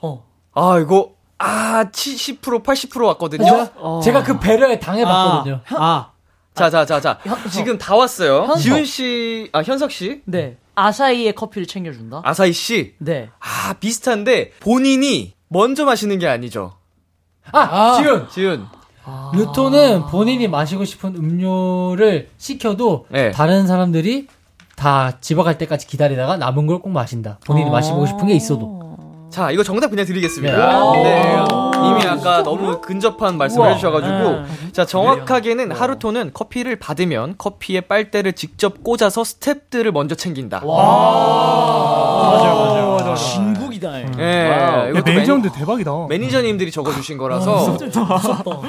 어. 0.00 0.26
아, 0.54 0.78
이거, 0.78 1.13
아, 1.38 1.84
70%, 1.90 2.62
80% 2.62 3.04
왔거든요. 3.08 3.44
그죠? 3.44 4.00
제가 4.02 4.22
그 4.22 4.38
배려에 4.38 4.78
당해봤거든요. 4.78 5.60
아, 5.70 6.10
자, 6.54 6.70
자, 6.70 6.86
자, 6.86 7.00
자. 7.00 7.18
지금 7.50 7.76
다 7.78 7.96
왔어요. 7.96 8.42
현석. 8.44 8.58
지훈 8.58 8.84
씨, 8.84 9.48
아, 9.52 9.62
현석 9.62 9.90
씨, 9.90 10.22
네. 10.24 10.56
아사히의 10.76 11.34
커피를 11.34 11.66
챙겨준다? 11.66 12.20
아사히 12.24 12.52
씨. 12.52 12.94
네. 12.98 13.30
아, 13.40 13.74
비슷한데 13.74 14.50
본인이 14.60 15.34
먼저 15.48 15.84
마시는 15.84 16.18
게 16.18 16.26
아니죠. 16.28 16.74
아, 17.52 17.98
지훈! 18.00 18.28
지훈. 18.30 18.66
루토는 19.34 20.06
본인이 20.06 20.48
마시고 20.48 20.84
싶은 20.86 21.14
음료를 21.16 22.30
시켜도 22.38 23.06
네. 23.10 23.30
다른 23.32 23.66
사람들이 23.66 24.28
다 24.76 25.18
집어갈 25.20 25.58
때까지 25.58 25.86
기다리다가 25.86 26.36
남은 26.38 26.66
걸 26.66 26.78
꼭 26.80 26.90
마신다. 26.90 27.38
본인이 27.46 27.68
마시고 27.70 28.06
싶은 28.06 28.26
게 28.26 28.34
있어도. 28.34 28.83
자, 29.34 29.50
이거 29.50 29.64
정답 29.64 29.90
그냥 29.90 30.06
드리겠습니다. 30.06 30.92
네. 30.92 31.44
이미 31.88 32.06
아까 32.06 32.44
너무 32.44 32.80
근접한 32.80 33.36
말씀을 33.36 33.72
해주셔가지고. 33.72 34.44
자, 34.70 34.86
정확하게는 34.86 35.72
하루토는 35.72 36.30
커피를 36.32 36.76
받으면 36.76 37.34
커피에 37.36 37.80
빨대를 37.80 38.34
직접 38.34 38.84
꽂아서 38.84 39.22
스탭들을 39.22 39.90
먼저 39.90 40.14
챙긴다. 40.14 40.60
맞아요, 40.64 40.76
맞아요, 42.54 42.96
맞아요. 43.00 43.16
진국이다. 43.16 44.02
예. 44.20 44.50
야, 44.50 44.86
이것도 44.90 45.02
매니저인데 45.04 45.50
대박이다. 45.50 45.90
매니저님들이 46.10 46.70
적어주신 46.70 47.18
거라서 47.18 47.76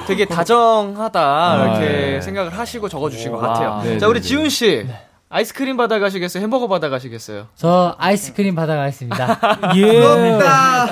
되게 0.07 0.25
다정하다 0.25 1.63
이렇게 1.63 1.79
네. 1.79 2.21
생각을 2.21 2.57
하시고 2.57 2.89
적어주신 2.89 3.31
것 3.31 3.37
와. 3.37 3.49
같아요. 3.49 3.81
네, 3.83 3.99
자 3.99 4.07
네, 4.07 4.09
우리 4.09 4.19
네. 4.19 4.27
지훈 4.27 4.49
씨 4.49 4.87
아이스크림 5.29 5.75
받아 5.75 5.99
가시겠어요? 5.99 6.43
햄버거 6.43 6.67
받아 6.67 6.89
가시겠어요? 6.89 7.47
저 7.55 7.95
아이스크림 7.97 8.53
받아 8.55 8.75
가겠습니다. 8.75 9.39
예. 9.75 10.01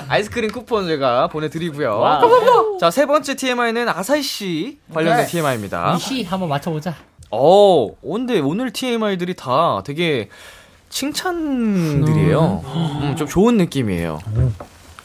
아이스크림 0.09 0.51
쿠폰 0.51 0.88
제가 0.88 1.27
보내 1.27 1.49
드리고요. 1.49 1.99
Wow. 1.99 2.78
자, 2.79 2.89
세 2.89 3.05
번째 3.05 3.36
TMI는 3.36 3.88
아사히 3.89 4.23
씨 4.23 4.79
관련된 4.93 5.25
네. 5.25 5.31
TMI입니다. 5.31 5.95
이씨 5.95 6.23
한번 6.23 6.49
맞춰 6.49 6.71
보자. 6.71 6.95
어, 7.29 7.89
근데 8.01 8.39
오늘 8.39 8.71
TMI들이 8.71 9.36
다 9.36 9.81
되게 9.86 10.29
칭찬들이에요. 10.89 12.63
음, 12.65 13.15
좀 13.15 13.27
좋은 13.27 13.57
느낌이에요. 13.57 14.19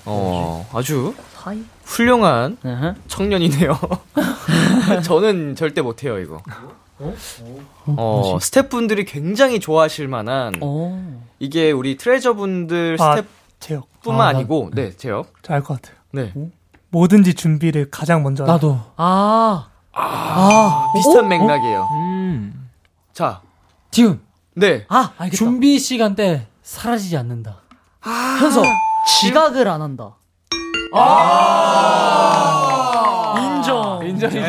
어, 0.06 0.68
아주 0.72 1.14
훌륭한 1.84 2.56
청년이네요. 3.08 3.78
저는 5.04 5.54
절대 5.54 5.80
못해요, 5.82 6.18
이거. 6.18 6.42
어, 7.00 8.20
뭐지? 8.22 8.46
스태프분들이 8.46 9.04
굉장히 9.04 9.60
좋아하실 9.60 10.08
만한 10.08 10.52
이게 11.38 11.70
우리 11.70 11.96
트레저분들 11.96 12.96
아, 13.00 13.16
스태프뿐만 13.60 14.34
제역. 14.34 14.36
아, 14.36 14.38
니고 14.38 14.70
네, 14.74 14.90
제역. 14.96 15.32
알 15.48 15.62
것 15.62 15.80
같아요. 15.80 15.96
네. 16.12 16.32
뭐든지 16.90 17.34
준비를 17.34 17.90
가장 17.90 18.22
먼저. 18.22 18.44
나도. 18.44 18.78
아. 18.96 19.68
아, 19.92 20.92
비슷한 20.94 21.28
맥락이에요. 21.28 21.88
자, 23.12 23.40
지금. 23.90 24.20
네. 24.54 24.84
아, 24.88 25.12
알겠다. 25.18 25.36
준비 25.36 25.78
시간 25.78 26.14
때 26.14 26.46
사라지지 26.62 27.16
않는다. 27.16 27.62
현서 28.40 28.62
지각을 29.20 29.68
안 29.68 29.82
한다. 29.82 30.14
인정. 33.38 33.98
네, 34.00 34.28
지금 34.30 34.42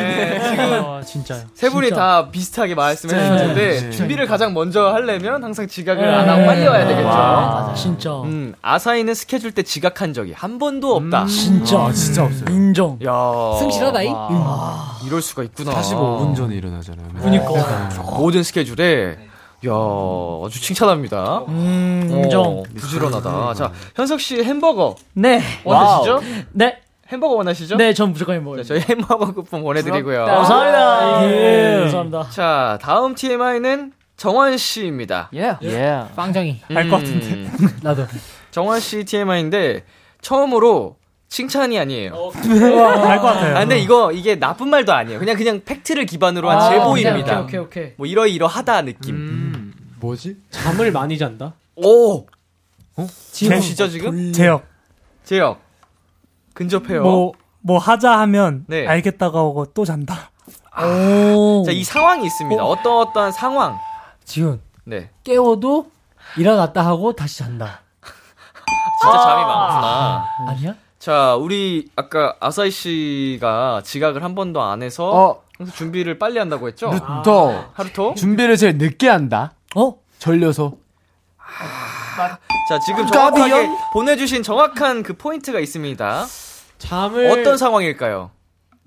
아, 0.85 1.01
진짜요. 1.01 1.41
세 1.53 1.69
분이 1.69 1.87
진짜. 1.87 1.99
다 2.01 2.29
비슷하게 2.31 2.75
말씀해 2.75 3.13
네. 3.13 3.21
주셨는데 3.31 3.81
네. 3.81 3.89
준비를 3.91 4.27
가장 4.27 4.53
먼저 4.53 4.89
하려면 4.93 5.43
항상 5.43 5.67
지각을 5.67 6.05
네. 6.05 6.13
안 6.13 6.27
하고 6.29 6.45
빨리 6.45 6.67
와야 6.67 6.87
되겠죠. 6.87 7.07
와, 7.07 7.73
진짜. 7.75 8.11
음, 8.21 8.53
아사히는 8.61 9.13
스케줄 9.13 9.51
때 9.51 9.63
지각한 9.63 10.13
적이 10.13 10.33
한 10.33 10.59
번도 10.59 10.95
없다. 10.95 11.25
진짜. 11.27 11.77
아, 11.79 11.91
진짜 11.91 12.23
없어요. 12.23 12.45
인정. 12.49 12.97
야, 13.05 13.59
승실하다이. 13.59 14.07
와, 14.09 14.97
이럴 15.05 15.21
수가 15.21 15.43
있구나. 15.43 15.71
45분 15.73 16.35
전에 16.35 16.55
일어나잖아요. 16.55 17.07
그니까 17.21 17.89
모든 18.17 18.43
스케줄에 18.43 19.17
야 19.67 19.71
아주 20.45 20.61
칭찬합니다. 20.61 21.39
음, 21.49 22.09
어, 22.11 22.15
인정. 22.23 22.63
부지런하다. 22.77 23.53
자 23.55 23.71
현석 23.95 24.21
씨 24.21 24.41
햄버거 24.41 24.95
네. 25.13 25.41
원하시죠? 25.65 26.11
Wow. 26.11 26.21
네. 26.53 26.77
햄버거 27.11 27.35
원하시죠? 27.35 27.77
네, 27.77 27.93
전 27.93 28.11
무조건 28.11 28.35
햄버거. 28.35 28.57
자, 28.57 28.63
저희 28.63 28.79
햄버거 28.81 29.31
쿠폰 29.33 29.63
보내드리고요. 29.63 30.25
감사합니다. 30.25 31.25
예. 31.25 31.31
예. 31.31 31.79
감사합니다. 31.81 32.29
자 32.29 32.77
다음 32.81 33.15
TMI는 33.15 33.93
정환 34.15 34.57
씨입니다. 34.57 35.29
예. 35.35 35.55
예. 35.63 36.03
빵정이. 36.15 36.61
알 36.69 36.76
것 36.76 36.91
같은데. 36.99 37.49
나도. 37.81 38.05
정환 38.51 38.79
씨 38.79 39.03
TMI인데 39.05 39.85
처음으로 40.21 40.97
칭찬이 41.29 41.77
아니에요. 41.79 42.13
알것 42.35 43.21
같아요. 43.21 43.55
아, 43.55 43.59
근데 43.61 43.79
이거 43.79 44.11
이게 44.11 44.35
나쁜 44.37 44.69
말도 44.69 44.93
아니에요. 44.93 45.19
그냥 45.19 45.35
그냥 45.35 45.61
팩트를 45.63 46.05
기반으로 46.05 46.49
한 46.49 46.57
아, 46.59 46.69
제보입니다. 46.69 47.41
오케이, 47.41 47.59
오케이, 47.59 47.59
오케이. 47.59 47.93
뭐 47.97 48.05
이러이러하다 48.07 48.81
느낌. 48.83 49.73
뭐지? 49.99 50.37
잠을 50.51 50.91
많이 50.91 51.17
잔다. 51.17 51.53
오. 51.75 52.25
제- 53.31 53.47
지우시죠 53.47 53.87
지금? 53.89 54.33
제역. 54.33 54.65
제역. 55.23 55.61
근접해요. 56.59 57.03
뭐, 57.03 57.31
뭐 57.61 57.77
하자 57.77 58.19
하면 58.19 58.65
네. 58.67 58.85
알겠다고 58.85 59.37
하고 59.37 59.65
또 59.67 59.85
잔다. 59.85 60.31
오. 60.77 61.63
자, 61.65 61.71
이 61.71 61.85
상황이 61.85 62.25
있습니다. 62.25 62.61
어. 62.61 62.83
떤 62.83 62.97
어떤 62.97 63.31
상황. 63.31 63.79
지훈. 64.25 64.59
네. 64.83 65.09
깨워도 65.23 65.89
일어났다 66.37 66.85
하고 66.85 67.13
다시 67.13 67.39
잔다. 67.39 67.79
진짜 69.01 69.17
잠이 69.19 69.41
많구나. 69.41 70.25
아니야? 70.47 70.75
자, 70.99 71.35
우리 71.35 71.87
아까 71.95 72.35
아사히 72.41 72.71
씨가 72.71 73.81
지각을 73.85 74.21
한 74.21 74.35
번도 74.35 74.61
안 74.61 74.83
해서 74.83 75.09
어, 75.09 75.41
항상 75.57 75.73
준비를 75.77 76.19
빨리 76.19 76.39
한다고 76.39 76.67
했죠? 76.67 76.91
루토. 76.91 77.69
하루토? 77.73 78.15
준비를 78.15 78.57
제일 78.57 78.77
늦게 78.77 79.07
한다. 79.07 79.53
어? 79.77 79.93
졸려서. 80.17 80.73
자, 82.67 82.79
지금 82.79 83.07
정확하게 83.07 83.69
보내주신 83.93 84.43
정확한 84.43 85.03
그 85.03 85.13
포인트가 85.13 85.61
있습니다. 85.61 86.25
잠을 86.79 87.27
어떤 87.29 87.57
상황일까요? 87.57 88.31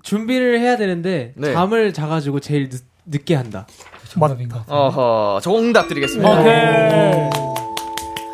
준비를 0.03 0.59
해야 0.59 0.75
되는데 0.75 1.33
네. 1.35 1.53
잠을 1.53 1.93
자가지고 1.93 2.41
제일 2.41 2.69
늦, 2.69 2.83
늦게 3.05 3.35
한다. 3.35 3.65
정답인 4.09 4.49
것 4.49 4.59
같아. 4.59 4.75
어허, 4.75 5.39
정답 5.41 5.87
드리겠습니다. 5.87 6.29
오케이. 6.41 7.29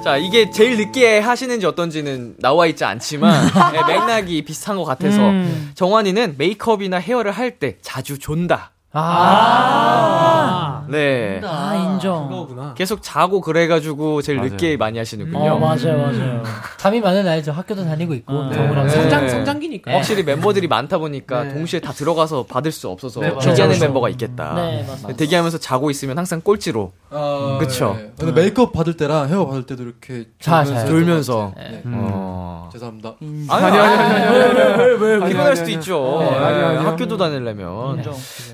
자, 0.03 0.18
이게 0.18 0.49
제일 0.49 0.78
늦게 0.78 1.20
하시는지 1.20 1.66
어떤지는 1.66 2.36
나와 2.39 2.66
있지 2.68 2.84
않지만 2.86 3.47
네, 3.74 3.80
맥락이 3.93 4.41
비슷한 4.43 4.78
것 4.78 4.86
같아서 4.86 5.30
음. 5.30 5.72
정환이는 5.76 6.36
메이크업이나 6.38 6.97
헤어를 6.97 7.32
할 7.32 7.60
때 7.60 7.78
자주 7.82 8.18
존다. 8.18 8.72
아. 8.92 10.86
네. 10.90 11.40
아, 11.44 11.76
인정. 11.76 12.28
그거구나. 12.30 12.74
계속 12.74 13.04
자고 13.04 13.42
그래가지고 13.42 14.24
제일 14.24 14.40
맞아요. 14.40 14.52
늦게 14.52 14.76
많이 14.78 14.98
하시는군요. 14.98 15.38
어, 15.54 15.60
맞아요, 15.60 15.98
맞아요. 15.98 16.44
잠이 16.78 17.00
많은 17.00 17.28
아이죠. 17.28 17.52
학교도 17.52 17.86
다니고 17.86 18.16
있고. 18.16 18.34
어. 18.34 18.50
네. 18.50 18.90
성장 18.90 19.22
네. 19.22 19.30
성장기니까. 19.30 19.92
확실히 19.94 20.24
멤버들이 20.24 20.68
많다 20.68 20.98
보니까 20.98 21.44
네. 21.44 21.54
동시에 21.54 21.80
다 21.80 21.92
들어가서 21.92 22.46
받을 22.48 22.72
수 22.72 22.90
없어서 22.90 23.20
네. 23.22 23.30
대기하는 23.30 23.68
그렇죠. 23.76 23.86
멤버가 23.86 24.10
있겠다. 24.10 24.54
네, 24.56 24.84
맞습니다. 24.88 25.16
대기하면서 25.16 25.60
자고 25.60 25.92
있으면 25.92 26.18
항상 26.18 26.42
꼴찌로 26.42 26.92
아, 27.12 27.58
그쵸. 27.60 27.96
네. 27.96 28.12
근데 28.18 28.42
메이크업 28.42 28.74
받을 28.74 28.98
때랑 28.98 29.30
헤어 29.30 29.46
받을 29.46 29.68
때도 29.68 29.84
이렇게 29.84 30.26
자, 30.40 30.64
자, 30.66 30.86
졸면서. 30.86 31.54
네. 31.56 31.84
어. 31.86 32.70
죄송합니다. 32.72 33.16
아니, 33.20 33.66
아니, 33.66 33.78
아니, 33.78 34.04
아니, 34.04 34.24
아니, 34.26 34.62
아니, 34.62 34.98
피곤할 34.98 35.48
아니, 35.48 35.56
수도 35.56 35.66
아니. 35.66 35.74
있죠. 35.74 36.18
네, 36.22 36.76
학교도 36.78 37.18
다니려면. 37.18 38.04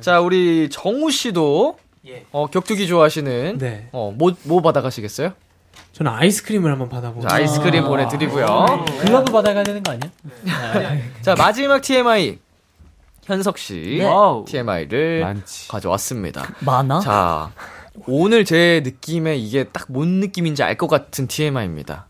자, 0.02 0.22
우리 0.26 0.70
정우 0.72 1.12
씨도 1.12 1.78
어, 2.32 2.48
격투기 2.48 2.88
좋아하시는 2.88 3.58
네. 3.60 3.90
어, 3.92 4.14
뭐, 4.16 4.34
뭐 4.44 4.62
받아가시겠어요? 4.62 5.34
저는 5.94 6.12
아이스크림을 6.12 6.72
한번 6.72 6.90
받아보고. 6.90 7.28
자, 7.28 7.36
아이스크림 7.36 7.84
보내드리고요. 7.86 8.86
글러브 9.02 9.32
받아가야 9.32 9.64
되는 9.64 9.82
거 9.82 9.92
아니야? 9.94 10.12
자, 11.22 11.36
마지막 11.36 11.82
TMI. 11.82 12.40
현석 13.24 13.58
씨. 13.58 13.98
네. 14.00 14.06
TMI를 14.46 15.22
많지. 15.22 15.68
가져왔습니다. 15.70 16.54
많아? 16.60 17.00
자, 17.00 17.52
오늘 18.08 18.46
제 18.46 18.82
느낌에 18.84 19.36
이게 19.38 19.64
딱 19.66 19.88
뭔 19.92 20.20
느낌인지 20.20 20.64
알 20.64 20.78
것 20.78 20.88
같은 20.88 21.28
TMI입니다. 21.28 22.08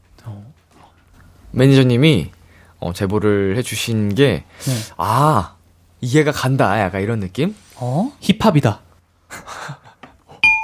매니저님이 1.51 2.32
어, 2.80 2.91
제보를 2.91 3.55
해주신 3.57 4.13
게, 4.16 4.43
네. 4.66 4.74
아, 4.97 5.55
이해가 6.01 6.32
간다. 6.32 6.80
약간 6.82 7.01
이런 7.01 7.20
느낌? 7.22 7.55
어? 7.78 8.11
힙합이다. 8.21 8.80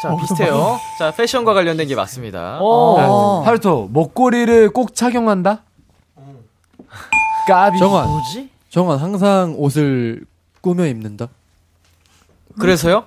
자, 0.04 0.16
비슷해요. 0.16 0.80
자, 0.98 1.12
패션과 1.12 1.54
관련된 1.54 1.88
게 1.88 1.96
맞습니다. 1.96 2.58
어. 2.62 3.42
하루토, 3.46 3.88
목걸이를 3.92 4.72
꼭 4.72 4.96
착용한다? 4.96 5.64
까비. 7.48 7.80
정환, 7.80 8.08
뭐지? 8.08 8.50
정환 8.70 9.00
항상 9.00 9.56
옷을 9.58 10.26
꾸며 10.62 10.86
입는다. 10.88 11.28
그래서요? 12.60 13.06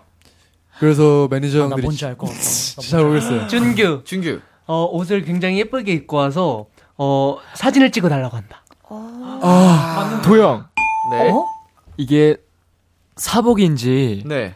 그래서 0.79 1.25
아, 1.25 1.29
매니저 1.31 1.59
나 1.59 1.65
형들이 1.65 1.83
뭔지 1.83 2.05
알 2.05 2.17
것 2.17 2.27
같아. 2.27 2.41
잘 2.89 3.03
모르겠어요. 3.05 3.47
준규. 3.49 4.03
준규. 4.05 4.41
어, 4.67 4.85
옷을 4.93 5.25
굉장히 5.25 5.59
예쁘게 5.61 5.93
입고 5.93 6.17
와서 6.17 6.67
어, 6.97 7.37
사진을 7.55 7.93
찍어 7.93 8.09
달라고 8.09 8.37
한다. 8.37 8.63
아, 8.89 10.21
도영. 10.25 10.67
네. 11.11 11.31
어? 11.31 11.47
이게 11.97 12.37
사복인지 13.17 14.23
네. 14.27 14.55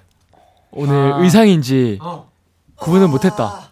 오늘 0.70 1.12
아. 1.14 1.18
의상인지 1.18 1.98
구분을 2.76 3.08
못했다. 3.08 3.68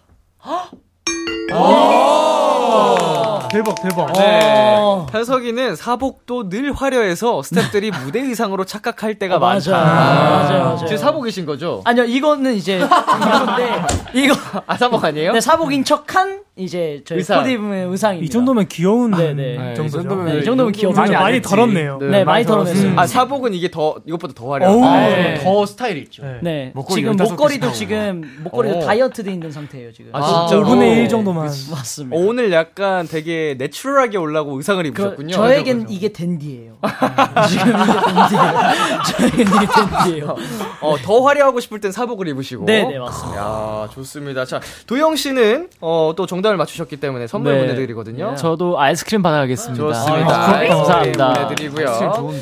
대박, 3.50 3.74
대박. 3.80 4.12
네. 4.12 4.76
어. 4.78 5.06
현석이는 5.10 5.76
사복도 5.76 6.48
늘 6.50 6.72
화려해서 6.72 7.42
스태프들이 7.42 7.90
무대 8.04 8.20
의상으로 8.20 8.64
착각할 8.64 9.18
때가 9.18 9.36
아, 9.36 9.38
맞아. 9.38 9.70
많다. 9.70 9.94
맞아요, 9.94 10.64
맞아요. 10.64 10.76
지금 10.78 10.96
사복이신 10.98 11.46
거죠? 11.46 11.80
아니요, 11.84 12.04
이거는 12.04 12.54
이제 12.54 12.76
이건데 12.84 13.86
이거 14.14 14.34
아, 14.66 14.76
사복 14.76 15.04
아니에요? 15.04 15.32
네, 15.32 15.40
사복인 15.40 15.84
척한 15.84 16.42
이제 16.60 17.02
저희 17.04 17.18
의상. 17.18 17.40
코디의 17.42 17.58
의상입니다. 17.90 18.24
이 18.24 18.30
정도면 18.30 18.66
귀여운 18.68 19.10
네네. 19.10 19.74
정도죠. 19.74 19.98
이 20.00 20.02
정도면- 20.04 20.24
네, 20.24 20.38
이 20.38 20.44
정도면 20.44 20.72
귀여운 20.72 20.94
많이. 20.94 21.12
많이. 21.12 21.42
덜었네요. 21.42 21.98
네, 21.98 22.24
많이 22.24 22.46
덜어냈어요. 22.46 22.98
아 22.98 23.06
사복은 23.06 23.52
이게 23.52 23.70
더 23.70 23.96
이것보다 24.06 24.32
더. 24.34 24.52
화려하고 24.52 24.80
네. 24.80 25.40
더 25.44 25.66
스타일이 25.66 26.00
있죠. 26.04 26.22
네. 26.40 26.72
목걸이 26.74 27.02
지금 27.02 27.16
15개 27.16 27.28
목걸이도 27.30 27.68
씩 27.72 27.74
지금 27.88 28.38
목걸이도 28.44 28.78
어. 28.78 28.80
다이어트 28.86 29.22
돼 29.22 29.32
있는 29.32 29.50
상태예요 29.52 29.92
지금. 29.92 30.10
아, 30.14 30.46
진짜로? 30.46 30.66
5분의 30.66 30.96
1 31.02 31.08
정도만. 31.10 31.44
맞습니다. 31.44 32.16
어, 32.16 32.20
오늘 32.20 32.50
약간 32.52 33.06
되게 33.06 33.54
내추럴하게 33.58 34.16
올라고 34.16 34.56
의상을 34.56 34.82
그, 34.84 34.88
입으셨군요. 34.88 35.34
저에겐 35.34 35.86
이게 35.90 36.08
댄디예요. 36.10 36.78
지금 37.50 37.68
이게 37.68 37.92
댄디예요. 38.06 39.02
저에겐 39.04 39.46
이게 39.46 39.66
댄디예요. 40.06 40.36
어, 40.80 40.96
더 41.02 41.20
화려하고 41.20 41.60
싶을 41.60 41.80
땐 41.80 41.92
사복을 41.92 42.28
입으시고. 42.28 42.64
네 42.64 42.82
네, 42.84 42.98
맞습니다. 42.98 43.40
야, 43.42 43.88
좋습니다. 43.92 44.44
자, 44.46 44.60
도영 44.86 45.16
씨는 45.16 45.68
어, 45.82 46.14
또 46.16 46.24
정답을 46.24 46.56
맞추셨기 46.56 46.96
때문에 46.98 47.26
선물 47.26 47.54
네. 47.54 47.60
보내드리거든요. 47.60 48.34
저도 48.36 48.78
아이스크림 48.80 49.22
받아가겠습니다. 49.22 49.84
좋습니다. 49.84 50.48
아, 50.48 50.66
감사합니다. 50.66 51.32
보내드리고요. 51.34 52.32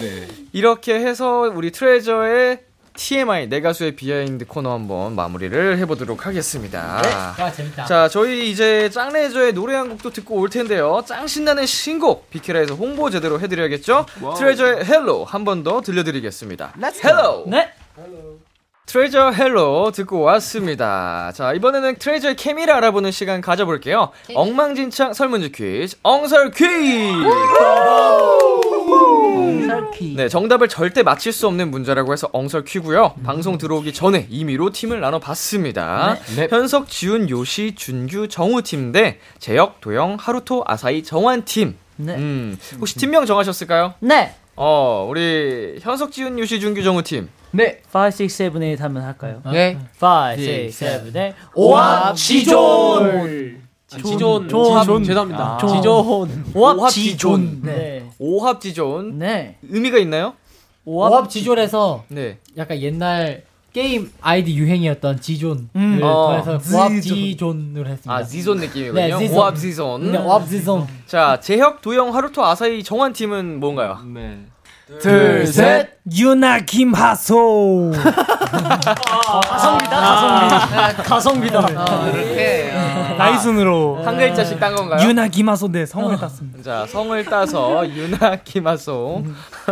이렇게 0.53 0.95
해서 0.95 1.51
우리 1.55 1.71
트레저의 1.73 2.61
TMI 2.97 3.49
내 3.49 3.61
가수의 3.61 3.97
behind 3.97 4.47
코너 4.47 4.73
한번 4.73 5.17
마무리를 5.17 5.79
해보도록 5.79 6.27
하겠습니다. 6.27 7.03
아, 7.39 7.51
재밌다. 7.51 7.87
자, 7.87 8.09
저희 8.09 8.51
이제 8.51 8.89
짱레저의 8.91 9.53
노래 9.53 9.75
한 9.75 9.89
곡도 9.89 10.11
듣고 10.11 10.37
올 10.37 10.49
텐데요. 10.49 11.03
짱 11.05 11.27
신나는 11.27 11.67
신곡 11.67 12.31
비키라에서 12.31 12.75
홍보 12.75 13.11
제대로 13.11 13.41
해드려야겠죠? 13.41 14.07
트레저의 14.39 14.85
Hello 14.85 15.25
한 15.25 15.45
번 15.45 15.65
더 15.65 15.81
들려드리겠습니다. 15.81 16.75
Hello. 17.05 17.45
네. 17.49 17.71
트레저 18.87 19.31
Hello 19.31 19.93
듣고 19.93 20.21
왔습니다. 20.21 21.33
자, 21.35 21.53
이번에는 21.55 21.97
트레저의 21.97 22.37
케미를 22.37 22.75
알아보는 22.75 23.11
시간 23.11 23.41
가져볼게요. 23.41 24.11
엉망진창 24.35 25.15
설문지 25.15 25.51
퀴즈, 25.53 25.97
엉설 26.03 26.51
퀴즈! 26.51 27.25
네, 30.17 30.29
정답을 30.29 30.69
절대 30.69 31.03
맞힐 31.03 31.33
수 31.33 31.47
없는 31.49 31.71
문제라고 31.71 32.13
해서 32.13 32.29
엉설 32.33 32.65
퀴고요. 32.65 33.15
방송 33.25 33.59
들어오기 33.59 33.93
전에 33.93 34.27
임의로 34.31 34.71
팀을 34.71 35.01
나눠봤습니다. 35.01 36.19
네. 36.37 36.47
현석, 36.49 36.89
지훈, 36.89 37.29
요시, 37.29 37.75
준규, 37.75 38.29
정우 38.29 38.63
팀 38.63 38.91
대 38.91 39.19
재혁, 39.39 39.81
도영, 39.81 40.19
하루토, 40.21 40.63
아사히, 40.67 41.03
정환 41.03 41.45
팀. 41.45 41.77
네. 41.97 42.15
음, 42.17 42.59
혹시 42.79 42.97
팀명 42.97 43.25
정하셨을까요? 43.27 43.95
네. 44.01 44.35
어, 44.57 45.07
우리 45.09 45.79
현석, 45.81 46.13
지훈, 46.13 46.39
요시, 46.39 46.61
준규, 46.61 46.83
정우 46.83 47.03
팀. 47.03 47.29
네. 47.51 47.81
5, 47.93 48.07
6, 48.07 48.29
7, 48.29 48.51
8 48.53 48.77
하면 48.81 49.03
할까요? 49.03 49.43
네. 49.53 49.79
5, 50.01 50.33
6, 50.39 50.71
7, 50.73 51.13
8 51.13 51.35
오합 51.55 52.17
지존! 52.17 53.65
지존. 53.89 54.49
존. 54.49 54.81
지존. 54.81 55.05
죄송합니다. 55.05 55.59
존. 55.59 55.69
지존. 55.77 56.45
오합 56.55 56.91
지존. 56.91 57.61
네. 57.63 57.73
네. 57.73 58.11
오합 58.19 58.61
지존. 58.61 59.19
네. 59.19 59.57
의미가 59.69 59.99
있나요? 59.99 60.35
오합 60.85 61.31
지존에서 61.31 62.05
네. 62.09 62.39
약간 62.57 62.79
옛날 62.81 63.45
게임 63.75 64.11
아이디 64.23 64.55
유행이었던 64.57 65.21
지존을 65.21 65.65
음. 65.75 65.99
어, 66.01 66.41
더해서 66.45 66.77
오합 66.79 66.93
지존. 66.93 67.17
지존으로 67.17 67.87
했습니다. 67.89 68.15
아, 68.15 68.23
지존 68.23 68.59
느낌이군요. 68.59 68.95
네, 68.95 69.19
지존. 69.19 69.37
오합 69.37 69.57
지존. 69.57 70.13
네, 70.13 70.19
오합 70.19 70.49
지존. 70.49 70.87
자, 71.09 71.41
재혁, 71.41 71.83
도영, 71.83 72.15
하루토, 72.15 72.45
아사히, 72.45 72.85
정환 72.85 73.13
팀은 73.13 73.59
뭔가요? 73.59 73.99
네. 74.15 74.39
둘, 75.01 75.45
셋. 75.49 75.99
유나 76.17 76.61
김하소. 76.61 77.91
가성비다, 79.51 80.95
가성비. 81.03 81.51
가성비다. 81.51 82.09
이렇게 82.11 82.71
나이 83.17 83.39
순으로 83.39 84.03
한 84.05 84.17
글자씩 84.17 84.59
딴 84.61 84.75
건가요? 84.75 85.07
유나 85.07 85.29
김하소 85.29 85.69
네 85.69 85.87
성을 85.87 86.17
땄습니다. 86.17 86.63
자, 86.63 86.87
성을 86.87 87.25
따서 87.25 87.89
유나 87.89 88.37
김하소. 88.37 89.25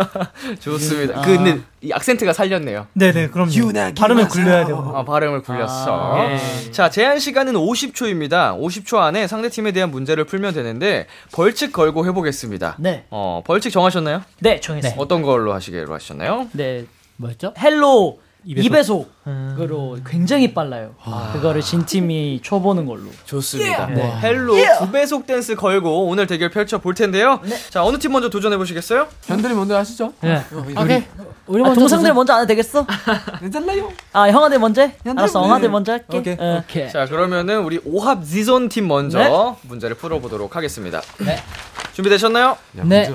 좋습니다. 0.60 1.20
그, 1.22 1.36
근데 1.36 1.60
이 1.80 1.92
악센트가 1.92 2.32
살렸네요. 2.32 2.86
네네 2.94 3.28
그럼요. 3.28 3.50
발음을 3.96 4.28
굴려야 4.28 4.66
돼요. 4.66 4.92
아, 4.94 5.04
발음을 5.04 5.42
굴렸어. 5.42 6.16
아, 6.18 6.36
자, 6.70 6.90
제한 6.90 7.18
시간은 7.18 7.54
50초입니다. 7.54 8.58
50초 8.60 8.98
안에 8.98 9.26
상대 9.26 9.48
팀에 9.48 9.72
대한 9.72 9.90
문제를 9.90 10.24
풀면 10.24 10.54
되는데 10.54 11.06
벌칙 11.32 11.72
걸고 11.72 12.06
해보겠습니다. 12.06 12.76
네. 12.78 13.04
어, 13.10 13.42
벌칙 13.44 13.72
정하셨나요? 13.72 14.22
네, 14.40 14.60
정했어요. 14.60 14.94
어떤 14.96 15.22
걸로 15.22 15.52
하시기로 15.52 15.92
하셨나요? 15.92 16.48
네. 16.52 16.84
뭐였죠? 17.16 17.54
Hello 17.58 18.20
이배속. 18.44 19.10
2배속으로 19.24 20.00
굉장히 20.04 20.52
빨라요. 20.52 20.94
그거를 21.32 21.60
진 21.62 21.86
팀이 21.86 22.40
쳐보는 22.42 22.86
걸로. 22.86 23.04
좋습니다. 23.24 23.86
네. 23.86 23.94
네. 23.94 24.20
Hello 24.20 24.54
두 24.78 24.90
배속 24.90 25.26
댄스 25.26 25.54
걸고 25.54 26.06
오늘 26.08 26.26
대결 26.26 26.50
펼쳐 26.50 26.78
볼 26.78 26.94
텐데요. 26.94 27.40
자, 27.70 27.84
어느 27.84 27.98
팀 27.98 28.12
먼저 28.12 28.28
도전해 28.28 28.56
보시겠어요? 28.56 29.06
형들이 29.24 29.54
먼저 29.54 29.76
하시죠. 29.76 30.12
네. 30.20 30.42
오케이. 30.52 31.04
우리 31.46 31.60
아, 31.62 31.66
먼저 31.66 31.80
동생들 31.80 32.08
도전- 32.08 32.14
먼저 32.14 32.32
안 32.34 32.40
해도 32.40 32.48
되겠어? 32.48 32.86
괜찮나요? 33.40 33.92
아, 34.12 34.28
형아들 34.28 34.58
먼저? 34.58 34.82
해? 34.82 34.94
알았어, 35.06 35.40
네. 35.40 35.46
형아들 35.46 35.70
먼저 35.70 35.92
할게. 35.92 36.18
오케이. 36.18 36.36
어. 36.38 36.62
오케이. 36.64 36.90
자, 36.90 37.06
그러면은 37.06 37.62
우리 37.64 37.80
오합 37.84 38.24
지존 38.24 38.68
팀 38.68 38.88
먼저 38.88 39.18
네. 39.18 39.30
문제를 39.62 39.96
풀어 39.96 40.18
보도록 40.18 40.56
하겠습니다. 40.56 41.00
네. 41.24 41.38
준비되셨나요? 41.94 42.56
네. 42.72 43.10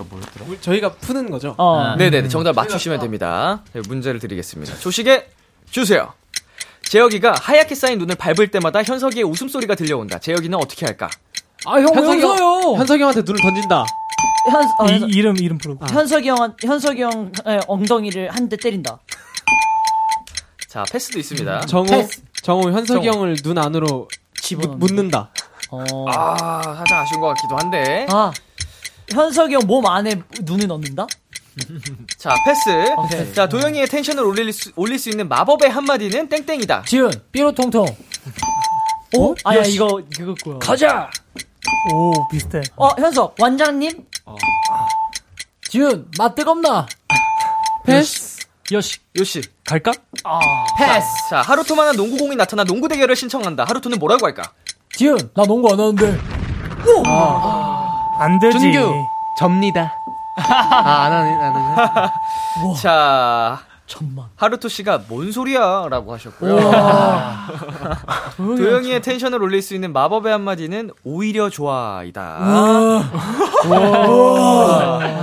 우리 0.47 0.61
저희가 0.61 0.93
푸는 0.93 1.30
거죠. 1.32 1.55
어. 1.57 1.95
네, 1.97 2.09
네. 2.09 2.28
정답 2.28 2.55
맞추시면 2.55 2.99
됩니다. 2.99 3.63
네, 3.73 3.82
문제를 3.88 4.19
드리겠습니다. 4.19 4.75
조식에 4.78 5.30
주세요. 5.71 6.13
재혁이가 6.84 7.34
하얗게 7.41 7.75
쌓인 7.75 7.99
눈을 7.99 8.15
밟을 8.15 8.49
때마다 8.49 8.82
현석이의 8.84 9.23
웃음소리가 9.25 9.75
들려온다. 9.75 10.19
재혁이는 10.19 10.57
어떻게 10.57 10.86
할까? 10.86 11.09
아, 11.65 11.80
형 11.80 11.93
현석이 11.93 12.21
형, 12.21 12.30
웃어요. 12.32 12.75
현석이 12.78 13.01
형한테 13.01 13.21
눈을 13.23 13.41
던진다. 13.41 13.84
현, 14.49 14.63
어, 14.80 14.86
이, 14.86 14.91
현석, 14.93 15.13
이 15.13 15.21
름 15.21 15.38
이름 15.38 15.57
부르고. 15.57 15.86
현석이 15.89 16.30
형, 16.30 16.55
현석이 16.63 17.01
형의 17.01 17.61
엉덩이를 17.67 18.30
한 18.30 18.47
대 18.47 18.55
때린다. 18.55 18.99
자, 20.69 20.84
패스도 20.89 21.19
있습니다. 21.19 21.61
정우, 21.61 21.86
패스. 21.88 22.21
정우 22.43 22.71
현석이 22.71 23.05
정우. 23.05 23.17
형을 23.17 23.36
눈 23.38 23.57
안으로. 23.57 24.07
묻, 24.57 24.78
묻는다. 24.78 25.32
어. 25.71 25.84
아, 26.07 26.61
살짝 26.63 26.99
아쉬운 27.01 27.19
것 27.19 27.28
같기도 27.30 27.57
한데. 27.57 28.05
아. 28.09 28.32
현석이 29.12 29.53
형 29.55 29.62
몸 29.68 29.86
안에 29.86 30.22
눈을 30.41 30.68
넣는다? 30.68 31.08
자, 32.18 32.36
패스. 32.45 32.93
오케이. 32.97 33.34
자, 33.34 33.47
도영이의 33.49 33.88
텐션을 33.88 34.24
올릴 34.24 34.53
수, 34.53 34.72
올릴 34.76 34.99
수 34.99 35.10
있는 35.10 35.28
마법의 35.28 35.70
한마디는 35.70 36.30
땡땡이다. 36.30 36.84
지훈 36.86 37.12
삐로통통. 37.32 37.86
오? 39.18 39.36
아야, 39.43 39.64
이거, 39.64 40.01
그거고요. 40.16 40.60
가자! 40.60 41.10
오 41.93 42.28
비슷해. 42.30 42.62
어, 42.76 42.89
현석, 42.97 43.36
원장님? 43.39 44.05
지훈 45.70 46.10
맛 46.18 46.36
뜨겁나? 46.36 46.86
패스. 47.86 48.38
여시. 48.72 48.99
요시. 49.18 49.41
갈까? 49.66 49.91
패스. 50.78 51.08
자, 51.30 51.41
하루토만한 51.41 51.95
농구공이 51.95 52.36
나타나 52.36 52.64
농구 52.64 52.88
대결을 52.88 53.16
신청한다. 53.16 53.64
하루토는 53.66 53.97
뭐라고 53.97 54.26
할까? 54.26 54.43
지훈 54.95 55.18
나 55.34 55.43
농구 55.45 55.72
안 55.72 55.80
하는데. 55.80 56.18
안 58.20 58.39
되지. 58.39 58.59
준규. 58.59 58.93
접니다. 59.39 59.93
아, 60.38 61.03
안 61.05 61.11
하네, 61.13 61.34
안 61.41 61.55
하네. 61.55 62.74
자, 62.82 63.59
천만. 63.86 64.26
하루토 64.36 64.68
씨가 64.68 65.01
뭔 65.07 65.32
소리야? 65.32 65.88
라고 65.89 66.13
하셨고요. 66.13 66.57
도영이의 68.38 69.01
텐션을 69.01 69.41
올릴 69.41 69.61
수 69.61 69.74
있는 69.76 69.93
마법의 69.93 70.32
한마디는 70.32 70.91
오히려 71.03 71.49
좋아이다. 71.49 72.39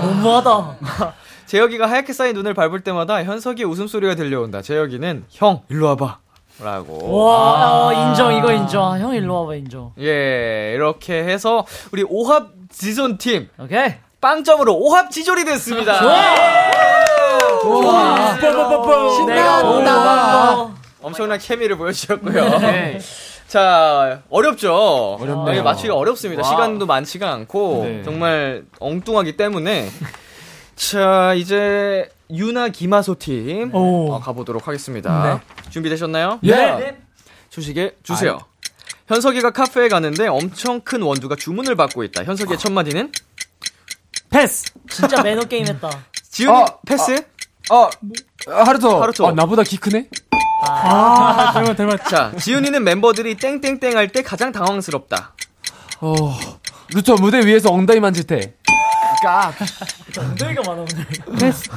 너무하다. 0.03 0.77
재혁이가 1.47 1.89
하얗게 1.89 2.13
쌓인 2.13 2.35
눈을 2.35 2.55
밟을 2.55 2.81
때마다 2.81 3.23
현석이의 3.23 3.69
웃음소리가 3.69 4.15
들려온다. 4.15 4.63
재혁이는 4.63 5.25
형, 5.31 5.63
일로 5.69 5.87
와봐. 5.89 6.19
라고. 6.63 7.25
와, 7.27 7.87
어, 7.89 7.93
인정, 7.93 8.33
이거 8.35 8.53
인정. 8.53 8.99
형 8.99 9.15
일로 9.15 9.41
와봐, 9.43 9.57
인정. 9.57 9.93
예, 9.99 10.73
이렇게 10.75 11.23
해서 11.25 11.67
우리 11.93 12.05
오합 12.09 12.49
지존 12.77 13.19
팀 13.19 13.49
오케이. 13.59 13.95
빵점으로 14.21 14.75
오합 14.77 15.11
지졸이 15.11 15.45
됐습니다. 15.45 16.01
좋아. 17.63 18.37
내가 19.27 20.75
엄청난 21.03 21.39
케미를 21.39 21.77
보여주셨고요. 21.77 22.61
자, 23.47 24.23
어렵죠? 24.31 25.19
어렵네요. 25.21 25.55
네, 25.57 25.63
맞추기가 25.63 25.95
어렵습니다. 25.95 26.43
시간도 26.43 26.87
많지가 26.87 27.31
않고, 27.31 27.83
네. 27.85 28.03
정말 28.03 28.65
엉뚱하기 28.81 29.37
때문에. 29.37 29.89
자, 30.75 31.35
이제, 31.35 32.09
유나 32.31 32.69
기마소 32.71 33.17
팀, 33.19 33.73
오. 33.75 34.13
어, 34.13 34.21
가보도록 34.21 34.67
하겠습니다. 34.67 35.41
준비되셨나요? 35.71 36.41
예. 36.47 36.97
주식에 37.51 37.95
주세요. 38.03 38.39
현석이가 39.09 39.51
카페에 39.51 39.89
가는데 39.89 40.27
엄청 40.29 40.81
큰 40.81 41.03
원두가 41.03 41.37
주문을 41.37 41.77
받고 41.77 42.05
있다. 42.05 42.25
현석이의 42.25 42.59
첫 42.59 42.73
마디는? 42.73 43.13
패스. 44.31 44.65
진짜 44.91 45.23
매너 45.23 45.43
게임 45.45 45.67
했다. 45.67 45.91
지훈이 46.31 46.63
어, 46.63 46.79
패스? 46.87 47.23
어, 47.71 47.89
하루토. 48.47 49.01
하루토. 49.03 49.29
아, 49.29 49.33
나보다 49.33 49.63
키 49.63 49.77
크네? 49.77 50.09
아 50.67 51.53
대박 51.55 51.77
대박. 51.77 52.09
자, 52.09 52.33
지훈이는 52.39 52.83
멤버들이 52.83 53.37
땡땡땡 53.37 53.97
할 53.97 54.09
때 54.09 54.23
가장 54.23 54.51
당황스럽다. 54.53 55.35
어, 56.01 56.15
루토 56.95 57.17
무대 57.17 57.45
위에서 57.47 57.71
엉덩이 57.71 58.01
만질 58.01 58.25
때. 58.27 58.55
까. 59.23 59.53
엉덩이가 60.19 60.63
많아 60.63 60.83
오늘. 60.83 61.07
패스. 61.39 61.69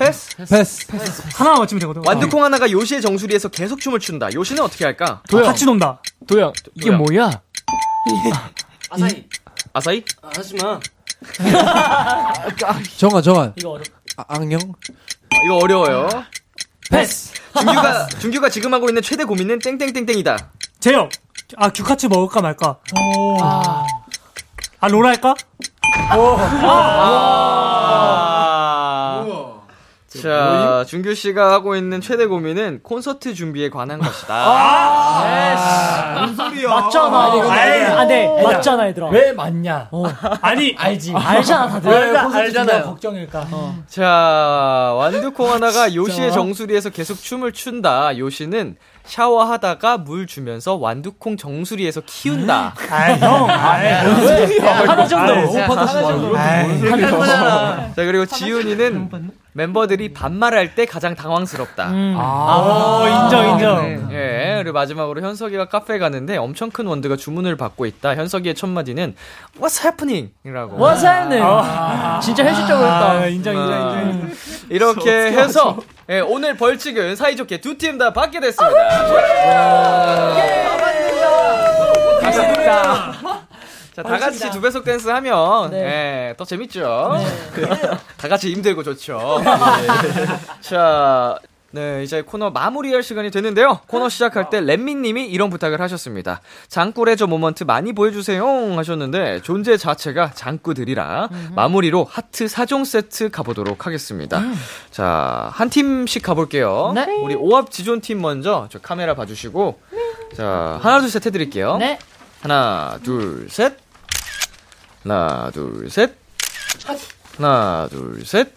패스. 0.00 0.34
패스. 0.36 0.86
하나 1.34 1.56
맞추면 1.58 1.80
되거든. 1.80 2.02
완두콩 2.06 2.42
하나가 2.42 2.70
요시의 2.70 3.02
정수리에서 3.02 3.48
계속 3.50 3.78
춤을 3.80 4.00
춘다. 4.00 4.32
요시는 4.32 4.62
어떻게 4.62 4.86
할까? 4.86 5.22
도영. 5.28 5.46
같이 5.46 5.66
논다. 5.66 6.00
도영. 6.26 6.52
이게 6.74 6.86
도영. 6.86 7.02
뭐야? 7.02 7.30
아사히. 8.90 9.28
아사히? 9.74 10.02
하지마. 10.22 10.80
정환 12.96 13.22
정환. 13.22 13.52
이거 13.56 13.70
어렵. 13.72 13.84
아, 14.16 14.24
악령. 14.28 14.58
이거 15.44 15.56
어려워요. 15.58 16.08
패스. 16.90 17.34
준규가 17.54 18.06
준규가 18.06 18.48
지금 18.48 18.72
하고 18.72 18.88
있는 18.88 19.02
최대 19.02 19.24
고민은 19.24 19.58
땡땡땡땡이다. 19.58 20.50
재영. 20.80 21.10
아 21.56 21.68
규카츠 21.70 22.06
먹을까 22.06 22.40
말까. 22.40 22.78
아, 23.42 23.84
아롤 24.80 25.04
할까? 25.06 25.34
아. 26.10 27.36
자, 30.22 30.84
준규 30.86 31.14
씨가 31.14 31.52
하고 31.52 31.76
있는 31.76 32.00
최대 32.00 32.26
고민은 32.26 32.80
콘서트 32.82 33.34
준비에 33.34 33.70
관한 33.70 33.98
것이다. 33.98 34.34
뭔 36.20 36.36
소리야? 36.36 36.68
맞잖아. 36.68 37.18
아니, 37.32 37.40
아이, 37.42 37.82
아, 37.84 38.04
네, 38.04 38.42
맞잖아, 38.42 38.88
얘들아. 38.88 39.08
왜 39.08 39.32
맞냐? 39.32 39.88
어. 39.90 40.04
아니 40.40 40.74
알지. 40.78 41.14
알잖아, 41.14 41.68
다들. 41.68 41.90
왜. 41.90 42.50
준비가 42.52 42.82
걱정일까. 42.82 43.46
어. 43.50 43.76
자, 43.88 44.94
완두콩 44.96 45.50
하나가 45.52 45.94
요시의 45.94 46.32
정수리에서 46.32 46.90
계속 46.90 47.20
춤을 47.20 47.52
춘다. 47.52 48.16
요시는 48.18 48.76
샤워하다가 49.04 49.98
물 49.98 50.26
주면서 50.26 50.74
완두콩 50.76 51.36
정수리에서 51.36 52.02
키운다. 52.06 52.74
아이 52.90 53.18
형. 53.18 53.50
아이, 53.50 53.92
하나 54.86 55.06
정도. 55.06 55.32
아이, 56.36 56.80
자, 57.96 58.04
그리고 58.04 58.26
지훈이는 58.26 59.10
멤버들이 59.52 60.12
반말할 60.12 60.74
때 60.74 60.86
가장 60.86 61.14
당황스럽다. 61.14 61.88
음. 61.90 62.14
어, 62.18 63.04
인정 63.24 63.48
인정. 63.50 64.08
예, 64.12 64.60
그리고 64.62 64.74
마지막으로 64.74 65.20
현석이가 65.22 65.66
카페에 65.66 65.98
갔는데 65.98 66.36
엄청 66.36 66.70
큰 66.70 66.86
원두가 66.86 67.16
주문을 67.16 67.56
받고 67.56 67.86
있다. 67.86 68.14
현석이의 68.14 68.54
첫 68.54 68.68
마디는 68.68 69.14
What's 69.60 69.84
happening? 69.84 70.32
이라고. 70.44 70.76
What's 70.78 71.02
happening? 71.04 71.44
진짜 72.22 72.44
현실적으로 72.44 72.86
했다. 72.86 73.10
아, 73.10 73.26
인정 73.26 73.54
인정 73.54 73.72
인정. 73.80 73.98
음, 73.98 74.34
이렇게 74.68 75.10
해서 75.32 75.78
예, 76.08 76.20
오늘 76.20 76.56
벌칙은 76.56 77.16
사이좋게 77.16 77.60
두 77.60 77.76
팀 77.76 77.98
다 77.98 78.12
받게 78.12 78.40
됐습니다. 78.40 78.88
감사합니다. 82.20 83.19
자, 84.02 84.08
다 84.08 84.18
같이 84.18 84.50
두 84.50 84.60
배속 84.60 84.84
댄스 84.84 85.08
하면 85.08 85.72
예, 85.74 86.34
더 86.36 86.44
재밌죠. 86.44 87.12
다 88.16 88.28
같이 88.28 88.52
힘들고 88.52 88.82
좋죠. 88.82 89.40
예. 89.42 90.60
자, 90.60 91.38
네, 91.72 92.02
이제 92.02 92.22
코너 92.22 92.50
마무리할 92.50 93.02
시간이 93.02 93.30
됐는데요. 93.30 93.80
코너 93.86 94.08
시작할 94.08 94.50
때 94.50 94.60
렛미님이 94.60 95.26
이런 95.26 95.50
부탁을 95.50 95.80
하셨습니다. 95.80 96.40
장꾸레저 96.66 97.28
모먼트 97.28 97.62
많이 97.62 97.92
보여주세요 97.92 98.44
하셨는데 98.76 99.42
존재 99.42 99.76
자체가 99.76 100.32
장꾸들이라 100.32 101.28
마무리로 101.54 102.04
하트 102.10 102.46
4종 102.46 102.84
세트 102.84 103.30
가보도록 103.30 103.86
하겠습니다. 103.86 104.42
자, 104.90 105.50
한 105.52 105.70
팀씩 105.70 106.24
가볼게요. 106.24 106.90
네. 106.94 107.06
우리 107.22 107.36
오합 107.36 107.70
지존 107.70 108.00
팀 108.00 108.20
먼저 108.20 108.66
저 108.72 108.80
카메라 108.80 109.14
봐주시고 109.14 109.78
자 110.36 110.80
하나 110.82 110.98
둘 111.00 111.08
셋 111.08 111.24
해드릴게요. 111.26 111.76
네. 111.76 111.98
하나 112.42 112.98
둘 113.04 113.46
셋. 113.48 113.76
하나 115.02 115.50
둘 115.52 115.90
셋. 115.90 116.14
하나 117.36 117.88
둘 117.90 118.24
셋. 118.24 118.52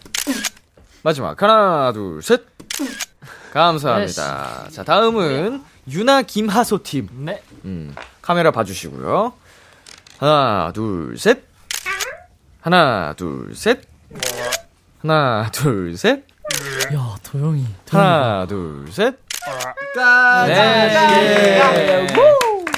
마지막 1.03 1.41
하나 1.41 1.91
둘 1.93 2.21
셋. 2.21 2.41
감사합니다. 3.53 4.67
자 4.71 4.83
다음은 4.83 5.63
유나 5.89 6.21
김하소 6.23 6.83
팀. 6.83 7.07
네. 7.11 7.41
음, 7.65 7.95
카메라 8.21 8.51
봐주시고요. 8.51 9.33
하나 10.17 10.71
둘 10.73 11.17
셋. 11.17 11.43
하나 12.61 13.13
둘 13.15 13.55
셋. 13.55 13.81
하나 15.01 15.49
둘 15.51 15.97
셋. 15.97 16.23
야, 16.93 17.15
도영이. 17.23 17.65
하나 17.89 18.45
둘 18.47 18.85
셋. 18.91 19.15
아, 19.97 20.45
네. 20.47 22.07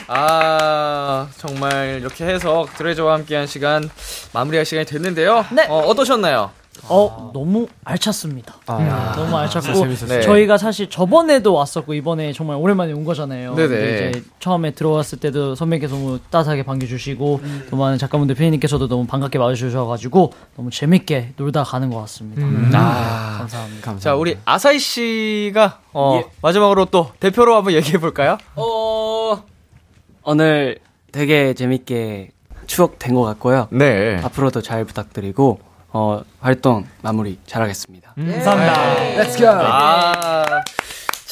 아, 0.08 1.28
정말 1.38 2.00
이렇게 2.02 2.26
해서 2.26 2.66
드레저와 2.78 3.14
함께한 3.16 3.48
시간 3.48 3.90
마무리할 4.34 4.66
시간이 4.66 4.86
됐는데요. 4.86 5.46
네. 5.52 5.68
어, 5.68 5.80
어떠셨나요? 5.80 6.52
어, 6.88 7.32
너무 7.34 7.68
알찼습니다. 7.84 8.56
아, 8.68 9.14
너무 9.16 9.36
알찼고. 9.38 9.86
네. 10.08 10.22
저희가 10.22 10.58
사실 10.58 10.90
저번에도 10.90 11.54
왔었고 11.54 11.94
이번에 11.94 12.34
정말 12.34 12.58
오랜만에 12.58 12.94
온 12.94 13.06
거잖아요. 13.06 13.56
네네. 13.56 13.68
근데 13.68 14.10
이제 14.10 14.24
처음에 14.40 14.72
들어왔을 14.72 15.20
때도 15.20 15.56
선배님께서 15.56 15.96
너무 15.96 16.20
따뜻하게 16.30 16.64
반겨주시고 16.64 17.42
또 17.72 17.78
많은 17.78 17.98
작가분들 17.98 18.36
피디님께서도 18.36 18.88
너무 18.88 19.08
반갑게 19.08 19.40
맞아주셔가지고 19.40 20.34
너무 20.58 20.70
재밌게 20.70 21.34
놀다 21.38 21.64
가는 21.64 21.90
것 21.90 22.00
같습니다. 22.02 22.46
아, 22.78 23.38
감사합니다. 23.40 24.00
자, 24.00 24.16
우리 24.16 24.38
아사히 24.46 24.78
씨가 24.78 25.80
어, 25.94 26.24
마지막으로 26.42 26.86
또 26.86 27.12
대표로 27.20 27.56
한번 27.56 27.74
얘기해 27.74 28.00
볼까요? 28.00 28.38
어, 28.56 29.42
오늘 30.26 30.80
되게 31.12 31.54
재밌게 31.54 32.32
추억 32.68 32.98
된 33.00 33.14
것 33.16 33.22
같고요. 33.24 33.68
네. 33.72 34.20
앞으로도 34.24 34.62
잘 34.62 34.84
부탁드리고, 34.86 35.60
어, 35.94 36.22
활동 36.40 36.86
마무리 37.02 37.38
잘하겠습니다. 37.46 38.14
감사합니다. 38.16 39.24
Let's 39.24 39.38
go. 39.38 39.48
아. 39.50 40.64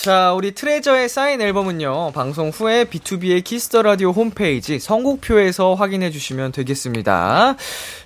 자, 0.04 0.34
우리 0.34 0.54
트레저의 0.54 1.08
사인 1.08 1.40
앨범은요, 1.40 2.12
방송 2.12 2.50
후에 2.50 2.84
비투비의 2.84 3.42
키스 3.42 3.68
더 3.68 3.84
라디오 3.84 4.10
홈페이지 4.12 4.78
선곡표에서 4.78 5.76
확인해 5.76 6.12
주시면 6.12 6.52
되겠습니다. 6.52 7.56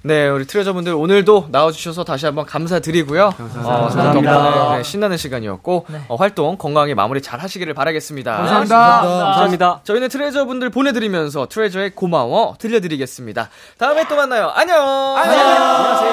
네, 0.03 0.27
우리 0.27 0.45
트레저분들 0.45 0.93
오늘도 0.93 1.47
나와주셔서 1.49 2.03
다시 2.03 2.27
한번 2.27 2.45
감사드리고요. 2.45 3.33
어, 3.63 3.89
덕분에 3.91 4.77
네, 4.77 4.83
신나는 4.83 5.17
시간이었고, 5.17 5.87
어, 6.09 6.15
활동 6.17 6.55
건강하게 6.59 6.93
마무리 6.93 7.19
잘 7.19 7.39
하시기를 7.39 7.73
바라겠습니다. 7.73 8.31
감사합니다. 8.31 8.77
감사합니다. 9.01 9.81
저희는 9.83 10.09
트레저분들 10.09 10.69
보내드리면서 10.69 11.47
트레저의 11.47 11.95
고마워 11.95 12.57
들려드리겠습니다. 12.59 13.49
다음에 13.79 14.07
또 14.07 14.15
만나요. 14.15 14.51
안녕! 14.53 14.77
안녕하세 15.17 16.06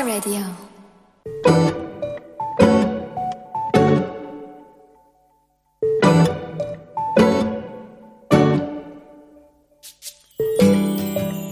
키스타 0.00 0.06
라디오 0.06 0.40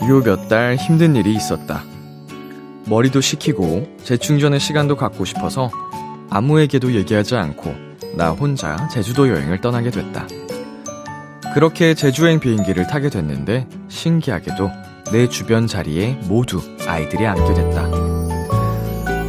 요 0.08 0.22
몇 0.22 0.48
달 0.48 0.76
힘든 0.76 1.14
일이 1.16 1.34
있었다. 1.34 1.82
머리도 2.86 3.20
식히고 3.20 3.96
재충전의 4.04 4.60
시간도 4.60 4.96
갖고 4.96 5.24
싶어서 5.24 5.70
아무에게도 6.30 6.94
얘기하지 6.94 7.36
않고 7.36 7.74
나 8.16 8.30
혼자 8.30 8.88
제주도 8.88 9.28
여행을 9.28 9.60
떠나게 9.60 9.90
됐다. 9.90 10.26
그렇게 11.54 11.94
제주행 11.94 12.40
비행기를 12.40 12.86
타게 12.86 13.10
됐는데 13.10 13.66
신기하게도 13.88 14.70
내 15.12 15.28
주변 15.28 15.66
자리에 15.66 16.18
모두 16.28 16.60
아이들이 16.86 17.26
앉게 17.26 17.54
됐다. 17.54 17.97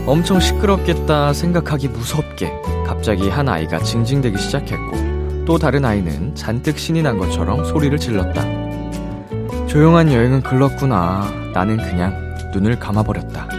엄청 0.09 0.39
시끄럽겠다 0.39 1.33
생각하기 1.33 1.89
무섭게 1.89 2.51
갑자기 2.87 3.29
한 3.29 3.47
아이가 3.47 3.77
징징대기 3.77 4.39
시작했고 4.39 5.45
또 5.45 5.59
다른 5.59 5.85
아이는 5.85 6.33
잔뜩 6.33 6.79
신이 6.79 7.03
난 7.03 7.19
것처럼 7.19 7.63
소리를 7.63 7.95
질렀다. 7.99 9.67
조용한 9.67 10.11
여행은 10.11 10.41
글렀구나. 10.41 11.31
나는 11.53 11.77
그냥 11.77 12.35
눈을 12.51 12.79
감아버렸다. 12.79 13.49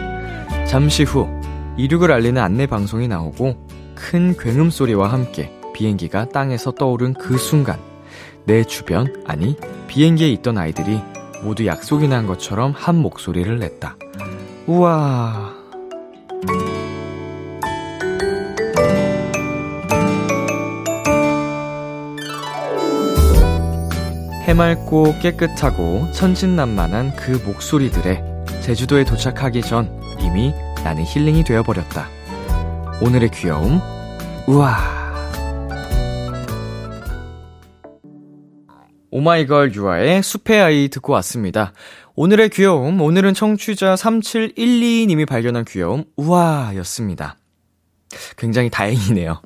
잠시 0.67 1.05
후 1.05 1.29
이륙을 1.77 2.11
알리는 2.11 2.43
안내 2.43 2.67
방송이 2.67 3.07
나오고 3.07 3.55
큰 3.95 4.35
굉음 4.37 4.71
소리와 4.71 5.13
함께 5.13 5.53
비행기가 5.73 6.31
땅에서 6.31 6.73
떠오른 6.73 7.15
그 7.15 7.39
순간 7.39 7.79
내 8.45 8.65
주변, 8.65 9.23
아니, 9.25 9.57
비행기에 9.87 10.29
있던 10.31 10.59
아이들이 10.59 11.01
모두 11.45 11.65
약속이 11.65 12.09
난 12.09 12.27
것처럼 12.27 12.73
한 12.77 12.97
목소리를 12.97 13.57
냈다. 13.57 13.97
우와. 14.67 15.60
해맑고 24.51 25.21
깨끗하고 25.21 26.11
천진난만한 26.13 27.15
그 27.15 27.41
목소리들에 27.47 28.23
제주도에 28.61 29.05
도착하기 29.05 29.63
전 29.63 29.89
이미 30.21 30.53
나는 30.83 31.05
힐링이 31.05 31.45
되어버렸다. 31.45 32.09
오늘의 33.01 33.31
귀여움, 33.31 33.81
우와. 34.47 35.01
오마이걸 39.13 39.75
유아의 39.75 40.23
숲의 40.23 40.61
아이 40.61 40.89
듣고 40.89 41.13
왔습니다. 41.15 41.73
오늘의 42.15 42.51
귀여움, 42.51 43.01
오늘은 43.01 43.35
청취자 43.35 43.95
3712님이 43.95 45.27
발견한 45.27 45.65
귀여움, 45.65 46.05
우와 46.17 46.73
였습니다. 46.77 47.40
굉장히 48.37 48.71
다행이네요. 48.71 49.41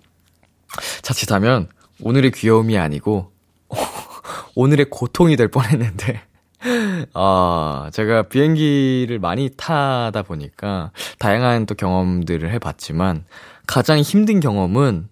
자칫하면 1.02 1.68
오늘의 2.00 2.32
귀여움이 2.32 2.78
아니고 2.78 3.32
오늘의 4.54 4.86
고통이 4.90 5.36
될 5.36 5.48
뻔했는데 5.48 6.22
아, 7.14 7.90
제가 7.92 8.22
비행기를 8.24 9.18
많이 9.18 9.50
타다 9.56 10.22
보니까 10.22 10.92
다양한 11.18 11.66
또 11.66 11.74
경험들을 11.74 12.50
해봤지만 12.52 13.24
가장 13.66 14.00
힘든 14.00 14.40
경험은 14.40 15.08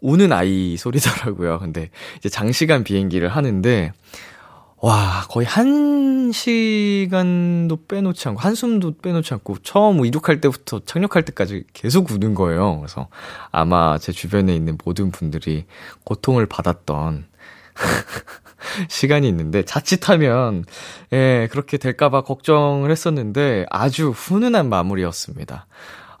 우는 0.00 0.32
아이 0.32 0.76
소리더라고요. 0.76 1.58
근데 1.60 1.90
이제 2.18 2.28
장시간 2.28 2.84
비행기를 2.84 3.28
하는데 3.28 3.92
와, 4.84 5.24
거의 5.30 5.46
한 5.46 6.30
시간도 6.30 7.86
빼놓지 7.88 8.28
않고, 8.28 8.38
한숨도 8.38 8.98
빼놓지 8.98 9.32
않고, 9.32 9.56
처음 9.62 10.04
이륙할 10.04 10.42
때부터 10.42 10.80
착륙할 10.84 11.24
때까지 11.24 11.64
계속 11.72 12.10
우는 12.10 12.34
거예요. 12.34 12.80
그래서 12.80 13.08
아마 13.50 13.96
제 13.96 14.12
주변에 14.12 14.54
있는 14.54 14.76
모든 14.84 15.10
분들이 15.10 15.64
고통을 16.04 16.44
받았던 16.44 17.24
시간이 18.90 19.26
있는데, 19.26 19.64
자칫하면, 19.64 20.66
예, 21.14 21.48
그렇게 21.50 21.78
될까봐 21.78 22.24
걱정을 22.24 22.90
했었는데, 22.90 23.64
아주 23.70 24.10
훈훈한 24.10 24.68
마무리였습니다. 24.68 25.66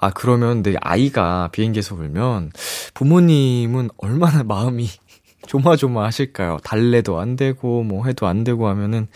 아, 0.00 0.10
그러면 0.10 0.62
내 0.62 0.74
아이가 0.80 1.50
비행기에서 1.52 1.96
울면, 1.96 2.52
부모님은 2.94 3.90
얼마나 3.98 4.42
마음이 4.42 4.88
조마조마 5.46 6.04
하실까요? 6.04 6.58
달래도 6.64 7.20
안 7.20 7.36
되고, 7.36 7.82
뭐 7.82 8.06
해도 8.06 8.26
안 8.26 8.44
되고 8.44 8.68
하면은, 8.68 9.08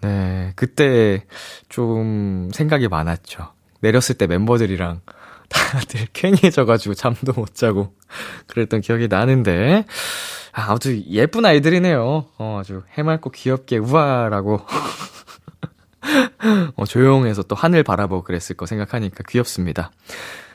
네, 0.00 0.52
그때 0.56 1.24
좀 1.68 2.50
생각이 2.52 2.88
많았죠. 2.88 3.52
내렸을 3.80 4.16
때 4.16 4.26
멤버들이랑 4.26 5.00
다들 5.48 6.06
쾌해져가지고 6.12 6.94
잠도 6.94 7.32
못 7.32 7.54
자고 7.54 7.94
그랬던 8.48 8.80
기억이 8.80 9.08
나는데, 9.08 9.84
아, 10.52 10.70
아무튼 10.70 11.04
예쁜 11.08 11.44
아이들이네요. 11.44 12.26
어, 12.38 12.58
아주 12.60 12.82
해맑고 12.96 13.30
귀엽게 13.30 13.78
우아라고. 13.78 14.60
어, 16.76 16.84
조용해서 16.84 17.42
또 17.44 17.54
하늘 17.54 17.82
바라보고 17.82 18.24
그랬을 18.24 18.56
거 18.56 18.66
생각하니까 18.66 19.22
귀엽습니다. 19.28 19.92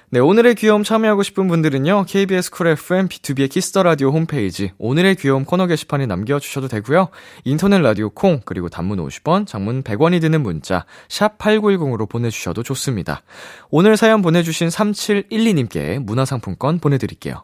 네, 0.09 0.21
오늘의 0.21 0.55
귀여움 0.55 0.83
참여하고 0.83 1.21
싶은 1.21 1.49
분들은요, 1.49 2.05
KBS 2.07 2.51
쿨 2.51 2.67
FM 2.67 3.09
비투비의 3.09 3.49
키스 3.49 3.71
더 3.71 3.83
라디오 3.83 4.11
홈페이지, 4.11 4.71
오늘의 4.77 5.15
귀여움 5.15 5.43
코너 5.43 5.67
게시판에 5.67 6.05
남겨주셔도 6.05 6.69
되고요 6.69 7.09
인터넷 7.43 7.79
라디오 7.79 8.09
콩, 8.11 8.39
그리고 8.45 8.69
단문 8.69 9.05
50원, 9.05 9.45
장문 9.45 9.83
100원이 9.83 10.21
드는 10.21 10.43
문자, 10.43 10.85
샵8910으로 11.09 12.07
보내주셔도 12.07 12.63
좋습니다. 12.63 13.21
오늘 13.69 13.97
사연 13.97 14.21
보내주신 14.21 14.69
3712님께 14.69 15.99
문화상품권 15.99 16.79
보내드릴게요. 16.79 17.43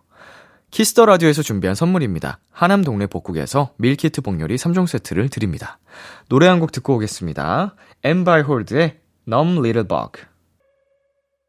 키스 0.71 0.92
더 0.93 1.05
라디오에서 1.05 1.41
준비한 1.41 1.75
선물입니다. 1.75 2.39
하남 2.49 2.85
동네 2.85 3.07
복국에서 3.07 3.73
밀키트 3.75 4.21
복요리 4.21 4.55
3종 4.55 4.87
세트를 4.87 5.27
드립니다. 5.27 5.79
노래 6.29 6.47
한 6.47 6.61
곡 6.61 6.71
듣고 6.71 6.95
오겠습니다. 6.95 7.75
Em 8.03 8.43
Beihold의 8.43 8.99
Numb 9.27 9.59
Little 9.59 9.85
Bug. 9.85 10.32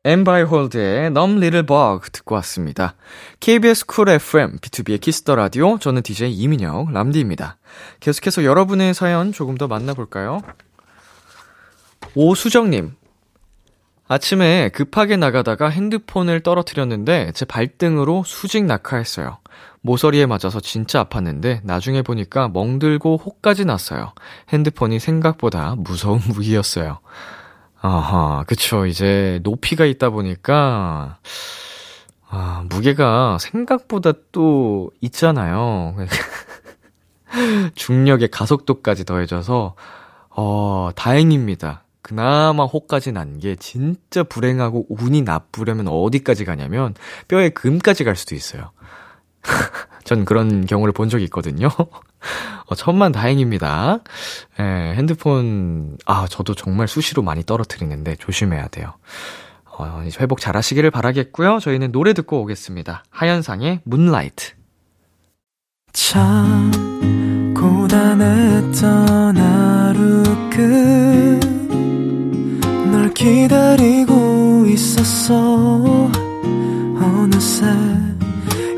Em 0.07 0.25
Beihold의 0.25 1.07
Numb 1.07 1.39
Little 1.39 1.65
Bug 1.65 2.11
듣고 2.13 2.35
왔습니다. 2.37 2.95
KBS 3.41 3.87
쿨 3.87 4.11
FM, 4.11 4.59
비투비의 4.59 5.01
키스 5.01 5.22
더 5.22 5.35
라디오, 5.35 5.79
저는 5.79 6.03
DJ 6.03 6.31
이민혁, 6.35 6.93
람디입니다. 6.93 7.57
계속해서 8.01 8.45
여러분의 8.45 8.93
사연 8.93 9.33
조금 9.33 9.57
더 9.57 9.67
만나볼까요? 9.67 10.43
오수정님, 12.15 12.95
아침에 14.07 14.69
급하게 14.75 15.17
나가다가 15.17 15.71
핸드폰을 15.71 16.41
떨어뜨렸는데 16.41 17.33
제 17.33 17.47
발등으로 17.47 18.25
수직 18.27 18.67
낙하했어요. 18.67 19.39
모서리에 19.81 20.27
맞아서 20.27 20.61
진짜 20.61 21.05
아팠는데 21.05 21.61
나중에 21.63 22.03
보니까 22.03 22.49
멍들고 22.49 23.23
혹까지 23.25 23.65
났어요. 23.65 24.13
핸드폰이 24.51 24.99
생각보다 24.99 25.77
무서운 25.79 26.21
무기였어요. 26.29 27.01
아하, 27.87 28.45
그쵸. 28.47 28.87
이제 28.87 29.41
높이가 29.43 29.85
있다 29.85 30.09
보니까, 30.09 31.19
아, 32.27 32.65
무게가 32.71 33.37
생각보다 33.39 34.13
또 34.33 34.91
있잖아요. 35.03 35.95
중력의 37.75 38.29
가속도까지 38.29 39.05
더해져서, 39.05 39.75
어, 40.31 40.91
다행입니다. 40.97 41.85
그나마 42.01 42.65
호까지 42.65 43.13
난 43.13 43.39
게 43.39 43.55
진짜 43.57 44.23
불행하고 44.23 44.87
운이 44.89 45.21
나쁘려면 45.23 45.89
어디까지 45.89 46.45
가냐면 46.47 46.95
뼈에 47.29 47.51
금까지 47.51 48.05
갈 48.05 48.17
수도 48.17 48.35
있어요. 48.35 48.73
전 50.05 50.25
그런 50.25 50.65
경우를 50.67 50.93
본 50.93 51.11
적이 51.11 51.25
있거든요. 51.25 51.69
어, 52.67 52.75
천만 52.75 53.13
다행입니다. 53.13 53.99
예, 54.61 54.63
핸드폰, 54.97 55.97
아, 56.07 56.27
저도 56.29 56.55
정말 56.55 56.89
수시로 56.89 57.23
많이 57.23 57.45
떨어뜨리는데 57.45 58.17
조심해야 58.17 58.69
돼요. 58.69 58.95
어, 59.77 60.05
회복 60.21 60.41
잘 60.41 60.57
하시기를 60.57 60.91
바라겠고요. 60.91 61.59
저희는 61.61 61.93
노래 61.93 62.13
듣고 62.13 62.41
오겠습니다. 62.43 63.05
하현상의 63.11 63.81
문라이트. 63.85 64.53
참, 65.93 66.71
고단했던 67.57 69.37
하루 69.37 70.23
끝. 70.51 71.41
널 72.91 73.13
기다리고 73.15 74.67
있었어. 74.67 76.11
어느새 76.97 77.67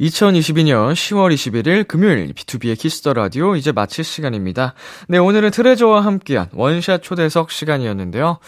2022년 0.00 0.92
10월 0.92 1.32
21일 1.32 1.88
금요일 1.88 2.32
비투비의 2.34 2.78
키스 2.78 3.00
더 3.00 3.14
라디오 3.14 3.56
이제 3.56 3.72
마칠 3.72 4.04
시간입니다. 4.04 4.74
네, 5.08 5.16
오늘은 5.16 5.50
트레저와 5.50 6.04
함께한 6.04 6.50
원샷 6.52 7.02
초대석 7.02 7.50
시간이었는데요. 7.50 8.38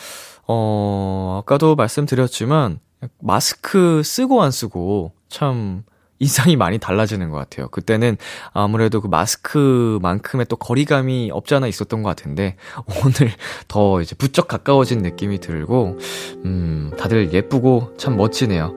어, 0.46 1.40
아까도 1.42 1.74
말씀드렸지만 1.74 2.80
마스크 3.20 4.02
쓰고 4.02 4.42
안 4.42 4.50
쓰고 4.50 5.12
참 5.28 5.84
인상이 6.18 6.56
많이 6.56 6.78
달라지는 6.78 7.30
것 7.30 7.38
같아요. 7.38 7.68
그때는 7.68 8.16
아무래도 8.52 9.00
그 9.00 9.06
마스크만큼의 9.06 10.46
또 10.48 10.56
거리감이 10.56 11.30
없지 11.32 11.54
않아 11.54 11.68
있었던 11.68 12.02
것 12.02 12.08
같은데, 12.08 12.56
오늘 13.04 13.32
더 13.68 14.02
이제 14.02 14.16
부쩍 14.16 14.48
가까워진 14.48 14.98
느낌이 14.98 15.38
들고, 15.38 15.96
음, 16.44 16.90
다들 16.98 17.32
예쁘고 17.32 17.94
참 17.98 18.16
멋지네요. 18.16 18.74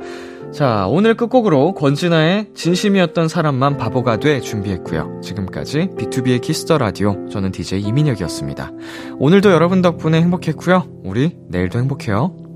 자, 0.51 0.85
오늘 0.89 1.15
끝곡으로 1.15 1.73
권진아의 1.73 2.49
진심이었던 2.53 3.29
사람만 3.29 3.77
바보가 3.77 4.17
돼 4.17 4.41
준비했고요. 4.41 5.21
지금까지 5.23 5.87
비투비의 5.97 6.41
키스 6.41 6.64
더 6.64 6.77
라디오, 6.77 7.25
저는 7.29 7.53
DJ 7.53 7.81
이민혁이었습니다. 7.83 8.71
오늘도 9.17 9.51
여러분 9.51 9.82
덕분에 9.82 10.21
행복했고요. 10.21 10.87
우리 11.05 11.37
내일도 11.47 11.79
행복해요. 11.79 12.50